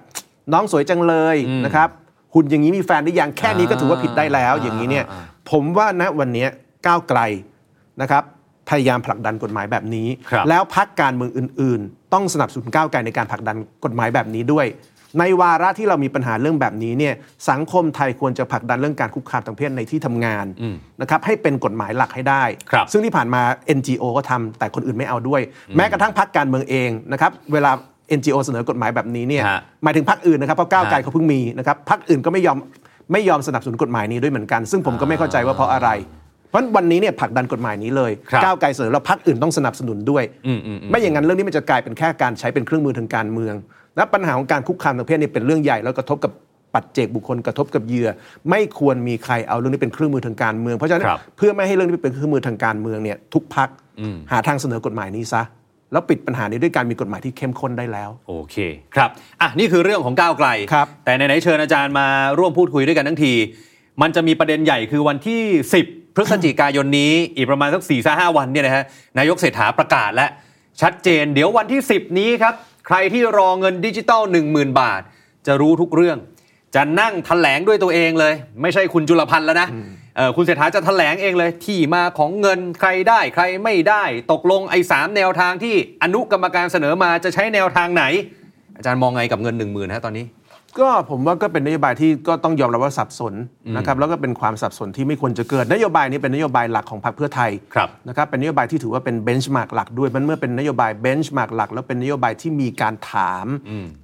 [0.53, 1.89] น้องสวยจังเลยนะครับ
[2.35, 5.05] หุ่นอย่างนี้มีแฟนหรือยังแค่นี้ก็ถือว่าผิดได้แล้วอย่างนี้เนี่ย
[5.51, 6.47] ผมว่าณวันนี้
[6.87, 7.21] ก้าวไกล
[8.03, 8.25] นะครับ
[8.71, 14.67] พยายามผลักดันกฎหมายแบบนี้ครับแล้วพักการเมืองอื่น ๆ ต้องสนับสนุนก้าวไกลในการผลักดันกฎหมายแบบนี้ด้วย
[15.19, 17.15] ในวาระที่เรามีปัญหาเรื่องแบบนี้เนี่ย
[17.51, 20.47] สังคมไทยควรจะผลักดันเรื่องการคุกคามทางเพศในที่ทำงาน
[21.01, 23.43] นะครับให้เป็นกฎหมายหลักให้ได้ครับซึ่งที่ผ่านมา
[23.79, 25.41] NGO ก็ทำแต่คนอื่นไม่เอาด้วย
[25.77, 27.71] แม้กระทั่งพักการเมืองเองนะครับเวลา
[28.19, 32.59] NGO เสนอกฎหมายแบบนี้เนี่ยฮะหมายถึงพักอื่นนะครับเพราะก้าวไกลฮะเขาเพิ่งมีนะครับพักอื่นก็ไม่ยอม
[33.13, 35.89] ไม่ยอมสนับสนุนกฎหมายนี้ด้วยเหมือนกัน ซึ่งผมก็ไม่เข้าใจว่าเพราะอะไร
[36.51, 43.55] เพราะฉะนั้นวันนี้เนี่ยผลักดันกฎหมายนี้เลยครับก้าวไกลเสนอแล้วพักอื่นต้องสนับสนุนด้วยอืมอืมอืมไม่อย่างนั้นเรื่องนี้มันจะกลายเป็นแค่การใช้เป็นเครื่องมือทางการเมือง
[43.97, 46.33] และปัญหาของการคุกคามทางเพศเนี่ยเป็นเรื่องใหญ่แล้วกระทบกับ
[46.75, 48.09] ปัจเจกบุคคลกระทบกับเหยื่อ
[48.51, 53.69] ไม่ควรมีใครเอาเรื่องนี้เป็นเครื่องมือทางการเมือง เพราะฉะนั้นครับเพื่อไม่ให้เรื่องนี้เป็นเครื่องมือทางการเมืองเนี่ยทุกพัก
[54.33, 55.43] หาทางเสนอกฎหมายนี้ซะ
[55.93, 58.57] แล้วปิดปัญหานี้ด้วยการมีกฎหมายที่เข้มข้นได้แล้ว โอเค
[58.95, 59.11] ครับ
[59.41, 62.07] อะนี่คือเรื่องของก้าวไกลครับแต่ไหนๆเชิญอาจารย์มา
[62.39, 63.33] ร่วมพูดคุยด้วยกันทั้งที
[64.03, 65.43] มันจะมีประเด็นใหญ่คือวันที่
[65.83, 68.85] 10 พฤศจิกายนนี้อีกประมาณสัก4ี่ห้าวันเนี่ยนะฮะ
[69.19, 70.27] นายกเศรษฐาประกาศและ
[70.81, 72.55] ชัดเจน เดี๋ยววันที่ 10 นี้ครับ
[72.87, 75.01] ใครที่รอเงินดิจิตอล10,000 บาท
[75.47, 76.19] จะรู้ทุกเรื่อง
[76.75, 79.69] จะนั่งแถลงด้วยตัวเองเลย ไม่ใช่คุณจุลพันธ์แล้วนะ
[80.17, 88.05] เอ่อคุณเศรษฐาจะแถลงเองเลย ที่มาของเงินใครได้ใครไม่ได้ ตกลงไอ้สามแนวทางที่อนุกรรมการเสนอมาจะใช้แนวทางไหน
[88.77, 90.25] อาจารย์มองไงกับเงิน 1 0,000ฮะตอนนี้
[90.79, 93.35] ก็ผมว่าก็เป็นนโยบายที่ก็ต้องยอมรับว่าสับสน
[93.77, 103.47] นะครับแล้วก็เป็นความสับสนที่ไม่ควรจะเกิดนโยบายนี้เป็นนโยบายหลักของพรรคเพื่อไทยครับนะครับเป็นนโยบายที่ถือว่าเป็น benchmark หลักด้วยมันเมื่อเป็นนโยบาย benchmark หลัก แล้วเป็นนโยบายที่มีการถาม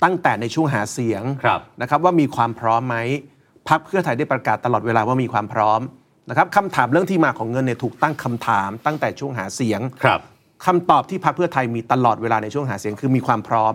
[0.02, 2.96] ตั้งแต่ในช่วงหาเสียงครับนะครับว่ามีความพร้อมไหม
[3.68, 5.80] พรรคเพื่อไทยได้ประกาศตลอดเวลาว่ามีความพร้อม
[6.28, 9.80] นะครับคำถามเรื่องที่มาของเงินเนี่ยถูกตั้งคำถามตั้งแต่ช่วงหาเสียง
[10.64, 13.74] ครับคำตอบที่พรรคเพื่อไทยมีตลอดเวลาในช่วงหาเสียงคือมีความพร้อม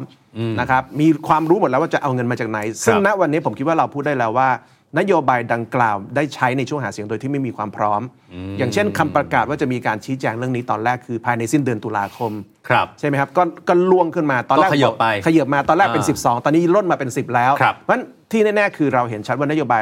[0.59, 4.49] นะครับมีความรู้หมดแล้วว่าจะเอาเงินมาจากไหน ซึ่งณวันนี้ผมคิดว่าเราพูดได้แล้วว่า
[4.99, 8.01] นโยบายดังกล่าวได้ใช้ในช่วงหาเสียงโดยที่ไม่มีความพร้อม
[8.57, 12.31] อย่างเช่นคำประกาศว่าจะมีการชี้แจงเรื่องนี้ตอนแรกคือภายในสิ้นเดือนตุลาคม
[12.69, 19.81] ครับใช่ไหมครับก็ก็ล่วงขึ้นมาตอนแรกก็ขยับไปขยับมาตอนแรกเป็นอ่า12 ตอนนี้ล่นมาเป็น 10 แล้วครับเพราะฉะนั้นที่แน่ๆคือเราเห็นชัดว่านโยบาย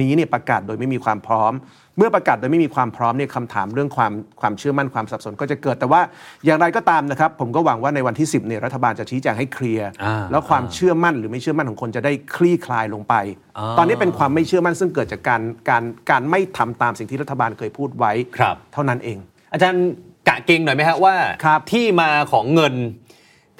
[0.00, 1.52] นี้เนี่ยประกาศโดยไม่มีความพร้อม
[2.00, 6.00] เมื่อประกาศโดยไม่มีความพร้อมเนี่ยคำถามเรื่องความความเชื่อมั่นความสับสนก็จะเกิดแต่ว่า
[6.44, 13.14] อย่างไรก็ตามนะครับ ผมก็หวังว่าในวันที่ 10เนี่ยรัฐบาลจะชี้แจงให้เคลียร์อ่าแล้วความเชื่อมั่นหรือไม่เชื่อมั่นของคนจะได้คลี่คลายลงไป
[13.58, 19.18] อ่าตอนนี้เป็นความไม่เชื่อมั่นซึ่งเกิดจากการการการไม่ทำตามสิ่งที่รัฐบาลเคยพูดไว้ครับเท่านั้นเอง
[19.52, 19.84] อาจารย์
[20.28, 22.74] กะเก่งหน่อยไหมฮะว่าครับที่มาของเงิน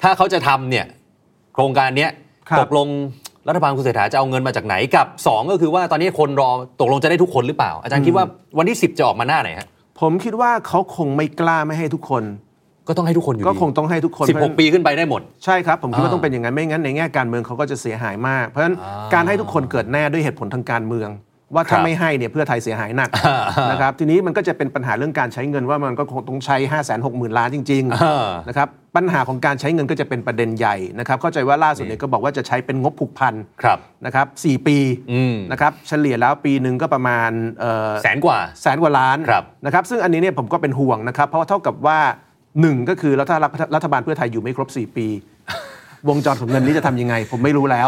[0.01, 0.85] ถ้าเขาจะทำเนี่ย
[1.53, 2.11] โครงการเนี้ย
[2.49, 2.87] ครับตกลง
[3.47, 8.25] รัฐบาลคุณเศรษฐาจะเอาเงินมาจากไหนกับ 2 ก็คือว่าตอนนี้คนรอตกลงจะได้ทุกคนหรือเปล่า อาจารย์คิดว่า
[8.57, 9.67] วันที่ 10 จะออกมาหน้าไหนฮะ
[10.01, 12.23] ผมคิดว่าเขาคงไม่กล้าไม่ให้ทุกคน
[12.87, 21.09] ก็ต้องให้ทุกคนอยู่ดีก็คงต้องให้ทุกคน16 ปีขึ้นไปได้หมด ใช่ครับ ผมคิดว่าอ่าต้องเป็นอย่างนั้นไม่งั้นในแง่การเมืองเขาก็จะเสียหายมาก เพราะฉะนั้นอ่าการให้ทุกคนเกิดแน่ด้วยเหตุผลทางการเมือง
[21.53, 23.39] ว่าถ้าครับไม่ให้เนี่ยเพื่อไทยเสียหายหนักอ่า
[23.71, 33.33] นะครับทีนี้มันก็จะเป็นปัญหาเรื่องการใช้เงินว่ามันก็คงต้องใช้ 5 6 0 0 0 0 ล้านจริงอ่าๆนะครับปัญหาของการใช้เงินก็จะเป็นประเด็นใหญ่นะครับเข้าใจว่าล่าสุดเนี่ยก็บอกว่าจะใช้เป็นงบผูกพัน
[33.63, 34.77] ครับนะครับสี่ปี
[35.11, 41.99] อืมนะครับเฉลี่ยแล้วปีหนึ่งก็ประมาณเอ่อแสนกว่าแสนกว่าล้านครับนะครับซึ่งอันนี้เนี่ยผมก็เป็นห่วงนะครับเพราะว่าเท่ากับว่า
[42.61, 43.37] หนึ่งก็คือแล้วถ้า
[43.75, 45.07] รัฐบาลเพื่อไทยอยู่ไม่ครบ 4 ปี
[46.09, 47.87] วงจรของเงินนี้จะทำยังไง ผมไม่รู้แล้ว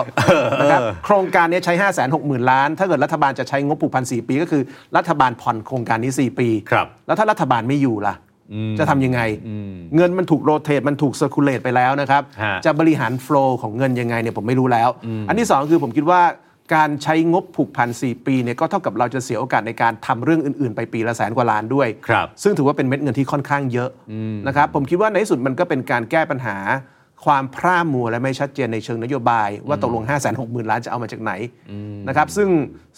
[0.62, 4.64] นะครับโครงการนี้ใช้5 6 0 0 0 0ล้าน ถ้าเกิดรัฐบาลจะใช้งบผูกพัน4ปีก็คือ
[4.98, 8.16] รัฐบาลผ่อนโครงการนี้ 4 ปีครับแล้วถ้ารัฐบาลไม่อยู่ล่ะ
[8.80, 9.22] จะทำยังไง
[9.96, 14.90] เงินมันถูก rotate มันถูก circulate ไปแล้วนะครับฮะจะบริหาร flow ของเงินยังไงเนี่ยผมไม่รู้แล้ว
[15.28, 16.22] อันที่สองคือผมคิดว่า
[16.76, 23.90] การใช้งบผูกพัน 4 ปีเนี่ยก็เท่ากับเราจะเสียโอกาสในการทำเรื่องอื่นๆ ไปปีละแสนกว่าล้านด้วยครับซึ่งถือว่าเป็นเม็ดเงินที่ค่อนข้างเยอะ
[24.48, 26.58] นะครับผมคิดว่าในที่สุดมันก็เป็นการแก้ปัญหา
[27.24, 31.32] ความพร่ามัวและไม่ชัดเจนในเชิงนโยบาย ว่าตกลง 5 6 0 0 0 0 ล้านจะเอามาจากไหน
[32.08, 32.50] นะครับซึ่ง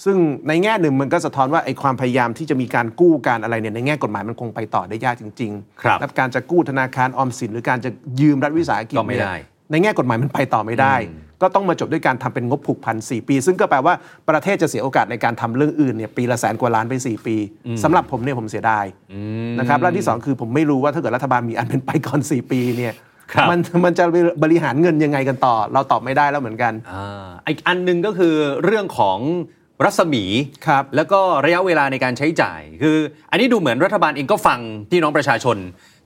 [0.03, 0.17] ซึ่ง
[0.47, 10.95] ในแง่หนึ่งมันก็สะท้อนว่าไอ้ความพยายามที่จะมีการกู้การอะไรเนี่ยในแง่กฎหมายมันคงไปต่อได้ยากจริงๆครับและการจะกู้ธนาคารออมสิน หรือการจะยืมรัฐวิสาหกิจก็ไม่ได้เนี่ยในแง่กฎหมายมันไปต่อไม่ได้
[11.41, 13.93] ก็ต้องมาจบด้วยการทำเป็นงบผูกพัน 4 ปี ซึ่งก็แปลว่า
[14.29, 17.35] ประเทศจะเสียโอกาสในการทำเรื่องอื่นเนี่ยปีละแสนกว่าล้านไป 4 ปี
[17.83, 18.85] สำหรับผมเนี่ยผมเสียดาย
[19.59, 23.14] นะครับและที่สองคือผมไม่รู้ว่าถ้าเกิดรัฐบาลมีอันเป็นไปก่อน 4 ปีเนี่ยครับ
[23.49, 24.05] มันมันจะ
[24.43, 29.19] บริหารเงินยังไงกันต่อ เราตอบไม่ได้แล้วเหมือนกันอ่าอีกอันหนึ่งก็คือเรื่องของ
[29.85, 30.23] รัศมี
[30.67, 32.97] ครับแล้วก็ระยะเวลาในการใช้จ่าย คือ
[33.31, 34.59] อันนี้ดูเหมือนรัฐบาลเองก็ฟัง
[34.91, 35.57] พี่น้องประชาชน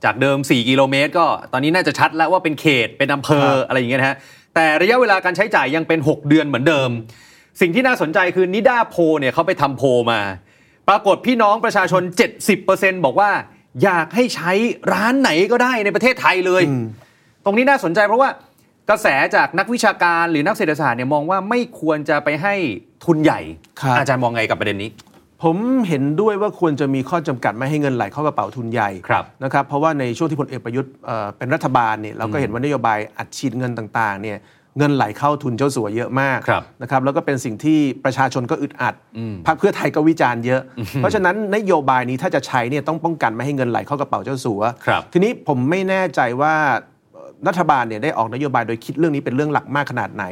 [0.04, 4.16] จากเดิม 4 กิโลเมตร ก็ตอนนี้น่าจะชัดแล้วว่าเป็นเขตเป็นอำเภอครับอะไรอย่างเงี้ยนะฮะ
[4.54, 6.90] แต่ระยะเวลาการใช้จ่ายยังเป็น 6 เดือนเหมือนเดิม
[7.60, 10.20] สิ่งที่น่าสนใจคือนิด้าโพลเนี่ยเขาไปทำโพลมา
[10.88, 12.02] ปรากฏพี่น้องประชาชน
[12.54, 13.30] 70%บอกว่า
[13.84, 14.52] อยากให้ใช้
[14.92, 16.62] ร้านไหนก็ได้ในประเทศไทยเลย
[17.44, 18.30] ตรงนี้น่าสนใจเพราะว่า
[18.90, 22.54] กระแสจากนักวิชาการหรือนักเศรษฐศาสตร์เนี่ยมองว่าไม่ควรจะไปให้
[23.04, 23.40] ทุนใหญ่
[23.80, 24.90] ครับ อาจารย์มองไงกับประเด็นนี้
[25.42, 25.56] ผม
[25.88, 34.38] เห็นด้วยว่าควรจะมีข้อจำกัดไม่ให้เงินไหลเข้ากระเป๋าทุนใหญ่ครับนะครับเพราะว่าในช่วงที่พลเอกประยุทธ์เอ่อเป็นรัฐบาลเนี่ยเราก็เห็นว่านโยบายอัดฉีดเงินต่างๆเนี่ย
[34.78, 38.94] เงินไหลเข้าทุนเจ้าสัวเยอะมากครับนะครับแล้วก็เป็นสิ่งที่ประชาชนก็อึดอัด
[39.46, 40.60] พรรคเพื่อไทยก็วิจารณ์เยอะ
[40.96, 46.89] เพราะฉะนั้นนโยบายนี้ถ้าจะใช้เนี่ยต้องป้องกันไม่ให้เงินไหลเข้ากระเป๋าเจ้าสัว ครับ ทีนี้ผมไม่แน่ใจว่าเอ่อ
[47.48, 50.24] รัฐบาลเนี่ยได้ออกนโยบายโดยคิดเรื่องนี้เป็นเรื่องหลักมากขนาดไหน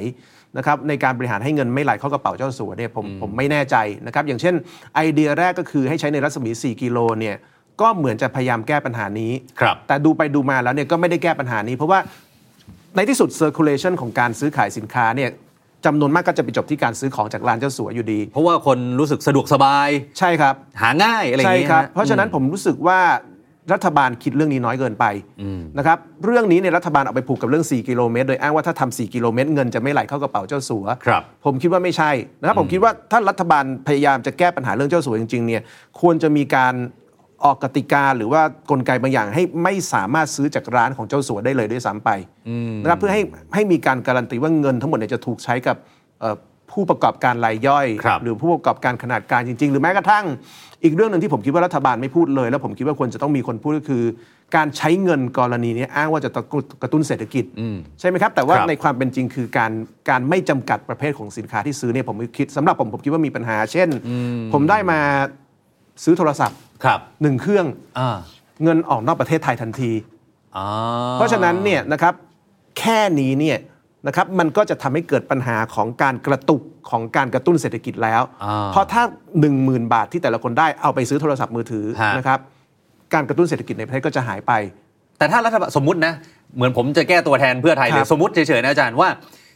[0.57, 4.55] นะครับในการบริหารให้เงินไม่ไหลเข้ากระเป๋าเจ้าสัวเนี่ยผมผมไม่แน่ใจนะครับอย่างเช่น
[4.95, 7.37] ไอเดียแรกก็คือให้ใช้ในรัศมี 4 กิโลเนี่ย
[7.81, 11.99] ก็เหมือนจะพยายามแก้ปัญหานี้ครับแต่ดูไปดูมาแล้วเนี่ยก็ไม่ได้แก้ปัญหานี้ เพราะว่า
[12.97, 15.31] ในที่สุด circulation ของการซื้อขายสินค้าเนี่ย
[15.87, 19.89] จำนวนมากก็จะไปจบที่การซื้อของจากร้านเจ้าสัวอยู่ดี เพราะว่าคนรู้สึกสะดวกสบาย
[20.19, 23.01] ใช่ครับ หาง่ายอะไรอย่างใช่เงี้ยครับฮเพราะฉะนั้นผมรู้สึกว่า
[23.73, 25.05] รัฐบาลคิดเรื่องนี้น้อยเกินไป
[25.79, 32.11] นะครับเรื่องนี้เนี่ยรัฐบาลเอาไปผูกกับเรื่อง 4 กิโลเมตร โดยอ้างว่าถ้าทำ4กิโลเมตร เงินจะไม่ไหลเข้ากระเป๋าเจ้าสัวครับผมคิดว่าไม่ใช่
[32.41, 35.63] นะครับผมคิดว่าถ้ารัฐบาลพยายามจะแก้ปัญหาเรื่องเจ้าสัวจริงๆเนี่ย
[36.01, 36.75] ควรจะมีการ
[37.45, 42.11] ออกกติกาหรือว่ากลไกบางอย่างให้ไม่สามารถซื้อจากร้านของเจ้าสัวได้เลยด้วยซ้ำไป
[42.83, 43.23] นะครับเพื่อให้
[43.55, 45.77] ให้มีการการันตีว่าเงินทั้งหมดเนี่ยจะถูกใช้กับ
[46.21, 46.37] เอ่อ
[46.73, 50.25] ผู้ประกอบการรายย่อยครับหรือผู้ประกอบการขนาดกลางจริง ๆ หรือแม้กระทั่ง
[50.85, 54.05] อีกเรื่องหนึ่งที่ผมคิดว่ารัฐบาลไม่พูดเลย แล้วผมคิดว่าควรจะต้องมีคนพูดก็คือ
[54.57, 56.31] การใช้เงินกรณีนี้อ้างว่าจะ
[56.83, 57.45] กระตุ้นเศรษฐกิจ
[58.01, 59.73] ใช่ไหมครับ แต่ว่าครับในความเป็นจริงคือการ
[60.11, 63.89] การไม่จำกัดประเภทของสินค้าที่ซื้อเนี่ยผมคิดสำหรับผมผมคิดว่ามีปัญหา เช่น
[64.53, 64.99] ผมได้มา
[66.05, 67.67] ซื้อโทรศัพท์ครับหนึ่งเครื่อง
[67.99, 68.19] อ่า
[68.63, 69.93] เงินออกนอกประเทศไทยทันที
[70.57, 70.67] อ่า
[71.15, 72.15] เพราะฉะนั้นเนี่ยนะครับ
[72.79, 73.59] แค่นี้เนี่ย
[74.07, 79.03] นะครับมันก็จะทำให้เกิดปัญหาของการกระตุกของการกระตุ้นเศรษฐกิจแล้วอ่าเพราะถ้า
[79.41, 82.39] 1 0,000 บาทที่แต่ละคนได้เอาไปซื้อโทรศัพท์มือถือฮะนะครับ
[83.15, 84.53] การกระตุ้นเศรษฐกิจในประเทศก็จะหายไป
[85.19, 86.13] แต่ถ้ารัฐบาลสมมตินะ
[86.57, 89.09] เหมือนผมจะแก้ตัวแทนเพื่อไทยเลครัยบสมมติเฉยๆนะอาจารย์ว่า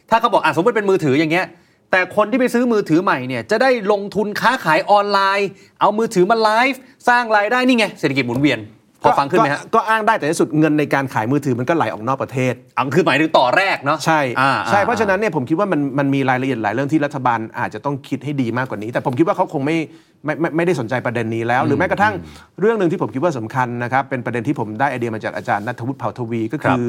[0.09, 1.45] ถ้าเขาบอกอะสมมติเป็นมือถืออย่างเงี้ย
[1.91, 5.49] แต่คนที่ไปซื้อมือถือใหม่เนี่ยจะได้ลงทุนค้าขายออนไลน์
[5.81, 6.79] เอามือถือมาไลฟ์
[7.09, 8.59] สร้างรายได้นี่ไงเศรษฐกิจหมุนเวียน
[9.03, 19.77] พอฟังขึ้นไหมฮะก็ก็อ้างได้แต่ในที่สุดเงินในการขายมือถือมันก็ไหลออกนอกประเทศอังคือหมายถึงต่อแรกเนาะใช่อ่าใช่อ่เพราะฉะนั้นเนี่ยผมคิดว่ามันมันมีรายละเอียดหลายเรื่องที่รัฐบาลอาจจะต้องคิดให้ดีมากกว่านี้ แต่ผมคิดว่าเขาคงไม่
[20.25, 22.13] ไม่ไม่ไม่ได้สนใจประเด็นนี้แล้ว หรือแม้กระทั่ง
[22.59, 26.85] เรื่องหนึ่งที่ผมคิดว่าสำคัญนะครับเป็นประเด็นที่ผมได้ไอเดียมาจากอาจารย์นัทวุฒิเผ่าทวีก็คือ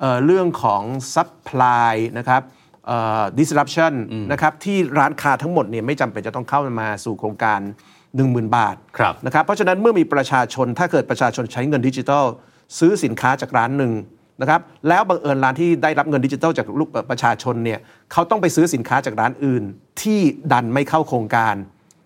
[0.00, 0.82] เอ่อเรื่องของ
[1.14, 2.42] supply นะครับ
[2.86, 3.92] เอ่อ disruption
[4.32, 7.60] นะครับที่ร้านค้าทั้งหมดเนี่ยไม่จำเป็นจะต้องเข้ามาสู่โครงการ
[8.18, 12.24] 10,000 บาทครับนะครับเพราะฉะนั้นเมื่อมีประชาชนถ้าเกิดประชาชนใช้เงินดิจิทัล
[12.78, 13.92] ซื้อสินค้าจากร้านหนึ่ง
[14.40, 17.78] นะครับแล้วบังเอิญร้านที่ได้รับเงินดิจิทัลจากลูกประชาชนเนี่ย
[18.12, 19.62] เขาต้องไปซื้อสินค้าจากร้านอื่น
[20.02, 20.18] ที่
[20.52, 21.54] ดันไม่เข้าโครงการ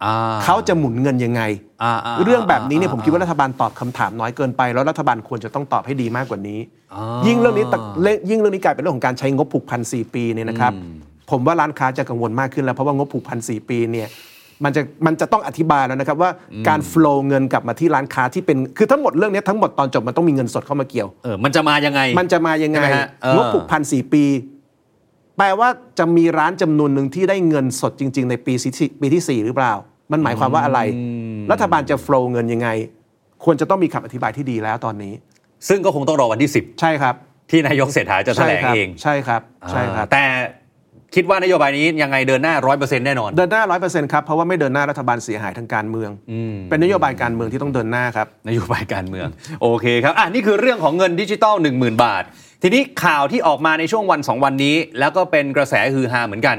[0.05, 0.13] อ่า
[0.45, 1.43] เขาจะหมุนเงินยังไง
[1.83, 6.61] อ่าอ่าเรื่องแบบนี้เนี่ยอ่าผมคิดว่ารัฐบาลตอบคำถามน้อยเกินไป แล้วรัฐบาลควรจะต้องตอบให้ดีมากกว่านี้
[6.95, 10.73] อ่ายิ่งเรื่องนี้ตะเรื่องยิ่งเรื่องนี้กลายเป็นเรื่องของการใช้งบผูกพัน4ปีเนี่ยนะครับ
[11.31, 14.09] ผมว่าร้านค้าจะกังวลมากขึ้นแล้วเพราะว่างบผูกพัน4ปีเนี่ย
[14.65, 16.31] มันจะมันจะต้องอธิบายแล้วนะครับว่า
[16.69, 24.25] การ flow เงินกลับมาที่ร้านค้าที่เป็นคือทั้งหมดเรื่องนี้ทั้งหมดตอนจบมันต้องมีเงินสดเข้ามาเกี่ยวเออมันจะมายังไง มันจะมายังไงใช่ไหมฮะเอองบผูกพันสี่ปี
[25.37, 29.73] แปลว่าจะมีร้านจำนวนหนึ่งที่ได้เงินสดจริง ๆ ในปีที่ปีที่สี่หรือเปล่า
[30.13, 30.81] มันหมายความว่าอะไร
[31.53, 32.69] รัฐบาลจะ flow เงินยังไง
[33.45, 35.13] ควรจะต้องมีคำอธิบายที่ดีแล้วตอนนี้
[35.69, 36.51] ซึ่งก็คงต้องรอวันที่
[36.81, 39.41] ใช่ครับ10ที่นายกเศรษฐาจะแถลงใช่ครับเองใช่ครับ
[39.71, 40.25] ใช่ครับอ่าแต่
[41.15, 46.11] คิดว่านโยบายนี้ยังไงเดินหน้าร้อยเปอร์เซ็นต์แน่นอน เดินหน้าร้อยเปอร์เซ็นต์ครับ เพราะว่าไม่เดินหน้ารัฐบาลเสียหายทางการเมือง
[46.71, 49.29] เป็นนโยบายการเมืองที่ต้องเดินหน้าครับ นโยบายการเมือง
[49.63, 52.23] โอเคครับ อะ นี่คือเรื่องของเงินดิจิตอล1 0,000 บาท
[52.63, 56.57] ทีนี้ข่าวที่ออกมาในช่วงวัน 2 วันนี้ แล้วก็เป็นกระแสฮือฮาเหมือนกัน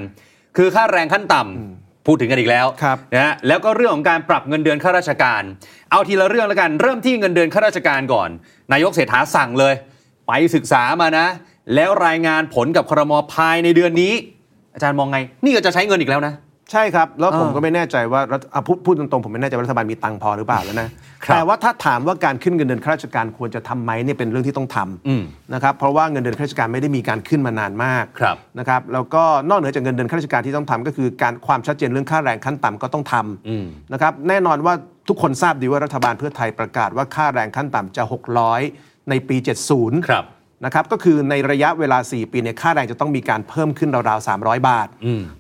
[0.58, 5.44] คือค่าแรงขั้นต่ำพูดถึงกันอีกแล้วครับนะฮะแล้วก็เรื่องของการปรับเงินเดือนข้าราชการ
[5.92, 8.30] เอาทีละเรื่องแล้วกัน เริ่มที่เงินเดือนข้าราชการก่อน
[8.72, 9.74] นายกเศรษฐาสั่งเลย
[10.28, 11.28] ไปศึกษามานะ
[11.76, 14.14] แล้วรายงานผลกับครมภายในเดือนนี้
[14.76, 16.36] อาจารย์มองไง นี่ก็จะใช้เงินอีกแล้วนะ
[16.72, 20.90] ใช่ครับ แล้วผมอ่าก็ไม่แน่ใจว่ารัฐอะพูดพูดตรงๆผมไม่แน่ใจว่ารัฐบาลมีตังค์พอหรือเปล่าแล้วนะ
[21.26, 33.16] ครับแต่ว่าถ้าถามว่าการขึ้นเงินเดือนข้าราชการควรจะทำไหมเนี่ยเป็นเรื่องที่ต้องทอืมำนะครับ เพราะว่าเงินเดือนข้าราชการไม่ได้มีการขึ้นมานานมากครับ นะครับ แล้วก็นอกเหนือจากเงินเดือนข้าราชการที่ต้องทำก็คือการความชัดเจนเรื่องค่าแรงขั้นต่ำก็ต้องท
[33.48, 34.74] อืมำนะครับ แน่นอนว่า
[35.08, 38.04] ทุกคนทราบดีว่ารัฐบาลเพื่อไทยประกาศว่าค่าแรงขั้นต่ำจะ
[38.56, 39.38] 600 ในปี
[39.72, 40.26] 70 ครับ
[40.66, 44.88] นะครับก็คือในระยะเวลา 4 ปีเนี่ยค่าแรงจะต้องมีการเพิ่มขึ้นราวๆ 300 บาท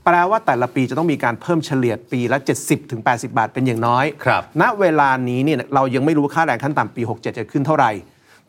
[0.06, 7.92] แปลว่าแต่ละปีจะต้องมีการเพิ่มเฉลี่ยปีละ 70ถึง80 บาทเป็นอย่างน้อยครับณเวลานี้เนี่ยเรายังไม่รู้ว่าค่าแรงขั้นต่ำปี 67 จะขึ้นเท่าไหร่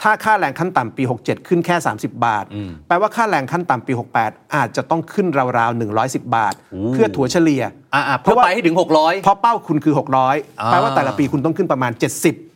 [0.03, 2.45] ถ้าค่าแรงขั้นต่ำปี 67 ขึ้นแค่ 30 บาท
[2.87, 3.93] แปลว่าค่าแรงขั้นต่ำปี
[4.24, 5.27] 68 อาจจะต้องขึ้น
[5.59, 6.55] ราวๆ 110 บาท
[6.93, 7.62] เพื่อถัวเฉลี่ย
[7.95, 10.05] อ่าๆเพื่อไปให้ถึง 600เพราะเป้าคุณคืออ่า
[10.39, 12.55] 600 แปลว่าแต่ละปีคุณต้องขึ้นประมาณ 70เอ่อ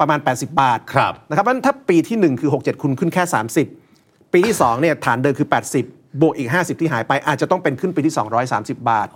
[0.00, 3.22] ประมาณ 80 บาทครับนะครับเพราะฉะนั้นถ้าปีที่ 1 คือ 67 คุณขึ้นแค่
[3.78, 5.48] 30 ปีที่2เนี่ยฐานเดิมคือ
[5.84, 8.14] 80 บวกอีก 50 ที่หายไปอาจจะต้องเป็นขึ้นปีที่
[8.50, 9.08] 230 บาท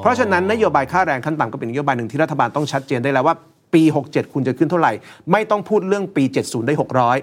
[0.00, 3.36] เพราะฉะนั้นนโยบายค่าแรงขั้นต่ำก็เป็นนโยบายหนึ่งที่รัฐบาลต้องชัดเจนได้แล้วว่า
[3.74, 4.92] ปี 67 คุณจะขึ้นเท่าไหร่
[5.32, 6.74] ไม่ต้องพูดเรื่องปี 70 ได้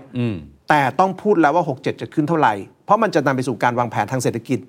[0.09, 2.53] 600 แต่ต้องพูดแล้วว่า 67 จะขึ้นเท่าไหร่
[2.85, 4.59] เพราะมันจะนำไปสู่การวางแผนทางเศรษฐกิจ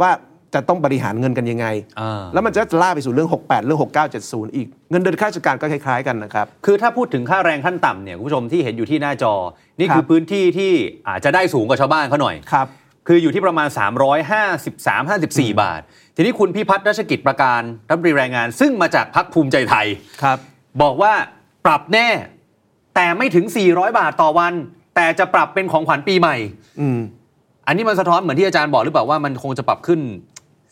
[0.00, 0.10] ว่า
[0.56, 1.66] จะต้องบริหารเงินกันยังไง
[2.00, 3.96] อ่าแล้วมันจะล่ากไปสู่เรื่อง 68 เรื่อง 69
[4.26, 9.34] 70 อีก เงินเดือนข้าราชการก็คล้ายๆกันนะครับ คือถ้าพูดถึงค่าแรงขั้นต่ำเนี่ยคุณผู้ชมที่เห็นอยู่ที่หน้าจอ
[9.78, 10.72] นี่ครับคือพื้นที่ที่
[11.08, 12.66] อาจจะได้สูงกว่าชาวบ้านเขาหน่อย ครับ
[13.08, 13.68] คืออยู่ที่ประมาณ
[14.50, 15.80] 353 54 บาท
[16.16, 19.86] ทีนี้คุณพิพัฒน์รัชกิจประการรัฐมนตรีแรงงาน ซึ่งมาจากพรรคภูมิใจไทย
[20.22, 20.38] ครับ
[20.82, 21.12] บอกว่า
[21.66, 22.08] ปรับแน่
[22.94, 24.52] แต่ไม่ถึง 400 บาทต่อวัน
[24.96, 26.36] แต่จะปรับเป็นของขวัญปีใหม่
[26.80, 26.98] อืม
[27.66, 30.00] อันนี้มันสะท้อนเหมือนที่อาจารย์บอกหรือเปล่าว่ามันคงจะปรับขึ้น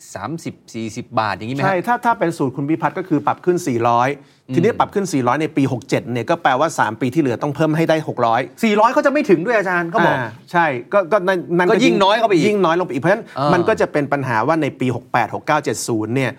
[0.03, 3.57] 30 40 บาทอย่างนี้ไหมฮะใช่ ถ้าถ้าเป็นสูตรคุณพิพัฒน์ก็คือปรับขึ้น
[4.05, 7.97] 400 ทีนี้ปรับขึ้น 400 ในปี 67เนี่ยก็แปลว่า 3 ปีที่เหลือต้องเพิ่มให้ได้
[8.33, 16.31] 600 400 เขาจะไม่ถึงด้วยอาจารย์ก็บอกาใช่ก็ก็นั่นนั่นก็ยิ่งน้อยเข้าไปอีกยิ่งน้อยลงไปอีกเพราะฉะนั้นอ่ามัมันก็จะเป็นปัญหาว่าในปี 68 69 70เนี่ย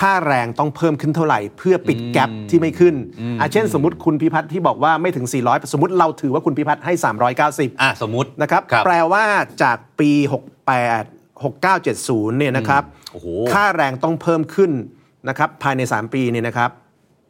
[0.00, 2.94] ค่าแรงต้องเพิ่มขึ้นเท่าไหร่ เพื่อปิดแกลบที่ไม่ขึ้น
[3.40, 6.92] อะเช่นสมมติคุณพิพัฒน์ที่บอกว่าไม่ถึง 400 สมมติเราถือว่าคุณพิพัฒน์ให้
[7.38, 9.24] 390อะสมมุตินะครับครับแปลว่า
[9.62, 10.10] จากปี
[10.70, 12.82] 68 6970เนี่ยนะครับ
[13.12, 14.70] โอ้โหค่าแรงต้องเพิ่มขึ้น
[15.28, 16.70] นะครับภายใน 3 ปีเนี่ยนะครับ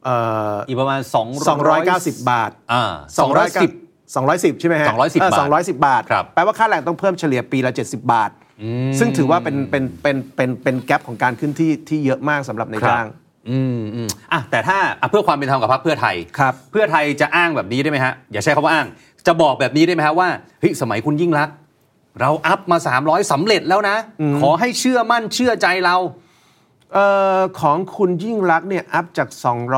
[0.05, 0.17] เอ่
[0.53, 1.01] ออีกประมาณ
[1.41, 2.85] 200 290 บาทอ่า
[3.71, 8.31] 210 210 ใช่ไหมฮะ210เออบาท 210 บาทครับแปลว่าค่าแรงต้องเพิ่มเฉลี่ยปีละ 70 บาท
[8.99, 13.07] ซึ่งถือว่าเป็นเป็นเป็นเป็นเป็นแกลบของการขึ้นที่ที่เยอะมากสำหรับในจ้าง
[13.51, 18.87] อืมอืมอะแต่ถ้าอะเพื่อความเป็นธรรมกับพรรคเพื่อไทยครับเพื่อไทยจะอ้างแบบนี้ได้ไหมฮะอย่าใช้คำว่าอ้าง
[19.27, 20.29] จะบอกแบบนี้ได้ไหมฮะว่า
[20.61, 21.55] เฮ้ยสมัยคุณยิ่งรักษณ์
[22.21, 23.97] เราอัพมา 300สำเร็จแล้วนะ
[24.41, 25.97] ขอให้เชื่อมั่นเชื่อใจเรา
[26.95, 27.07] เอ่
[27.39, 29.29] อของคุณยิ่งรักษณ์เนี่ยอัพจาก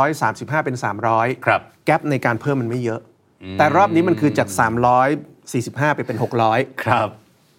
[0.08, 0.76] 235 เป็น
[1.10, 3.00] 300 ครับ แกลบในการเพิ่มมันไม่เยอะ
[3.58, 4.48] แต่รอบนี้มันคือจาก
[5.22, 6.16] 345 ไปเป็น
[6.50, 7.10] 600 ครับ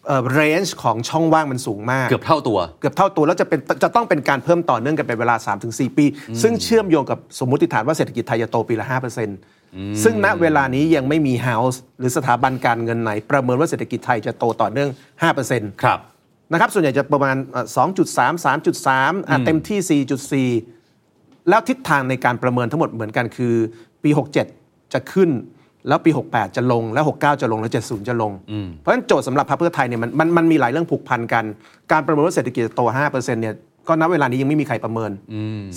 [0.08, 5.36] เอ่อเรนจ์ของช่องว่างมันสูงมาก เกือบเท่าตัว เกือบเท่าตัว แล้วจะเป็นจะต้องเป็นการเพิ่มต่อเนื่องกันเป็นเวลา
[5.68, 6.06] 3-4 ปี
[6.42, 9.65] ซึ่งเชื่อมโยงกับสมมติฐานว่าเศรษฐกิจไทยจะโตปีละ 5%
[10.04, 14.90] ซึ่งณเวลานี้ยังไม่มี House หรือสถาบันการเงินไหน ประเมินว่าเศรษฐกิจไทยจะโตต่อเนื่อง
[15.36, 16.00] 5%ครับ
[16.52, 23.56] นะครับ ส่วนใหญ่จะประมาณเอ่อ2.3 3.3อะเต็มที่ 4.4 แล้วทิศทางในการประเมินทั้งหมดเหมือนกันคือ
[24.04, 24.10] ปี
[24.52, 25.30] 67 จะขึ้น
[25.88, 28.32] แล้วปี 68 จะลง แล้ว 69 จะลง แล้ว 70 จะลง
[28.80, 31.46] เพราะฉะนั้นโจทย์สำหรับพรรคเพื่อไทยเนี่ยมันมันมันมีหลายเรื่องผูกพันกัน
[31.92, 33.56] การประเมินว่าเศรษฐกิจจะโต 5%เนี่ย
[33.88, 35.12] ก็ณเวลานี้ยังไม่มีใครประเมิน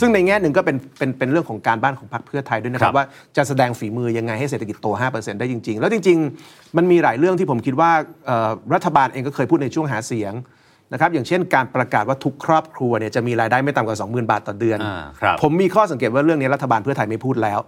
[0.01, 3.05] ซึ่งในแง่หนึ่งก็เป็นเป็นเป็นเรื่องของการบ้านของพรรคเพื่อไทยด้วยนะคครัรับบว่า
[3.37, 7.91] จะแสดงฝีมือยังไงให้เศรษฐกิจโต 5%ได้จริง ๆ แล้วจริง ๆ มันมีหลายเรื่องที่ผมคิดว่า
[8.27, 10.33] เอ่อรัฐบาลเองก็เคยพูดในช่วงหาเสียง
[10.93, 17.61] นะครับอย่างเช่นการประกาศว่าทุกครอบครัวเนี่ยจะมีรายได้ไม่ต่ำกว่า 20,000 บาทต่อเดือนอ่าครับผมมีข้อสังเกตว่าเรื่องนี้รัฐบาลเพื่อไทยไม่พูดแล้ว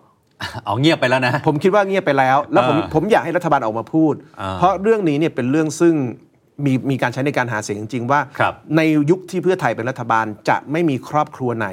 [0.64, 5.94] เอาเงียบไปแล้วนะ ผมคิดว่าเงียบไปแล้ว แล้วผมอ่าผมอยากให้รัฐบาลออกมาพูดอ่าเพราะเรื่องนี้เนี่ยเป็นเรื่องซึ่ง
[6.66, 8.80] มีมีการใช้ในการหาเสียงจริง ๆ ว่าครับใน
[9.10, 11.68] ยุคที่เพื่อไทยเป็นรัฐบาล จะไม่มีครอบครัวไหน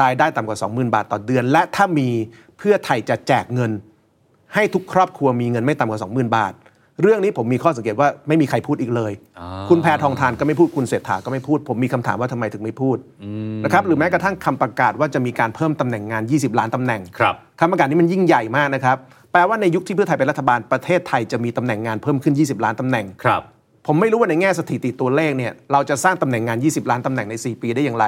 [0.00, 2.08] รายได้ต่ำกว่า 20,000 บาทต่อเดือน และถ้ามี
[2.58, 3.70] เพื่อไทยจะแจกเงิน
[4.54, 6.54] ให้ทุกครอบครัวมีเงินไม่ต่ำกว่า 20,000 บาท
[7.02, 12.96] เรื่องนี้ผมมีข้อสังเกตว่าไม่มีใครพูดอีกเลยอ่าคุณแพทองทานก็ไม่พูดคุณเศรษฐาก็ไม่พูด ผมมีคำถามว่าทำไมถึงไม่พูด
[13.64, 18.96] นะครับหรือแม้กระทั่งคำประกาศว่าจะมีการเพิ่มตำแหน่งงาน 20 ล้านตำแหน่งครับคำประกาศนี้มันยิ่งใหญ่มากนะครับ
[19.32, 23.42] แปลว่าในยุคที่เพื่อไทยเป็นรัฐบาลประเทศไทยจะมีตำแหน่งงานเพิ่มขึ้น 20 ล้านตำแหน่งครับ
[23.86, 28.06] ผมไม่รู้ว่าในแง่สถิติตัวเลขเนี่ยเราจะสร้างตำแหน่งงาน 20 ล้านตำแหน่งใน 4 ปีได้อย่างไร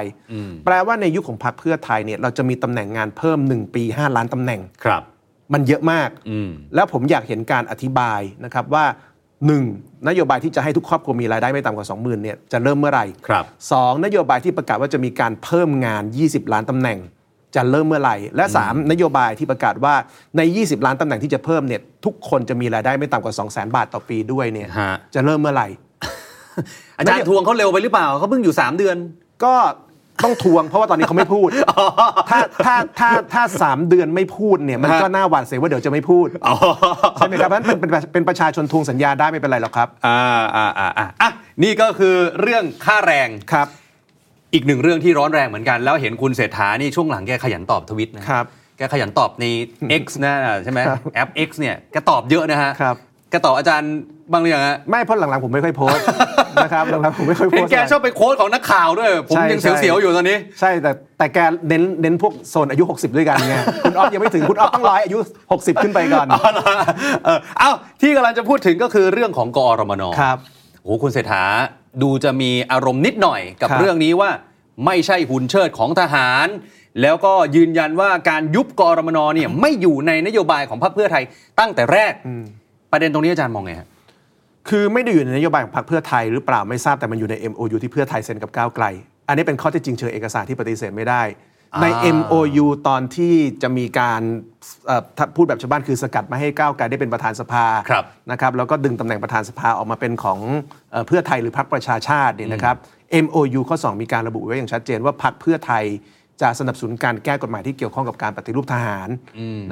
[0.64, 5.02] แปลว่าในยุคของพรรคเพื่อไทยเนี่ยเราจะมีตำแหน่งงานเพิ่ม 1 ปี 5 ล้านตำแหน่งครับ
[5.52, 8.84] มันเยอะมากอืมแล้วผมอยากเห็นการอธิบายนะครับว่า
[9.48, 10.08] 1.
[10.08, 16.98] นโยบายที่จะให้ทุกครอบครัวมีรายได้ไม่ต่ำกว่า 20,000เนี่ยจะเริ่มเมื่อไหร่ครับสองนโยบายที่ประกาศว่าจะมีการเพิ่มงาน 20 ล้านตำแหน่ง
[17.56, 19.94] จะเริ่มเมื่อไหร่ และ 3 นโยบายที่ประกาศว่า
[20.36, 25.68] ใน 20 ล้านตำแหน่งที่จะเพิ่มเนี่ยทุกคนจะมีรายได้ไม่ต่ำกว่า 2 0 0 0 0 0 บาทต่อปีด้วยเนี่ยฮะ จะเริ่มเมื่อไหร่
[26.98, 28.96] อาจารย์ทวงเขาเร็วไปหรือเปล่าเขาเพิ่งอยู่ 3 เดือน
[29.44, 29.54] ก็
[30.24, 31.48] ต้องทวง เพราะว่าตอนนี้เขาไม่พูด
[32.30, 36.26] ถ้าถ้าถ้าถ้าสามเดือนไม่พูดเนี่ยมันก็น่าหวาดเสียวว่าเดี๋ยวจะไม่พูด
[37.16, 41.30] ใช่ไหมครับเพราะฉะนั้นเป็นเป็นเป็นประชาชนทวงสัญญาได้ไม่เป็นไรหรอกครับ อ่าอ่าอ่าอ่าอะ
[41.62, 43.68] นี่ก็คือเรื่องค่าแรงครับ
[44.54, 48.44] อีกหนึ่งเรื่องที่ร้อนแรงเหมือนกัน แล้วเห็นคุณเศรษฐานี่ช่วงหลังแกขยันตอบทวิตนะครับ
[48.78, 49.44] แกขยันตอบใน
[50.02, 50.34] X นะ
[50.64, 52.96] ใช่ไหมครับแอป X เนี่ยแกตอบเยอะนะฮะครับ
[53.30, 53.92] แกตอบอาจารย์
[54.32, 56.04] บ้างหรือยังฮะไม่เพราะหลังๆผมไม่ค่อยโพสต์
[56.64, 61.38] นะครับหลังๆผมไม่ค่อยโพเห็สนต์แกอะไรชอบไปโค้ดของนักข่าวด้วย ผมใช่ยังใช่เสียวๆอยู่ตอนนี้ ใช่แต่แต่แก
[61.68, 65.18] เน้นเน้นพวกโซนอายุ 60 ด้วยกันไงคุณออฟยังไม่ถึงคุณออฟต้องร้อยอายุ
[65.50, 66.26] 60 ขึ้นไปก่อน
[67.24, 70.38] เออเอ้าที่กำลังจะพูดถึงก็คือเรื่องของกอรมนครับ
[70.82, 71.44] โอ้โหคุณเศรษฐา
[72.02, 74.30] ดูจะมีอารมณ์นิดหน่อยกับครับ เรื่องนี้ว่า
[74.86, 76.46] ไม่ใช่หุ่นเชิดของทหาร
[77.02, 81.24] แล้วก็ยืนยันว่าการยุบกอรมนเนี่ยไม่อยู่ในนโยบายของพรรคเพื่อไทย
[81.60, 82.12] ตั้งแต่แรก
[82.92, 83.88] ประเด็นตรงนี้อาจารย์มองไงฮะ
[84.68, 88.84] คือไม่ได้อยู่ในนโยบายของพรรคเพื่อไทยหรือเปล่าไม่ทราบแต่มันอยู่ใน MOU ที่เพื่อไทยเซ็นกับก้าวไกล
[89.28, 91.22] อันนี้เป็นข้อเท็จจริงเชิงเอกสารที่ปฏิเสธไม่ได้
[91.82, 94.22] ในอ่า MOU ตอนที่จะมีการ
[94.86, 100.40] เอ่อถ้าพูดแบบชาวบ้านคือสกัดมาให้ก้าวไกลได้เป็นประธานสภาครับนะครับแล้วก็ดึงตำแหน่งประธานสภาออกมาเป็นของ
[100.90, 102.76] เอ่อเพื่อไทยหรือพรรคประชาชาติเนี่ยนะครับ
[103.24, 105.84] MOU ข้อ 2 มีการระบุไว้อย่างชัดเจนว่าพรรคเพื่อไทย
[106.42, 109.08] จะสนับสนุนการแก้กฎหมายที่เกี่ยวข้องกับการปฏิรูปทหาร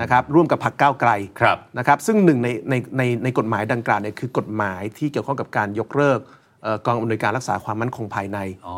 [0.00, 6.40] นะครับร่วมกับพรรคก้าวไกลครับนะครับซึ่งหนึ่งในในในในกฎหมายดังกล่าวเนี่ยคือกฎหมายที่เกี่ยวข้องกับการยกเลิกเอ่อ
[6.86, 8.76] กองอำนวยการรักษาความมั่นคงภายในอ๋อ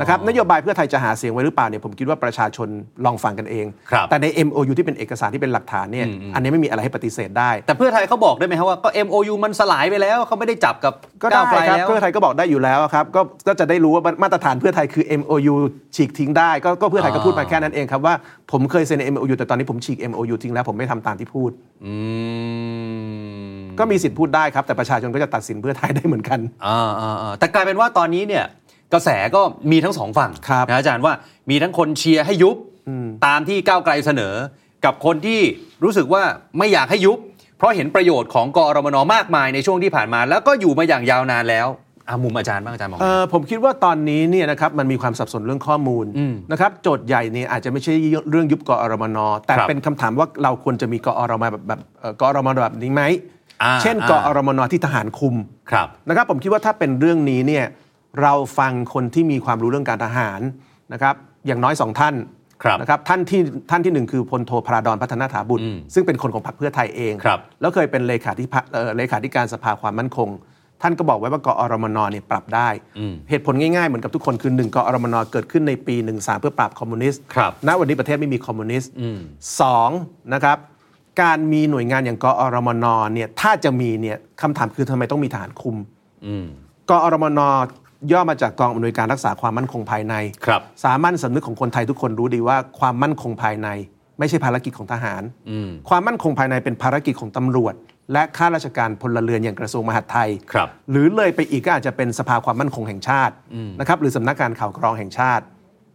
[0.00, 2.68] นะครับนโยบายเพื่อไทยจะหาเสียงไว้หรือเปล่าเนี่ยผมคิดว่าประชาชน
[3.04, 15.54] ลองฟังกันเองครับแต่ใน MOU ที่เป็นเอกสารที่เป็นหลักฐานเนี่ยอันนี้ไม่มีอะไรให้ปฏิเสธได้ แต่เพื่อไทยเขาบอกได้ไหมครับว่าก็ MOU มันสลายไปแล้วเขาไม่ได้จับกับก็ได้ก้าวไกลครับแล้วเพื่อไทยก็บอกได้อยู่แล้วครับก็ก็จะได้รู้ว่ามาตรฐานเพื่อไทยคือ MOU
[15.96, 18.14] ฉีกทิ้งได้ก็ก็เพื่อไทยก็พูดมาแค่นั้นเองครับว่า
[18.52, 21.50] ผมเคยเซ็น MOU แต่ตอนนี้ผมฉีก MOU ทิ้งแล้วผมไม่ทำตามที่พูด
[21.84, 21.94] อื
[23.62, 28.44] ม ก็มีสิทธิ์พูดได้ครับ แต่ประชาชนก็จะตัดสินเพื่อไทยได้เหมือนกันอ่าอ่าอ่าแต่กลายเป็นว่าตอนนี้เนี่ย
[28.92, 31.12] กระแสก็มีทั้งสองฝั่งครับนะอาจารย์ว่า
[31.50, 32.56] มีทั้งคนเชียร์ให้ยุบ
[33.26, 34.34] ตามที่ก้าวไกลเสนอ
[34.84, 35.40] กับคนที่
[35.84, 36.22] รู้สึกว่า
[36.58, 37.18] ไม่อยากให้ยุบ
[37.58, 41.68] เพราะเห็นประโยชน์ของกอรมนมากมายในช่วงที่ผ่านมา แล้วก็อยู่มาอย่างยาวนานแล้ว
[42.08, 47.92] อามุมอาจารย์บ้างอาจารย์มองไงเอ่อผมคิดว่าตอนนี้เนี่ยนะครับมันมีความสับสนเรื่องข้อมูลอืมนะครับโจทย์ใหญ่เนี่ยอาจจะไม่ใช่
[48.30, 53.43] เรื่องยุบกอรมนแต่ครับเป็นคำถามว่าเราควรจะมีกอรมนแบบแบบเอ่อกอรมนแบบนี้ไหมอ่า
[53.82, 55.34] เช่นอ่ากอรมนที่ทหารคุม
[55.70, 57.64] ครับนะครับผมคิดว่าถ้าเป็นเรื่องนี้เนี่ย
[58.22, 60.40] เราฟังคนที่มีความรู้เรื่องการทหาร
[60.92, 61.14] นะครับ
[61.46, 62.14] อย่างน้อยสองท่าน
[62.62, 63.40] ครับนะครับท่านที่
[63.70, 70.28] ท่านที่หนึ่งคือพลโทพราดอนพัฒนาถาบุตรอืมซึ่งเป็นคนของพรรคเพื่อไทยเองครับแล้วเคยเป็นเลขาธิพเอ่อเลขาธิการสภาความมั่นคง
[70.82, 79.18] ท่านก็บอกไว้ว่ากอรมนเนี่ยปรับได้อืมเหตุผลง่ายๆเหมือนกับทุกคนคือหนึ่งกอรมนเกิดขึ้นในปี 13 เพื่อปราบคอมมิวนิสต์ครับณวันนี้ประเทศไม่มีคอมมิวนิสต์อืม
[79.60, 79.90] สอง
[80.34, 80.58] นะครับ
[81.22, 85.76] การมีหน่วยงานอย่างกอรมนเนี่ยถ้าจะมีเนี่ยคำถามคือทำไมต้องมีทหารคุม
[86.26, 86.46] อืม
[86.90, 87.40] กอรมน
[88.12, 90.14] ย่อมาจากกองอำนวยการรักษาความมั่นคงภายใน
[90.46, 93.68] ครับสามัญสำนึกของคนไทยทุกคนรู้ดีว่าความมั่นคงภายใน
[94.18, 97.74] ไม่ใช่ภารกิจของทหารอืมความมั่นคงภายในเป็นภารกิจของตำรวจ
[98.12, 103.34] และข้าราชการพลเรือนอย่างกระทรวงมหาดไทยครับหรือเลยไปอีกก็อาจจะเป็นสภาความมั่นคงแห่งชาติ
[103.80, 105.44] นะครับหรือสำนักการข่าวกรองแห่งชาติ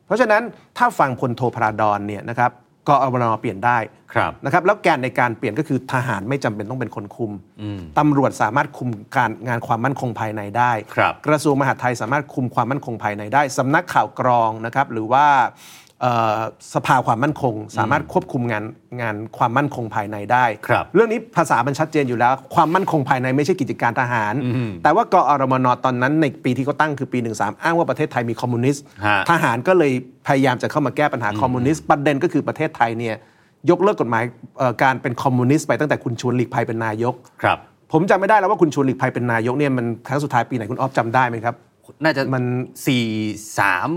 [0.06, 0.44] เพราะฉะนั้น
[0.78, 2.52] ถ้าฟังพลโทพราดอนเนี่ยนะครับ
[2.90, 3.78] กอรมนเปลี่ยนได้
[4.14, 7.32] ครับนะครับแล้วแกนในการเปลี่ยนก็คือทหารไม่จำเป็นต้องเป็นคนคุม
[7.62, 15.89] อืมตำรวจสามารถคุมการงานความมั่นคงภายในได้ครับกระทรวงมหาดไทยสามารถคุมความมั่นคงภายในได้สำนักข่าวกรองนะครับหรือว่าเอ่อ
[16.74, 18.64] สภาความมั่นคง สามารถควบคุมงาน
[19.02, 24.34] งานความมั่นคงภายในได้ครับเรื่องนี้ภาษามันชัดเจนอยู่แล้ว ความมั่นคงภายในไม่ใช่กิจการทหาร
[24.84, 29.92] แต่ว่ากอรมนตอนนั้นในปีที่เขาตั้งคือปี 13 อ้างว่าประเทศไทยมีคอมมิวนิสต์ฮะทหารก็เลย
[30.28, 33.16] พยายามจะเข้ามาแก้ปัญหาคอมมิวนิสต์ประเด็นก็คือประเทศไทยเนี่ย
[33.70, 34.24] ยกเลิกกฎหมาย
[34.58, 37.58] เอ่อการเป็นคอมมิวนิสต์ไปตั้งแต่คุณชวนหลีกภัยเป็นนายกครับ
[37.92, 41.56] ผมจำไม่ได้แล้วว่าคุณชวนหลีกภัยเป็นนายกเนี่ยมันครั้งสุดท้ายปีไหนคุณออฟจำได้ไหมครับ
[42.04, 42.44] น่าจะมัน
[42.86, 43.06] สี่
[43.60, 43.90] สาม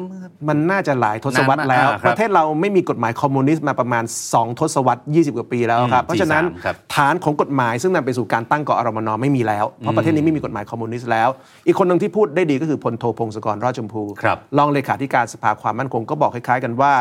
[0.48, 11.28] มันน่าจะหลายทศวรรษนานมากแล้วอ่าครับประเทศเราไม่มีกฎหมายคอมมิวนิสต์มาประมาณ 2 ทศวรรษ 20 กว่าปีแล้วครับอืมเพราะฉะนั้น43ครับฐานของกฎหมายซึ่งนำไปสู่การตั้งกอ.รมน.ไม่มีแล้ว เพราะประเทศนี้ไม่มีกฎหมายคอมมิวนิสต์แล้ว
[11.66, 16.92] อีกคนหนึ่งที่พูดได้ดีก็คือพลโทพงศกรรอดชมพูครับรองเลขาธิการสภาความมั่นคงก็บอกคล้ายๆกันว่า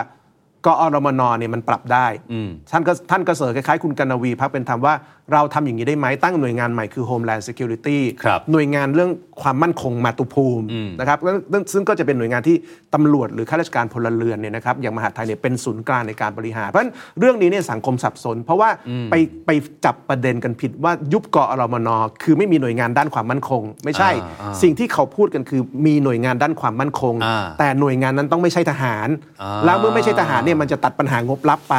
[0.66, 4.94] กอรมนเนี่ยมันปรับได้อืมท่านก็ท่านก็เสนอคล้ายๆคุณกนวีพักเป็นธรรมว่า
[5.34, 12.56] เราทำอย่างนี้ได้ไหมตั้งหน่วยงานใหม่คือ Homeland Security ครับหน่วยงานเรื่องความมั่นคงมาตุภูมิอืมนะครับแล้วซึ่งซึ่งก็จะเป็นหน่วยงานที่
[12.94, 18.70] ตำรวจหรือข้าราชการพลเรือนเนี่ยนะครับอย่างมหาดไทยเนี่ยเป็นศูนย์กลางในการบริหาร เพราะฉะนั้นเรื่องนี้เนี่ยสังคมสับสน เพราะว่า
[19.12, 19.50] ไปไป
[19.86, 21.90] จับประเด็นกันผิดว่ายุบกอรมน
[22.24, 29.08] คือไม่มีหน่วยงานด้านความมั่นคง ไม่ใช่อ่าอ่าสิ่งที่เขาพูดกันคือมีหน่วยงานด้านความมั่นคงอ่าแต่หน่วยงานนั้นต้องไม่ใช่ทหาร
[29.42, 31.76] อ่าแล้วเมื่อไม่ใช่ทหารเนี่ยมันจะตัดปัญหางบลับไป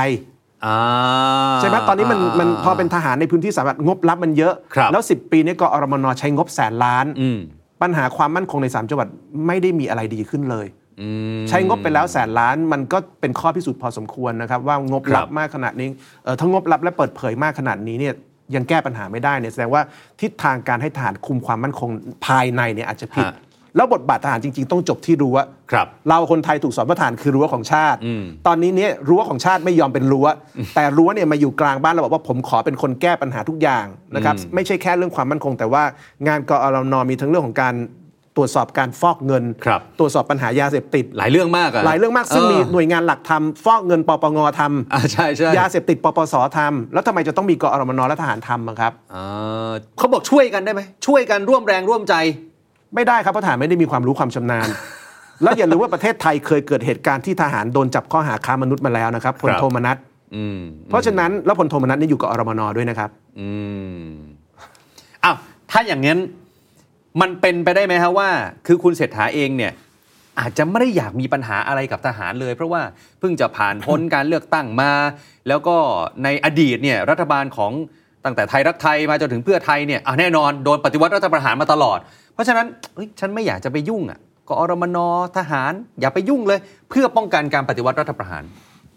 [0.64, 0.76] อ่า
[1.60, 7.38] ใช่ไหมตอนนี้มันมันพอเป็นทหารในพื้นที่สาธารณะงบลับมันเยอะครับแล้ว 10 ปีนี้กอรมนใช้งบแสนล้านอืม
[7.82, 9.08] ปัญหาความมั่นคงใน3จังหวัด
[9.46, 10.66] ไม่ได้มีอะไรดีขึ้นเลย
[11.00, 11.08] อื
[11.40, 15.88] มใช้งบไปแล้วแสนล้านมันก็เป็นข้อพิสูจน์พอสมควรนะครับ ว่างบครัลับบมากขนาดนี้
[16.24, 18.14] เอ่อถ้างบลับและเปิดเผยมากขนาดนี้เนี่ย
[18.54, 19.82] ยังแก้ปัญหาไม่ได้เนี่ยแสดงว่า
[20.20, 21.90] ทิศทางการให้ทหารคุมความมั่นคง
[22.26, 23.34] ภายในเนี่ยอาจจะผิดฮะ
[23.76, 25.36] แล้วบทบาททหารจริง ๆ ต้องจบที่รั้ว
[25.72, 30.26] ครับ เราคนไทยถูกสอนว่าทหารคือรั้วของชาติอืมตอนนี้เนี่ยรั้วของชาติไม่ยอมเป็นรั้ว
[30.74, 35.82] แต่รั้วเนี่ยมาอยู่กลางบ้านเราบอกว่าผมขอเป็นคนแก้ปัญหาทุกอย่างนะครับไม่ใช่แค่เรื่องความมั่นคง แต่ว่า
[36.26, 37.74] งานกอรนมีทั้งเรื่องของการ
[38.36, 44.60] ตรวจสอบการฟอกเงินครับตรวจสอบปัญหายาเสพติด หลายเรื่องมากอะหลายเรื่องมาก ซึ่งมีหน่วยงานหลักทำฟอกเงินปปงท
[44.92, 52.14] อ่าใช่ใช่ำยาเสพติดปปสทำแล้วทำไมจะต้องมีกอรมนและทหารทำอะครับอ่าเขาบอกช่วยกันได้ไหมช่วยกันร่วมแรงร่วมใจ
[52.94, 54.68] ไม่ได้ครับเพราะทหารไม่ได้มีความรู้ความชำนาญ
[55.42, 59.96] แล้วอย่าลืมว่าประเทศไทยเคยเกิดเหตุการณ์ที่ทหารโดนจับข้อหาค้ามนุษย์มาแล้วนะครับพลครับโทมนัส
[60.36, 63.48] อืมเพราะฉะนั้นแล้วพลโทมนัสนี่อยู่กับอรมนด้วยนะครับ อื
[64.02, 64.06] ม
[65.24, 65.36] อ้าว
[65.70, 66.18] ถ้าอย่างนั้น
[67.20, 68.28] มันเป็นไปได้ไหมครับว่า
[68.66, 69.72] คือคุณเศรษฐาเองเนี่ย
[70.40, 72.82] อาจจะไม่ได้อยากมีปัญหาอะไรกับทหารเลย เพราะว่า
[73.20, 74.92] เพิ่งจะผ่านพ้นการเลือกตั้งมา
[75.48, 75.76] แล้วก็
[76.24, 77.72] ในอดีตเนี่ยรัฐบาลของ
[78.24, 81.98] ตั้งแต่ไทยรักไทยมาจนถึงเพื่อไทยเนี่ยอะแน่นอนโดนปฏิวัติรัฐประหารมาตลอด
[82.34, 84.18] เพราะฉะนั้นเอ้ยฉันไม่อยากจะไปยุ่งอะ
[84.48, 84.98] กอรมน
[85.36, 86.60] ทหาร อย่าไปยุ่งเลย
[86.90, 88.44] เพื่อป้องกันการปฏิวัติรัฐประหาร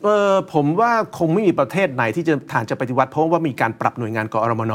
[0.03, 4.73] เออผมว่าคงไม่มีประเทศไหนที่จะฐานจะปฏิวัติเพราะว่ามีการปรับหน่วยงานกอรมน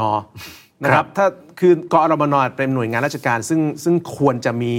[0.83, 1.25] นะคครัรับบถ้า
[1.59, 4.75] คือกอรมนเป็นหน่วยงานราชการ ซึ่งซึ่งควรจะมี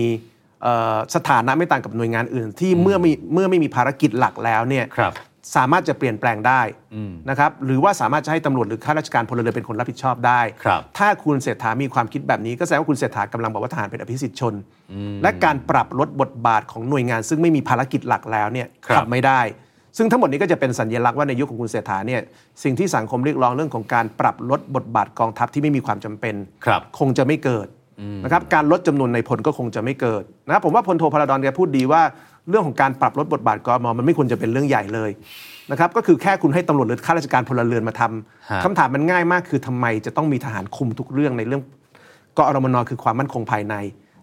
[0.63, 5.13] เอ่อสถานะไม่ต่างกับหน่วยงานอื่น ที่เมื่อมีเมื่อไม่มีภารกิจหลักแล้วเนี่ยครับ
[5.57, 6.61] สามารถจะเปลี่ยนแปลงได้
[6.95, 14.55] อืมนะครับหรือว่าสามารถจะให้ตำรวจหรือข้าราชการพลเรือนเป็นคนรับผิดชอบได้ครับถ้าคุณเศรษฐามีความคิดแบบนี้ก็แสดงว่าคุณเศรษฐากำลังบอกว่าทหารเป็นอภิสิทธิชน
[15.23, 19.41] และการปรับลดบทบาทของหน่วยงาน ซึ่งไม่มีภารกิจหลักแล้วเนี่ยครับทำไม่ได้
[19.97, 22.21] ซึ่งทั้งหมดนี้ก็จะเป็นสัญลักษณ์ว่าในยุคของคุณเศรษฐาเนี่ย
[22.63, 26.35] สิ่งที่สังคมเรียกร้องเรื่องของการปรับลดบทบาทกองทัพที่ไม่มีความจำเป็น
[26.67, 27.67] ครับคงจะไม่เกิด
[28.25, 32.03] นะครับการลดจำนวนในพลก็คงจะไม่เกิดนะครับผมว่าพลโทพลดอนแกพูดดีว่า
[32.49, 35.11] เรื่องของการปรับลดบทบาทกมมันไม่ควรจะเป็นเรื่องใหญ่เลย
[35.71, 41.63] นะครับก็คือแค่คุณให้ตำรวจหรือข้าราชการพลเรือนมาทำฮะคำถามมันง่ายมากคือทำไมจะต้องมีทหารคุมทุกเรื่องในเรื่อง
[42.39, 43.75] กอรมนคือความมั่นคงภายใน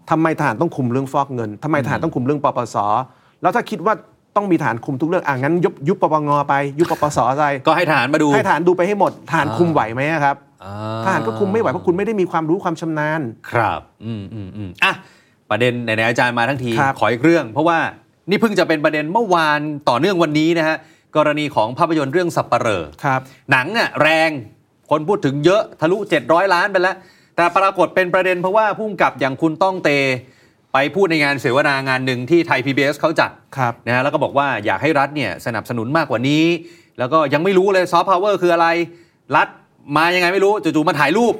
[0.09, 2.77] ทำไมทหารต้องคุมเรื่องฟอกเงินทำไมทหารต้องคุมเรื่องปปส
[3.41, 3.93] แล้วถ้าคิดว่า
[4.35, 10.73] ต้องมีทหารคุมทุกเรื่องอ่างั้นยุบยุบปปงไป ยุบปปสอะไรก็ให้ทหารมาดูให้ทหารดูไปให้หมดทหารคุมไหวไหมอะครับอ่า
[11.05, 14.93] ทหารก็คุมไม่ไหวเพราะคุณไม่ได้มีความรู้ความชำนาญ ครับ อืมอืมอืมอะ
[15.49, 17.77] ประเด็นไหนๆอาจารย์มาทั้งทีครับขออีกเรื่อง เพราะว่า
[18.29, 19.59] นี่เพิ่งจะเป็นประเด็นเมื่อวาน
[19.89, 20.77] ต่อเนื่องวันนี้นะฮะ
[21.17, 23.21] กรณีของภาพยนตร์เรื่องสับปะเหร่อครับ
[23.51, 24.29] หนังอะแรง
[24.89, 26.95] คนพูดถึงเยอะทะลุ 700 ล้านไปแล้ว
[27.35, 29.89] แต่ปรากฏเป็นประเด็นเพราะว่าพุ่มกับอย่างคุณต้องเต
[30.73, 36.45] ไปพูดในงานเสวนางานหนึ่งที่ไทย PBS เขาจัดครับนะฮะแล้วก็บอกว่าอยากให้รัฐเนี่ยสนับสนุนมากกว่านี้
[36.99, 38.67] แล้วก็ยังไม่รู้เลยซอฟต์พาวเวอร์คืออะไร
[39.35, 39.47] รัฐ
[39.97, 41.33] มายังไงไม่รู้จู่ๆมาถ่ายรูป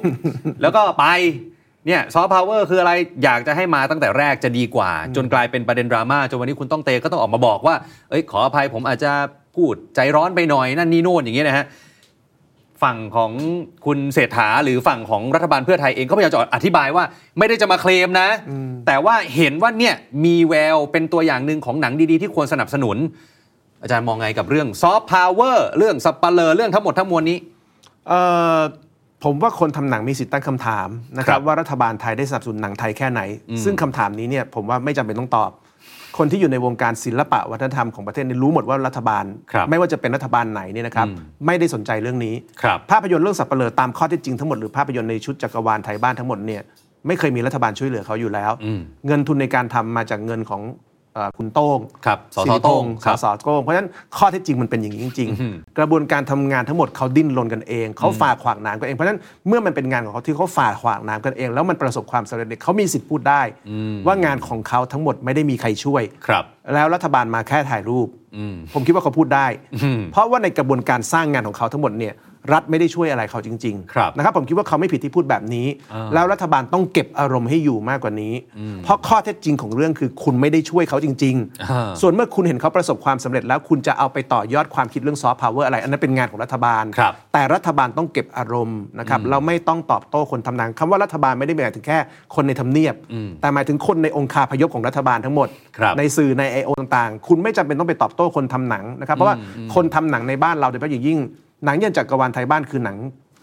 [0.62, 1.06] แล้วก็ไป
[1.86, 2.92] เนี่ยซอฟต์พาวเวอร์คืออะไร
[3.24, 7.74] อยากจะให้มาตั้งแต่แรกจะดีกว่า จนกลายเป็นประเด็นดราม่าจนวันนี้คุณต้องเตก็ต้องออกมาบอกว่า
[8.10, 9.12] เอ้ยขออภัยผมอาจจะ
[9.56, 11.66] พูดใจร้อนไปหน่อยนั่นนี่โน่นอย่างเงี้ยนะฮะ
[12.82, 13.32] ฝั่งของ
[13.86, 17.04] คุณเศรษฐาหรือฝั่งของรัฐบาลเพื่อไทยเองก็พยายามจะอธิบายว่า
[17.38, 18.28] ไม่ได้จะมาเคลมนะ
[18.86, 22.96] แต่ว่าเห็นว่าเนี่ยมีแววเป็นตัวอย่างหนึ่งของหนังดีๆ ที่ควรสนับสนุน
[23.82, 27.38] อาจารย์มองไงกับเรื่องซอฟต์พาวเวอร์เรื่องสัปเหร่อเรื่องทั้งหมดทั้งมวลนี้
[28.08, 28.20] เอ่
[28.56, 28.60] อ
[29.24, 33.20] ผมว่าคนทำหนังมีสิทธิ์ตั้งคำถามนะคครัรับบว่ารัฐบาลไทยได้สนับสนุนหนังไทยแค่ไหน
[33.64, 35.50] ซึ่งคำถามนี้เนี่ยผมว่าไม่จำเป็นต้องตอบ
[36.18, 41.06] คนที่อยู่ในวงการศิลปะวัฒนธรรมของประเทศนี้รู้หมดว่ารัฐบาลครับไม่ว่าจะเป็นรัฐบาลไหนเนี่ยนะครับ
[41.46, 46.62] ไม่ได้สนใจเรื่องนี้ครับภาพยนตร์เรื่องสับเปลือตามข้อเท็จจริงทั้งหมดหรือภาพยนตร์ในชุดจักรวาลไทยบ้านทั้งหมดเนี่ย
[47.06, 48.52] ไม่เคยมีรัฐบาลช่วยเหลือเขาอยู่แล้ว
[49.06, 50.88] เงินทุนในการทำมาจากเงินของเอ่อ
[51.38, 63.42] คุณโต้งครับสสสิริพโต้งงษ์ครับสสโต้งเพราะฉะนั้นข้อเท็จจริงมันเป็นอย่างนี้จริง ๆ กระบวนการทำงานทั้งหมดเขาดิ้นรนกันเอง เขาฝ่าขวางน้ำกันเอง เพราะฉะนั้นเมื่อมันเป็นงานของเขาที่เขาฝ่าขวางน้ำกันเอง แล้วมันประสบความสำเร็จเนี่ยเขามีสิทธิ์พูดได้
[64.06, 66.44] ว่างานของเขาทั้งหมดไม่ได้มีใครช่วยครับ
[66.74, 68.08] แล้วรัฐบาลมาแค่ถ่ายรูป
[68.74, 69.46] ผมคิดว่าเขาพูดได้
[70.12, 72.14] เพราะว่าในกระบวนการสร้างงานของเขาทั้งหมดเนี่ย
[72.52, 75.66] รัฐไม่ได้ช่วยอะไรเขาจริงครับนะครับผมคิดว่าเขาไม่ผิดที่พูดแบบนี้
[76.14, 78.34] แล้วรัฐบาลต้องเก็บอารมณ์ให้อยู่มากกว่านี้
[78.84, 81.36] เพราะข้อเท็จจริงของเรื่องคือคุณไม่ได้ช่วยเขาจริง
[81.70, 91.98] อ่าๆส่วนเมื่อคุณเห็นเขาประสบความสำเร็จแล้วคุณจะเอาไปต่อยอดความคิดเรื่องซอฟต์พาวเวอร์อะไร อันนั้นเป็นงานของรัฐบาลครับแต่รัฐบาลต้องเก็บอารมณ์นะครับเราไม่ต้องตอบโต้คนทำหนังคำว่ารัฐบาลไม่ได้หมายถึงแค่
[92.34, 92.94] คนในทำเนียบ
[93.40, 99.36] แต่หมายถึงคนในองค์คาพยพของรัฐบาลทั้งหมดครับในสื่อในไอโอต่างๆ คุณไม่จำเป็นต้องไปตอบโต้คนทำหนังนะครับเพราะว่า
[99.74, 101.18] คนทำหนังในบ้านเราโดยเฉพาะอย่างยิ่ง
[101.64, 102.96] หนังอย่างจักรวาลไทบ้านคือหนัง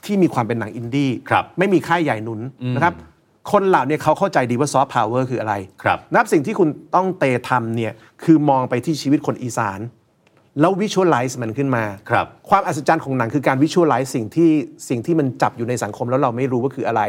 [0.05, 2.39] ที่มีความเป็นหนังอินดี้ครับไม่มีค่ายใหญ่หนุน
[2.75, 2.93] นะครับ
[3.51, 5.53] คนเหล่านี้เขาเข้าใจดีว่าซอฟต์พาวเวอร์คืออะไร
[5.83, 7.93] ครับนับสิ่งที่คุณต้องเตทำเนี่ย
[8.23, 9.79] คือมองไปที่ชีวิตคนอีสาน
[10.59, 14.49] แล้ว visualize มันขึ้นมาครับความอัศจรรย์ของหนังคือการ visualize สิ่งที่
[14.89, 17.01] สิ่งที่มันจับอยู่ในสังคมแล้วเราไม่รู้ว่าคืออะไร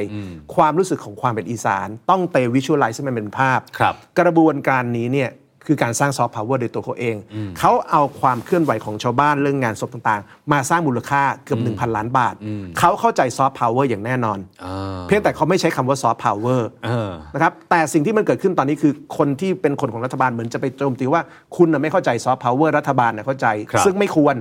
[0.55, 5.31] ความรู้สึกของความเป็นอีสาน ต้องเต visualize ให้มันเป็นภาพครับกระบวนการนี้เนี่ย
[5.69, 7.17] คือการสร้างซอฟต์พาวเวอร์โดยตัวเขาเอง
[7.59, 12.35] เขาเอาความเคลื่อนไหวของชาวบ้านเรื่องงานศพต่างๆ มาสร้างมูลค่าเกือบ1,000 ล้านบาท
[12.79, 21.21] เขาเข้าใจซอฟต์พาวเวอร์อย่างแน่นอนอ่าเพียงแต่เขาไม่ใช้คำว่าซอฟต์พาวเวอร์เออนะครับแต่สิ่งที่มันเกิดขึ้นตอนนี้คือคนที่เป็นคนของรัฐบาลเหมือนจะไปโจมตีว่า
[21.57, 24.37] คุณน่ะไม่เข้าใจซอฟต์พาวเวอร์รัฐบาลน่ะเข้าใจครับซึ่งไม่ควร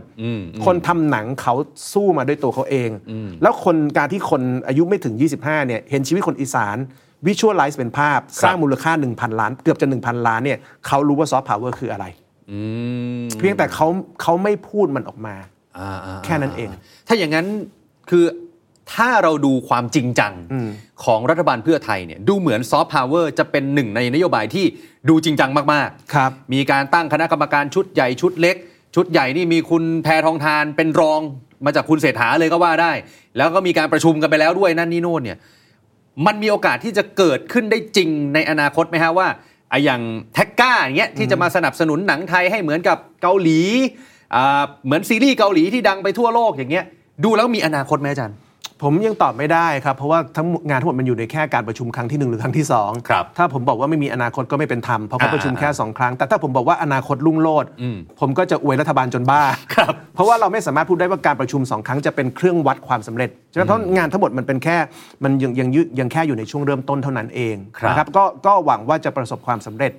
[0.66, 1.54] คนทำหนังเขา
[1.94, 2.90] สู้มาด้วยตัวเขาเอง
[3.42, 6.78] แล้วคนการที่คนอายุไม่ถึง 25เนี่ยเห็นชีวิตคนอีสาน
[7.26, 12.06] visualize เป็นภาพ สร้างมูลค่า 1,000 ล้าน เกือบจะ 1,000 ล้านเนี่ยเขารู้ว่าซอฟต์พาวเวอร์คืออะไร
[12.52, 12.60] อื
[13.22, 13.88] มเพียงแต่เขา
[14.22, 15.36] เขาไม่พูดมันออกมา
[15.78, 16.70] อ่าๆๆแค่นั้นเอง
[17.08, 17.46] ถ้าอย่างนั้น
[18.10, 18.26] คือ
[18.94, 20.34] ถ้าเราดูความจริงจัง
[21.04, 24.66] ของรัฐบาลเพื่อไทยเนี่ยดูเหมือนซอฟต์พาวเวอร์จะเป็นหนึ่งในนโยบายที่
[25.10, 28.56] ดูจริงจังมากๆครับ มีการตั้งคณะกรรมการชุดใหญ่ชุดเล็ก
[28.96, 31.22] ชุดใหญ่นี่มีคุณแพทองธารเป็นรอง
[31.66, 32.92] มาจากคุณเศรษฐาเลยก็ว่าได้
[33.38, 35.38] แล้วก็มีการประชุมกันไปแล้วด้วยนั่นนี่โน่นเนี่ย
[36.26, 39.28] มันมีโอกาสที่จะเกิดขึ้นได้จริงในอนาคตไหมฮะว่า
[39.70, 40.02] ไอ้อย่าง
[40.34, 43.60] แท็กก้าอย่างเงี้ยที่จะมาสนับสนุนหนังไทยให้เหมือนกับเกาหลี
[44.36, 46.86] อ่าเหมือนซีรีส์เกาหลีที่ดังไปทั่วโลกอย่างเงี้ย
[47.24, 48.38] ดูแล้วมีอนาคตไหมอาจารย์
[48.84, 59.42] ผมยังตอบไม่ได้ครับ เพราะว่าทั้งงานทั้งหมดมันอยู่ในแค่การประชุมครั้งที่หนึ่งหรือครั้งที่สองครับ ถ้าผมบอกว่าไม่มีอนาคตก็ไม่เป็นธรรมเพราะเขาอ่าประชุมแค่สองครั้ง แต่ถ้าผมบอกว่าอนาคตรุ่งโรจน์อืมผมก็จะอวยรัฐบาลจนบ้า
[59.76, 64.78] ครับเพราะว่าเราไม่สามารถพูดได้ว่าการประชุมสองครั้งจะเป็นเครื่องวัดความสำเร็จใช่ไหมเพราะงานทั้งหมดมันเป็นแค่
[65.24, 69.92] มันยังยังยึยังแค่อยู่ในช่วงเริ่มต้นเท่านั้นเองครับนะครับก็ก็หวังว่าจะประสบความสำเร็จ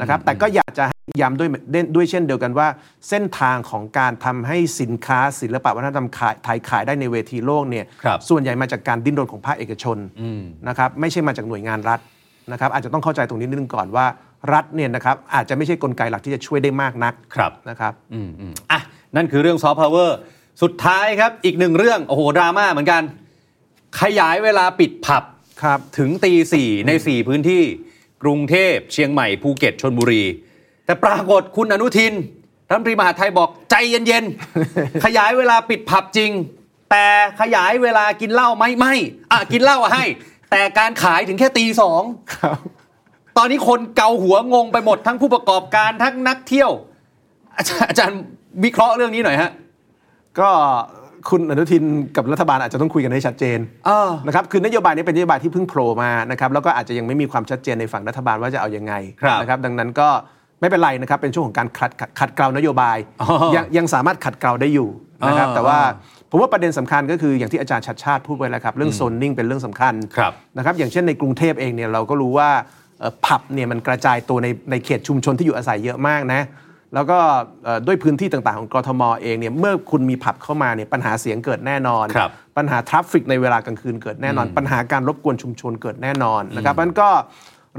[0.00, 1.48] นะครับแต่ก็อยากจะให้ย้ำด้วย
[1.94, 2.68] ด้วยเช่นเดียวกันว่า
[3.08, 9.98] เส้นทางของการทำให้สินค้าศิลปะวัฒนธรรมขายไทยขายได้ในเวทีโลกเนี่ยครับส่วนใหญ่มาจากการดิ้นรนของภาคเอกชน
[10.68, 12.00] นะครับไม่ใช่มาจากหน่วยงานรัฐ
[12.52, 14.06] นะครับอาจจะต้องเข้าใจตรงนี้นิดนึงก่อนว่า
[14.52, 18.80] รัฐเนี่ยนะครับอาจจะไม่ใช่กลไกหลักที่จะช่วยได้มากนักครับนะครับอืมอืมอะ
[19.16, 20.16] นั่นคือเรื่องซอฟต์พาวเวอร์
[20.62, 23.02] สุดท้ายครับอีกหนึ่งเรื่องโอ้โหดราม่าเหมือนกัน
[24.00, 25.24] ขยายเวลาปิดผับ
[25.62, 27.62] ครับถึงตีสี่ในสี่พื้นที่
[28.24, 30.22] กรุงเทพเชียงใหม่ภูเก็ตชนบุรี
[30.86, 32.12] แต่ปรากฏคุณอนุทิน
[32.68, 36.30] รัฐมนตรีมหาดไทยบอกใจเย็นๆ ขยายเวลาปิดผับจริง
[36.90, 37.06] แต่
[37.40, 38.94] ขยายเวลากินเหล้าไหมไม่
[39.32, 40.04] อะกินเหล้าอะให้
[40.50, 42.02] แต่การขายถึงแค่ตีสอง
[42.34, 42.58] ครับ
[43.36, 46.70] ตอนนี้คนเกาหัวงงไปหมดทั้งผู้ประกอบการทั้งนักเที่ยว
[47.56, 48.20] อาจารย์อาจารย์
[48.64, 49.50] วิเคราะห์เรื่องนี้หน่อยฮะ
[50.40, 50.50] ก็
[51.30, 51.84] คุณอนุทิน
[52.16, 53.58] กับรัฐบาลอาจจะต้องคุยกันให้ชัดเจน
[53.88, 60.08] อ่านะครับคือนโยบายนี้เป็นนโยบายที่เพิ่งโผล่มานะครับแล้วก็อาจจะยังไม่มีความชัดเจนในฝั่งรัฐบาลว่าจะเอายังไงครับนะครับดังนั้นก็
[60.60, 64.88] ไม่เป็นไรนะครับเป็นช่วงของการขัดขัดขัดเกลานโยบายอ๋อยังยังสามารถขัดเกลาได้อยู่
[65.28, 65.78] นะครับอ่าแต่ว่า
[66.30, 72.50] ผมว่าประเด็นสำคัญก็คืออย่างที่อาจารย์ชัดชาติพูดไว้แล้วครับเรื่องโซนนิ่งเป็นเรื่องสำคัญครับนะครับอย่างเช่นในกรุงเทพเองเนี่ยเราก็รู้ว่า
[73.00, 76.40] เอ่อผับเนี่ยมันกระจายตัวในในเขตชุมชนที่อยู่อาศัยเยอะมากนะ
[76.94, 77.18] แล้วก็
[77.64, 87.08] เอ่อด้วยพื้นที่ต่างๆของกทมเองเนี่ยเมื่อคุณมีผับเข้ามาเนี่ยปัญหาเสียงเกิดแน่นอนครับปัญหา traffic ในเวลากลางคืนเกิดแน่นอน ปัญหาการรบกวนชุมชนเกิดแน่นอนนะครับมันก็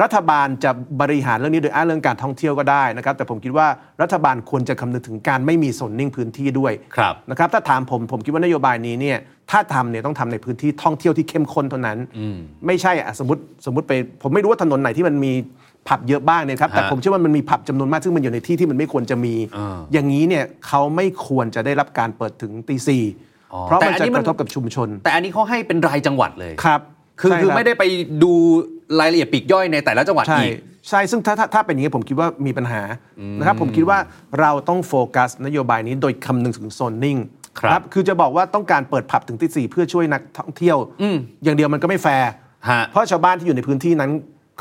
[0.04, 3.68] รัฐบาลจะบริหารเรื่องนี้โดยอ้างเรื่องการท่องเที่ยวก็ได้นะครับแต่ผมคิดว่า
[4.02, 9.18] รัฐบาลควรจะคำนึงถึงการไม่มีโซนนิ่งพื้นที่ด้วยครับนะครับถ้าถามผมผมคิดว่านโยบายนี้เนี่ย
[9.52, 11.98] ถ้าทำเนี่ยต้องทำในพื้นที่ท่องเที่ยวที่เข้มข้นเท่านั้น
[12.66, 15.34] ไม่ใช่อะสมมติสมมติไปผมไม่รู้ว่าถนนไหนที่มันมี
[15.88, 23.04] ผับเยอะบ้างเนี่ยครับ แต่ฮะผมเชื่อว่ามันมีผับจำนวนมากซึ่งมันอยู่ในที่ที่มันไม่ควรจะมีอ่าอย่างนี้เนี่ยเขาไม่ควรจะได้รับการเปิดถึงตีสี่
[23.54, 26.82] อ๋อเพราะมันแต่อันจะนี้กมันระทบกับชุมชน แต่อันนี้เขาให้เป็นรายจังหวัดเลยครับ
[27.20, 27.84] คือใช่คือรับไม่ได้ไป
[28.24, 28.34] ดู
[29.00, 30.56] รายละเอียดปลีกย่อยในแต่ละจังหวัดใช่อีก
[30.90, 32.82] ใช่ซึ่งถ้าถ้าถ้าเป็นอย่างนี้ผมคิดว่ามีปัญหา
[33.40, 34.00] นะครับผมคิดว่า
[34.40, 37.18] เราต้องโฟกัสนโยบายนี้โดยคำนึงถึงโซนนิ่ง
[37.60, 42.30] ครับคือจะบอกว่าต้องการเปิดผับถึงตีสี่เพื่อช่วยนักท่องเที่ยวอืมอย่างเดียวมันก็ไม่แฟร์
[42.70, 44.12] ฮะเพราะชาวบ้านที่อยู่ในพื้นที่นั้น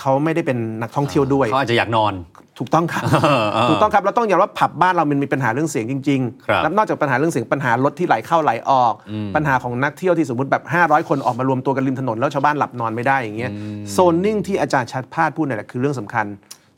[0.00, 2.14] เขาไม่ได้เป็นนักท่องเที่ยวด้วยเขาอาจจะอยากนอน
[2.58, 8.94] ถูกต้องครับเออเออถูกต้องครับเราต้องยอมรับผับบ้านเรามันมีปัญหาเรื่องเสียงจริงครับๆแล้วนอกจากปัญหาเรื่องเสียงปัญหารถที่ไหลเข้าไหลออก
[9.34, 13.50] ปัญหาของนักเที่ยวที่สมมติแบบ 500 คนออกมารวมตัวกันริมถนนแล้วชาวบ้านหลับนอนไม่ได้อย่างเงี้ย
[13.92, 16.26] โซนนิ่งที่อาจารย์ชัดพาดพูดเนี่ยแหละคือเรื่องสำคัญ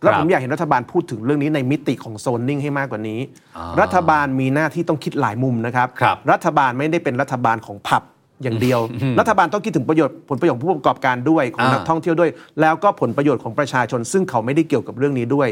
[0.03, 3.21] แล้วครับผมอยากเห็นรัฐบาลพูดถึงเรื่องนี้ในมิติของโซนนิ่งให้มากกว่านี้
[3.57, 8.03] อ่ารัฐบาลมีหน้าที่ต้องคิดหลายมุมนะครับครับรัฐบาลไม่ได้เป็นรัฐบาลของผับ
[8.43, 8.81] อย่างเดียว
[9.21, 12.31] รัฐบาลต้องคิดถึงประโยชน์ผลประโยชน์ของผู้ประกอบการด้วยของอ่านันักท่องเที่ยวด้วย
[12.61, 15.49] แล้วก็ผลประโยชน์ของประชาชน ซึ่งเขาไม่ได้เกี่ยวกับเรื่องนี้ด้วย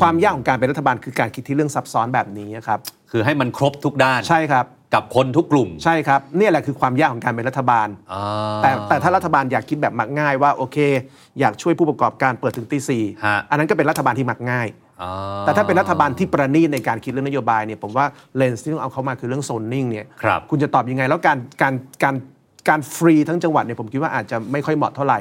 [0.00, 2.78] ความยากของการเป็นรัฐบาลคือการคิดที่เรื่องซับซ้อนแบบนี้ครับ
[3.10, 8.24] คือให้มันครบทุกด้านใช่ครับกับคนทุกกลุ่มใช่ครับเนี่ยแหละคือความยากของการเป็นรัฐบาลอ่า
[8.62, 10.78] แต่แต่ถ้ารัฐบาลอยากคิดแบบมักง่ายว่าโอเค
[11.40, 14.85] อยากช่วยผู้ประกอบการเปิดถึงตีสี่ฮะอันนั้นก็เป็นรัฐบาลที่มักง่ายอ่า
[15.40, 21.74] แต่ถ้าเป็นรัฐบาลที่ประณีตในการคิดเรื่องนโยบายเนี่ยผมว่าเลนส์ที่ต้องเอาเข้ามาคือเรื่องโซนนิ่งเนี่ยครับคุณจะตอบยังไง แล้วการการ
[22.04, 22.16] การ
[22.68, 25.20] การฟรีทั้งจังหวัดเนี่ยผมคิดว่าอาจจะไม่ค่อยเหมาะเท่าไหร่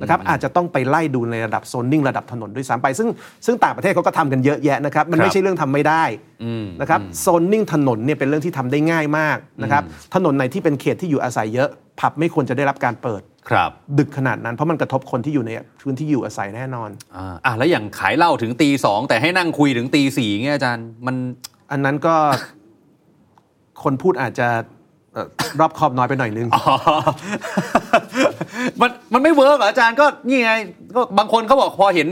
[0.00, 3.08] นะครับอาจจะต้องไปไล่ดูในระดับโซนนิ่งระดับถนนด้วยซ้ำไป ซึ่ง
[3.46, 6.04] ซึ่งต่างประเทศเขาก็ทำกันเยอะแยะนะครับมันครับไม่ใช่เรื่องทำไม่ได้
[6.80, 9.82] นะครับโซนนิ่งถนนเนี่ยเป็นเรื่องที่ทำได้ง่ายมากนะครับ
[10.14, 21.16] ถนนไหนที่เป็นเขตที่อยู่อาศัยเยอะ ผับไม่ควรจะได้รับการเปิดครับ ดึกขนาดนั้นเพราะมันกระทบคนที่อยู่ในพื้นที่อยู่อาศัยแน่นอนอ่าอะแล้วอย่างขายเหล้าถึงตีสองแต่ให้นั่งคุยถึงตีสี่เงี้ยอาจารย์มัน
[21.70, 22.14] อันนั้นก็
[23.82, 24.48] คนพูดอาจจะ
[25.12, 25.28] เอ่อ
[25.60, 26.62] รอบคอบน้อยไปหน่อยนึง อ๋อ
[28.80, 30.52] มันมันไม่ work เหรออาจารย์ก็นี่ไง
[30.94, 32.08] ก็บางคนเขาบอกพอเห็น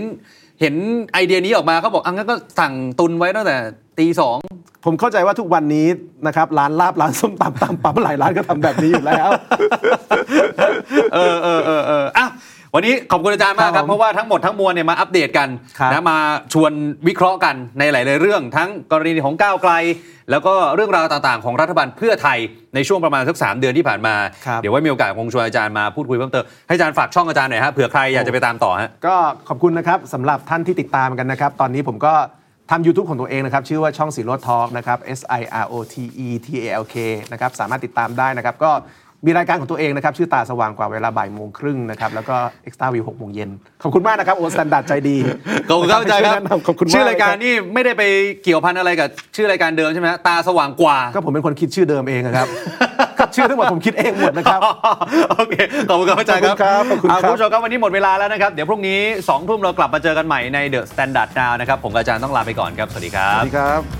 [0.61, 0.75] เห็น
[1.13, 3.57] ไอเดียนี้ออกมาเขาบอกอ้างั้นก็สั่งตุนไว้ตั้งแต่
[4.01, 4.39] ตีสอง
[4.85, 5.87] ผมเข้าใจว่าทุกวันนี้
[6.27, 9.31] นะครับร้านลาบร้านส้มตำตามปั๊มหลายร้านก็ทำแบบนี้อยู่แล้ว
[11.15, 12.29] เออเออเออเอออะ
[12.75, 15.49] วันนี้ขอบคุณอาจารย์มากคครัรับบผมเพราะว่าทั้งหมดทั้งมวลเนี่ยมาอัปเดตกัน
[15.79, 16.19] ครับนะมา
[16.53, 16.73] ชวน
[17.09, 19.73] วิเคราะห์กันในหลาย ๆ เรื่อง ทั้งกรณีของก้าวไกล
[20.31, 22.39] แล้วก็เรื่องราวต่าง ๆ ของรัฐบาลเพื่อไทย
[22.75, 24.15] ในช่วงประมาณสักสามเดือนที่ผ่านมา
[24.47, 29.15] ครับเดี๋ยวไว้มีโอกาสคงชวนอาจารย์มาพูดคุยเพิ่มเติมให้อาจารย์ฝากช่องอาจารย์หน่อยฮะเผื่อใครอยากจะไปตามต่อฮะก็
[29.49, 32.15] ขอบคุณนะครับสำหรับท่านที่ติดตามกันนะครับ ตอนนี้ผมก็
[32.73, 35.95] ทำ YouTube ของตัวเองนะครับ ชื่อว่าช่องสีโรถทอล์กนะครับ S I R O T
[36.27, 36.97] E T A L K
[37.33, 38.73] นะครับ สามารถติดตามได้นะครับ ก็
[39.27, 43.51] มีรายการของตัวเองนะครับ ชื่อตาสว่างกว่าเวลาบ่ายโมงครึ่งนะครับ แล้วก็ Extra View 6โมงเย็น
[43.83, 45.17] ขอบคุณมากนะครับ โอสแตนดาร์ดใจดี
[45.69, 48.03] ขอบคุณครับอาจารย์ครับช่วยแนะนำขอบคุณมากชื่อรายการเลคบนี่ไม่ได้ไป
[48.43, 52.49] เกี่ยวพันอะไรกับ ชื่อรายการเดิมใช่ไหมฮะตาสว่างกว่า ก็ผมเป็นคนคิดชื่อเดิมเองอะครับ
[53.37, 54.61] ชื่อทั้งหมดผมคิดเองหมดนะครับ
[55.31, 55.55] โอเค
[55.89, 64.00] ขอบคุณครับอาจารย์ครับขอบคุณครับขอบคุณครับเาณผู้ชมครับวันนี้หมดเวลาแล้วนะครับเดี๋ยวพรุ่งนี้2ทุ่มเรากลับมาเจอกันใหม่ใน The Standard Now นะครับผมกับอาจารย์ต้องลาไปก่อนครับสวัสดีครัสวับสดีครับ